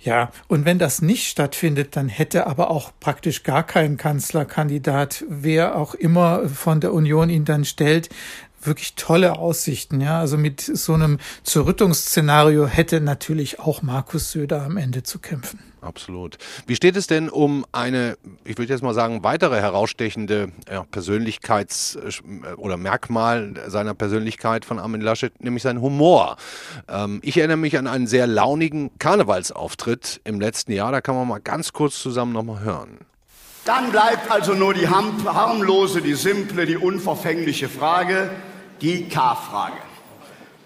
Ja, 0.00 0.32
und 0.48 0.64
wenn 0.64 0.80
das 0.80 1.00
nicht 1.00 1.28
stattfindet, 1.28 1.94
dann 1.94 2.08
hätte 2.08 2.48
aber 2.48 2.70
auch 2.70 2.90
praktisch 2.98 3.44
gar 3.44 3.62
kein 3.62 3.96
Kanzlerkandidat, 3.98 5.24
wer 5.28 5.76
auch 5.76 5.94
immer 5.94 6.48
von 6.48 6.80
der 6.80 6.92
Union 6.92 7.30
ihn 7.30 7.44
dann 7.44 7.64
stellt, 7.64 8.08
wirklich 8.66 8.94
tolle 8.94 9.38
Aussichten. 9.38 10.00
Ja, 10.00 10.20
also 10.20 10.36
mit 10.38 10.60
so 10.60 10.94
einem 10.94 11.18
Zerrüttungsszenario 11.44 12.66
hätte 12.66 13.00
natürlich 13.00 13.60
auch 13.60 13.82
Markus 13.82 14.32
Söder 14.32 14.62
am 14.62 14.76
Ende 14.76 15.02
zu 15.02 15.18
kämpfen. 15.18 15.60
Absolut. 15.82 16.38
Wie 16.68 16.76
steht 16.76 16.96
es 16.96 17.08
denn 17.08 17.28
um 17.28 17.66
eine, 17.72 18.16
ich 18.44 18.56
würde 18.56 18.72
jetzt 18.72 18.82
mal 18.82 18.94
sagen, 18.94 19.24
weitere 19.24 19.60
herausstechende 19.60 20.52
ja, 20.70 20.82
Persönlichkeits- 20.92 21.98
äh, 21.98 22.54
oder 22.54 22.76
Merkmal 22.76 23.54
seiner 23.66 23.92
Persönlichkeit 23.92 24.64
von 24.64 24.78
Armin 24.78 25.00
Laschet, 25.00 25.42
nämlich 25.42 25.64
sein 25.64 25.80
Humor? 25.80 26.36
Ähm, 26.88 27.18
ich 27.24 27.36
erinnere 27.36 27.56
mich 27.56 27.76
an 27.78 27.88
einen 27.88 28.06
sehr 28.06 28.28
launigen 28.28 28.96
Karnevalsauftritt 28.98 30.20
im 30.22 30.40
letzten 30.40 30.70
Jahr. 30.70 30.92
Da 30.92 31.00
kann 31.00 31.16
man 31.16 31.26
mal 31.26 31.40
ganz 31.40 31.72
kurz 31.72 32.00
zusammen 32.00 32.32
nochmal 32.32 32.60
hören. 32.60 32.98
Dann 33.64 33.90
bleibt 33.90 34.30
also 34.30 34.54
nur 34.54 34.74
die 34.74 34.88
harmlose, 34.88 36.00
die 36.00 36.14
simple, 36.14 36.66
die 36.66 36.76
unverfängliche 36.76 37.68
Frage, 37.68 38.30
die 38.82 39.08
K-Frage. 39.08 39.78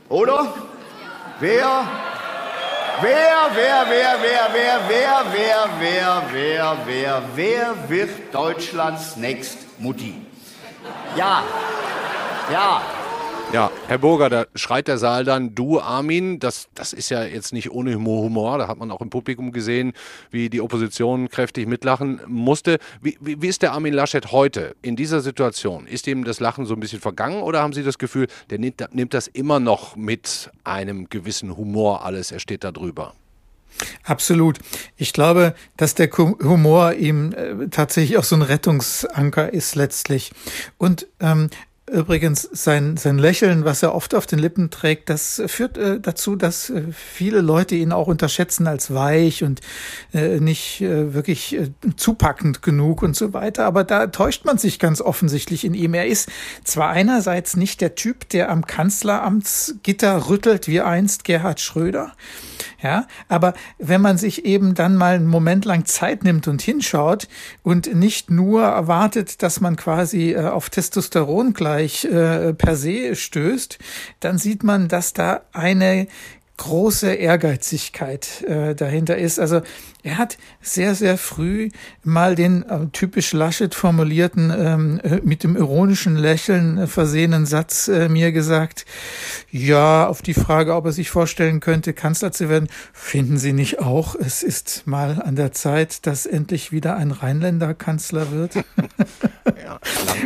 Oder? 0.09 0.52
Wer, 1.38 1.87
wer, 3.02 3.50
wer, 3.55 3.87
wer, 3.87 3.87
wer, 3.90 4.48
wer, 4.52 4.81
wer, 4.88 5.22
wer, 5.33 5.68
wer, 5.81 6.22
wer, 6.33 6.76
wer, 6.87 7.22
wer 7.35 7.88
wird 7.88 8.35
Deutschlands 8.35 9.16
Next 9.16 9.59
Mutti? 9.79 10.14
Ja, 11.16 11.42
ja, 12.50 12.81
ja, 13.52 13.70
Herr 13.87 13.98
Burger, 13.98 14.28
da 14.28 14.46
schreit 14.54 14.88
der 14.88 14.98
Saal 14.98 15.24
dann, 15.24 15.54
du 15.54 15.80
Armin, 15.80 16.38
das, 16.40 16.68
das 16.74 16.92
ist 16.92 17.11
ja 17.11 17.24
jetzt 17.24 17.52
nicht 17.52 17.70
ohne 17.70 17.94
Humor, 17.94 18.59
da 18.59 18.68
hat 18.68 18.78
man 18.78 18.90
auch 18.90 19.00
im 19.00 19.11
Publikum 19.11 19.52
gesehen, 19.52 19.92
wie 20.30 20.50
die 20.50 20.61
Opposition 20.61 21.28
kräftig 21.28 21.66
mitlachen 21.66 22.20
musste. 22.26 22.78
Wie, 23.00 23.16
wie, 23.20 23.40
wie 23.40 23.48
ist 23.48 23.62
der 23.62 23.72
Armin 23.72 23.94
Laschet 23.94 24.32
heute 24.32 24.74
in 24.82 24.96
dieser 24.96 25.20
Situation? 25.20 25.87
Ist 25.87 26.06
ihm 26.06 26.24
das 26.24 26.40
Lachen 26.40 26.66
so 26.66 26.74
ein 26.74 26.80
bisschen 26.80 27.00
vergangen 27.00 27.42
oder 27.42 27.62
haben 27.62 27.72
Sie 27.72 27.82
das 27.82 27.98
Gefühl, 27.98 28.26
der 28.50 28.59
nimmt, 28.59 28.82
nimmt 28.92 29.14
das 29.14 29.28
immer 29.28 29.61
noch 29.61 29.96
mit 29.96 30.50
einem 30.64 31.09
gewissen 31.09 31.56
Humor 31.56 32.04
alles, 32.04 32.32
er 32.32 32.40
steht 32.40 32.64
da 32.64 32.72
drüber? 32.72 33.14
Absolut. 34.04 34.59
Ich 34.96 35.12
glaube, 35.12 35.54
dass 35.76 35.94
der 35.94 36.11
Humor 36.11 36.94
ihm 36.94 37.32
äh, 37.32 37.68
tatsächlich 37.68 38.16
auch 38.16 38.24
so 38.24 38.37
ein 38.37 38.42
Rettungsanker 38.42 39.52
ist 39.52 39.74
letztlich. 39.74 40.32
Und 40.78 41.06
ähm, 41.20 41.50
Übrigens, 41.88 42.42
sein, 42.42 42.96
sein 42.96 43.16
Lächeln, 43.16 43.64
was 43.64 43.81
er 43.85 43.94
oft 43.94 44.16
auf 44.16 44.27
den 44.27 44.40
Lippen 44.40 44.70
trägt, 44.70 45.09
das 45.09 45.40
führt 45.46 45.79
äh, 45.79 46.01
dazu, 46.01 46.35
dass 46.35 46.68
äh, 46.68 46.83
viele 46.90 47.40
Leute 47.40 47.77
ihn 47.77 47.92
auch 47.92 48.09
unterschätzen 48.09 48.66
als 48.66 48.92
weich 48.92 49.44
und 49.44 49.61
äh, 50.12 50.40
nicht 50.40 50.81
äh, 50.81 51.14
wirklich 51.14 51.55
äh, 51.55 51.70
zupackend 51.96 52.61
genug 52.61 53.03
und 53.03 53.14
so 53.14 53.33
weiter. 53.33 53.66
Aber 53.66 53.85
da 53.85 54.09
täuscht 54.09 54.44
man 54.44 54.59
sich 54.59 54.81
ganz 54.81 55.01
offensichtlich 55.01 55.64
in 55.64 55.75
ihm. 55.75 55.94
Er 55.94 56.09
ist 56.09 56.29
zwar 56.64 56.90
einerseits 56.90 57.57
nicht 57.57 57.81
der 57.81 57.94
Typ, 57.94 58.29
der 58.31 58.51
am 58.51 58.66
Kanzleramtsgitter 58.66 60.29
rüttelt 60.29 60.66
wie 60.66 60.81
einst 60.81 61.22
Gerhard 61.22 61.61
Schröder, 61.61 62.14
ja, 62.83 63.07
aber 63.29 63.55
wenn 63.79 64.01
man 64.01 64.18
sich 64.18 64.44
eben 64.44 64.75
dann 64.75 64.96
mal 64.96 65.14
einen 65.14 65.27
Moment 65.27 65.64
lang 65.64 65.87
Zeit 65.87 66.25
nimmt 66.25 66.46
und 66.46 66.61
hinschaut 66.61 67.27
und 67.62 67.94
nicht 67.94 68.31
nur 68.31 68.62
erwartet, 68.62 69.42
dass 69.42 69.61
man 69.61 69.77
quasi 69.77 70.33
äh, 70.33 70.44
auf 70.46 70.68
Testosteron 70.68 71.55
gleich 71.77 72.05
äh, 72.07 72.55
per 72.55 72.75
se 72.75 73.15
stößt, 73.15 73.79
dann 74.21 74.39
sieht 74.39 74.62
man, 74.62 74.89
dass 74.89 75.12
da 75.12 75.43
eine 75.53 76.07
große 76.57 77.12
Ehrgeizigkeit 77.12 78.43
äh, 78.45 78.75
dahinter 78.75 79.19
ist. 79.19 79.39
Also 79.39 79.61
er 80.07 80.19
hat 80.19 80.38
sehr, 80.62 80.95
sehr 80.95 81.19
früh 81.19 81.71
mal 82.05 82.37
den 82.37 82.62
äh, 82.62 82.87
typisch 82.92 83.33
Laschet 83.33 83.75
formulierten, 83.75 84.53
ähm, 84.57 85.01
äh, 85.03 85.21
mit 85.25 85.42
dem 85.42 85.57
ironischen 85.57 86.14
Lächeln 86.14 86.79
äh, 86.79 86.87
versehenen 86.87 87.45
Satz 87.45 87.88
äh, 87.88 88.09
mir 88.09 88.31
gesagt, 88.31 88.87
ja, 89.51 90.07
auf 90.07 90.23
die 90.23 90.35
Frage, 90.35 90.77
ob 90.77 90.87
er 90.87 90.92
sich 90.92 91.11
vorstellen 91.11 91.59
könnte, 91.59 91.92
Kanzler 91.92 92.31
zu 92.31 92.49
werden, 92.49 92.69
finden 92.92 93.37
Sie 93.37 93.53
nicht 93.53 93.81
auch, 93.81 94.14
es 94.14 94.45
ist 94.45 94.87
mal 94.87 95.21
an 95.21 95.35
der 95.35 95.51
Zeit, 95.51 96.07
dass 96.07 96.25
endlich 96.25 96.71
wieder 96.71 96.97
ein 96.97 97.11
Rheinländer 97.11 97.75
Kanzler 97.75 98.31
wird? 98.31 98.55
ja, 98.55 98.62
lang, 99.45 99.81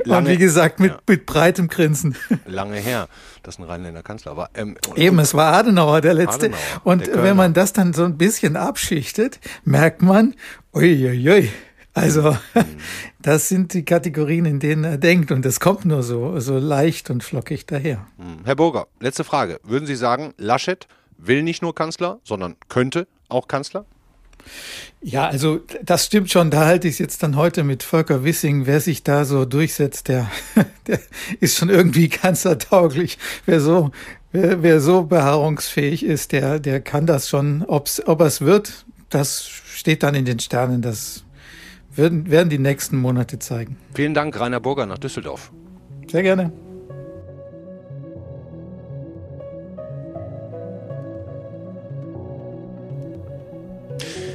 lange, 0.05 0.19
Und 0.19 0.29
wie 0.29 0.37
gesagt, 0.37 0.79
mit, 0.79 0.93
ja. 0.93 0.99
mit 1.09 1.25
breitem 1.25 1.69
Grinsen. 1.69 2.17
Lange 2.45 2.77
her 2.77 3.09
dass 3.43 3.59
ein 3.59 3.65
Rheinländer 3.65 4.03
Kanzler 4.03 4.37
war. 4.37 4.51
Ähm, 4.55 4.77
Eben, 4.97 5.19
es 5.19 5.35
war 5.35 5.53
Adenauer 5.55 6.01
der 6.01 6.15
letzte. 6.15 6.47
Adenauer, 6.47 6.81
und 6.85 7.07
der 7.07 7.23
wenn 7.23 7.37
man 7.37 7.55
das 7.55 7.73
dann 7.73 7.93
so 7.93 8.05
ein 8.05 8.19
bisschen 8.19 8.57
abschichtet, 8.57 9.41
merkt 9.71 10.03
man, 10.03 10.35
uiuiui. 10.75 11.49
Also, 11.95 12.33
mhm. 12.33 12.65
das 13.23 13.49
sind 13.49 13.73
die 13.73 13.85
Kategorien, 13.85 14.45
in 14.45 14.61
denen 14.61 14.85
er 14.85 14.99
denkt. 14.99 15.33
Und 15.33 15.45
das 15.45 15.61
kommt 15.61 15.85
nur 15.85 16.03
so, 16.03 16.39
so 16.41 16.59
leicht 16.59 17.11
und 17.11 17.25
flockig 17.25 17.67
daher. 17.67 18.07
Mhm. 18.19 18.45
Herr 18.45 18.57
Burger, 18.57 18.87
letzte 19.01 19.25
Frage. 19.25 19.61
Würden 19.65 19.87
Sie 19.87 19.97
sagen, 19.97 20.35
Laschet 20.37 20.87
will 21.17 21.43
nicht 21.43 21.63
nur 21.63 21.75
Kanzler, 21.75 22.21
sondern 22.25 22.57
könnte 22.69 23.07
auch 23.29 23.49
Kanzler? 23.49 23.85
Ja, 25.03 25.29
also 25.29 25.61
das 25.83 26.07
stimmt 26.07 26.31
schon. 26.31 26.51
Da 26.51 26.65
halte 26.65 26.89
ich 26.89 26.95
es 26.95 26.99
jetzt 26.99 27.23
dann 27.23 27.37
heute 27.37 27.63
mit 27.63 27.83
Volker 27.83 28.25
Wissing. 28.25 28.67
Wer 28.67 28.81
sich 28.81 29.03
da 29.03 29.25
so 29.25 29.45
durchsetzt, 29.45 30.09
der, 30.09 30.31
der 30.87 31.01
ist 31.41 31.59
schon 31.59 31.69
irgendwie 31.69 32.09
kanzlertauglich. 32.09 33.19
Wer 33.47 33.61
so, 33.61 33.91
wer, 34.33 34.63
wer 34.63 34.81
so 34.81 35.05
beharrungsfähig 35.05 36.05
ist, 36.05 36.33
der, 36.33 36.59
der 36.59 36.81
kann 36.81 37.07
das 37.07 37.29
schon. 37.29 37.63
Ob's, 37.67 38.03
ob 38.07 38.21
es 38.23 38.41
wird, 38.41 38.85
das 39.11 39.45
steht 39.47 40.03
dann 40.03 40.15
in 40.15 40.25
den 40.25 40.39
Sternen. 40.39 40.83
Das 40.83 41.25
werden, 41.95 42.31
werden 42.31 42.49
die 42.49 42.59
nächsten 42.59 42.97
Monate 42.97 43.39
zeigen. 43.39 43.77
Vielen 43.95 44.15
Dank, 44.15 44.39
Rainer 44.39 44.61
Burger 44.61 44.87
nach 44.87 44.99
Düsseldorf. 44.99 45.53
Sehr 46.11 46.23
gerne. 46.23 46.53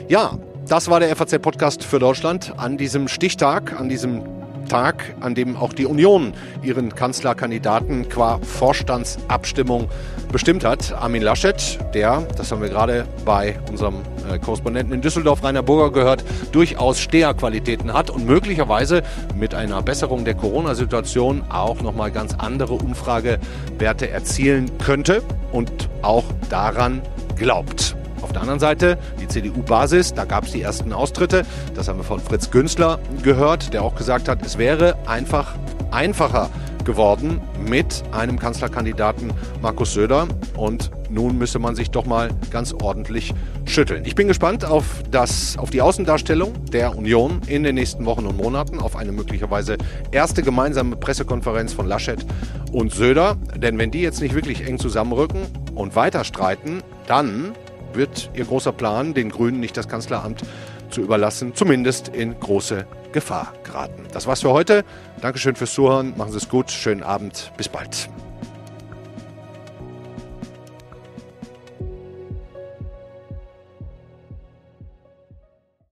Ja, 0.07 0.37
das 0.67 0.87
war 0.87 0.99
der 0.99 1.15
FAZ-Podcast 1.15 1.83
für 1.83 1.97
Deutschland 1.97 2.53
an 2.57 2.77
diesem 2.77 3.07
Stichtag, 3.07 3.79
an 3.79 3.89
diesem 3.89 4.23
Tag, 4.65 5.15
an 5.19 5.35
dem 5.35 5.55
auch 5.55 5.73
die 5.73 5.85
Union 5.85 6.33
ihren 6.61 6.93
Kanzlerkandidaten 6.93 8.09
qua 8.09 8.39
Vorstandsabstimmung 8.39 9.89
bestimmt 10.31 10.65
hat. 10.65 10.93
Armin 10.93 11.21
Laschet, 11.21 11.79
der, 11.93 12.21
das 12.37 12.51
haben 12.51 12.61
wir 12.61 12.69
gerade 12.69 13.05
bei 13.23 13.57
unserem 13.69 13.95
äh, 14.29 14.39
Korrespondenten 14.39 14.93
in 14.93 15.01
Düsseldorf, 15.01 15.43
Rainer 15.43 15.63
Burger, 15.63 15.91
gehört, 15.91 16.23
durchaus 16.51 16.99
Steherqualitäten 16.99 17.93
hat 17.93 18.09
und 18.09 18.25
möglicherweise 18.25 19.03
mit 19.37 19.53
einer 19.53 19.81
Besserung 19.81 20.25
der 20.25 20.35
Corona-Situation 20.35 21.43
auch 21.49 21.81
nochmal 21.81 22.11
ganz 22.11 22.33
andere 22.33 22.73
Umfragewerte 22.73 24.09
erzielen 24.09 24.71
könnte 24.83 25.21
und 25.51 25.89
auch 26.01 26.25
daran 26.49 27.01
glaubt. 27.35 27.95
Auf 28.21 28.31
der 28.31 28.41
anderen 28.41 28.59
Seite 28.59 28.97
die 29.19 29.27
CDU-Basis, 29.27 30.13
da 30.13 30.25
gab 30.25 30.45
es 30.45 30.51
die 30.51 30.61
ersten 30.61 30.93
Austritte. 30.93 31.43
Das 31.73 31.87
haben 31.87 31.99
wir 31.99 32.03
von 32.03 32.19
Fritz 32.19 32.51
Günzler 32.51 32.99
gehört, 33.23 33.73
der 33.73 33.83
auch 33.83 33.95
gesagt 33.95 34.27
hat, 34.27 34.45
es 34.45 34.57
wäre 34.57 34.97
einfach 35.05 35.55
einfacher 35.91 36.49
geworden 36.85 37.41
mit 37.59 38.03
einem 38.11 38.39
Kanzlerkandidaten 38.39 39.33
Markus 39.61 39.93
Söder. 39.93 40.27
Und 40.55 40.91
nun 41.09 41.37
müsse 41.37 41.59
man 41.59 41.75
sich 41.75 41.91
doch 41.91 42.05
mal 42.05 42.29
ganz 42.51 42.73
ordentlich 42.73 43.33
schütteln. 43.65 44.05
Ich 44.05 44.15
bin 44.15 44.27
gespannt 44.27 44.63
auf, 44.63 44.85
das, 45.11 45.57
auf 45.57 45.69
die 45.69 45.81
Außendarstellung 45.81 46.53
der 46.71 46.95
Union 46.95 47.41
in 47.47 47.63
den 47.63 47.75
nächsten 47.75 48.05
Wochen 48.05 48.25
und 48.25 48.37
Monaten, 48.37 48.79
auf 48.79 48.95
eine 48.95 49.11
möglicherweise 49.11 49.77
erste 50.11 50.43
gemeinsame 50.43 50.95
Pressekonferenz 50.95 51.73
von 51.73 51.87
Laschet 51.87 52.25
und 52.71 52.93
Söder. 52.93 53.35
Denn 53.55 53.77
wenn 53.77 53.91
die 53.91 54.01
jetzt 54.01 54.21
nicht 54.21 54.35
wirklich 54.35 54.65
eng 54.65 54.79
zusammenrücken 54.79 55.41
und 55.73 55.95
weiter 55.95 56.23
streiten, 56.23 56.81
dann 57.07 57.53
wird 57.95 58.29
ihr 58.33 58.45
großer 58.45 58.71
Plan, 58.71 59.13
den 59.13 59.29
Grünen 59.29 59.59
nicht 59.59 59.77
das 59.77 59.87
Kanzleramt 59.87 60.41
zu 60.89 61.01
überlassen, 61.01 61.53
zumindest 61.55 62.09
in 62.09 62.39
große 62.39 62.85
Gefahr 63.11 63.53
geraten. 63.63 64.03
Das 64.11 64.27
war's 64.27 64.41
für 64.41 64.51
heute. 64.51 64.83
Dankeschön 65.21 65.55
fürs 65.55 65.73
Zuhören. 65.73 66.13
Machen 66.17 66.31
Sie 66.31 66.37
es 66.37 66.49
gut. 66.49 66.71
Schönen 66.71 67.03
Abend. 67.03 67.51
Bis 67.57 67.69
bald. 67.69 68.09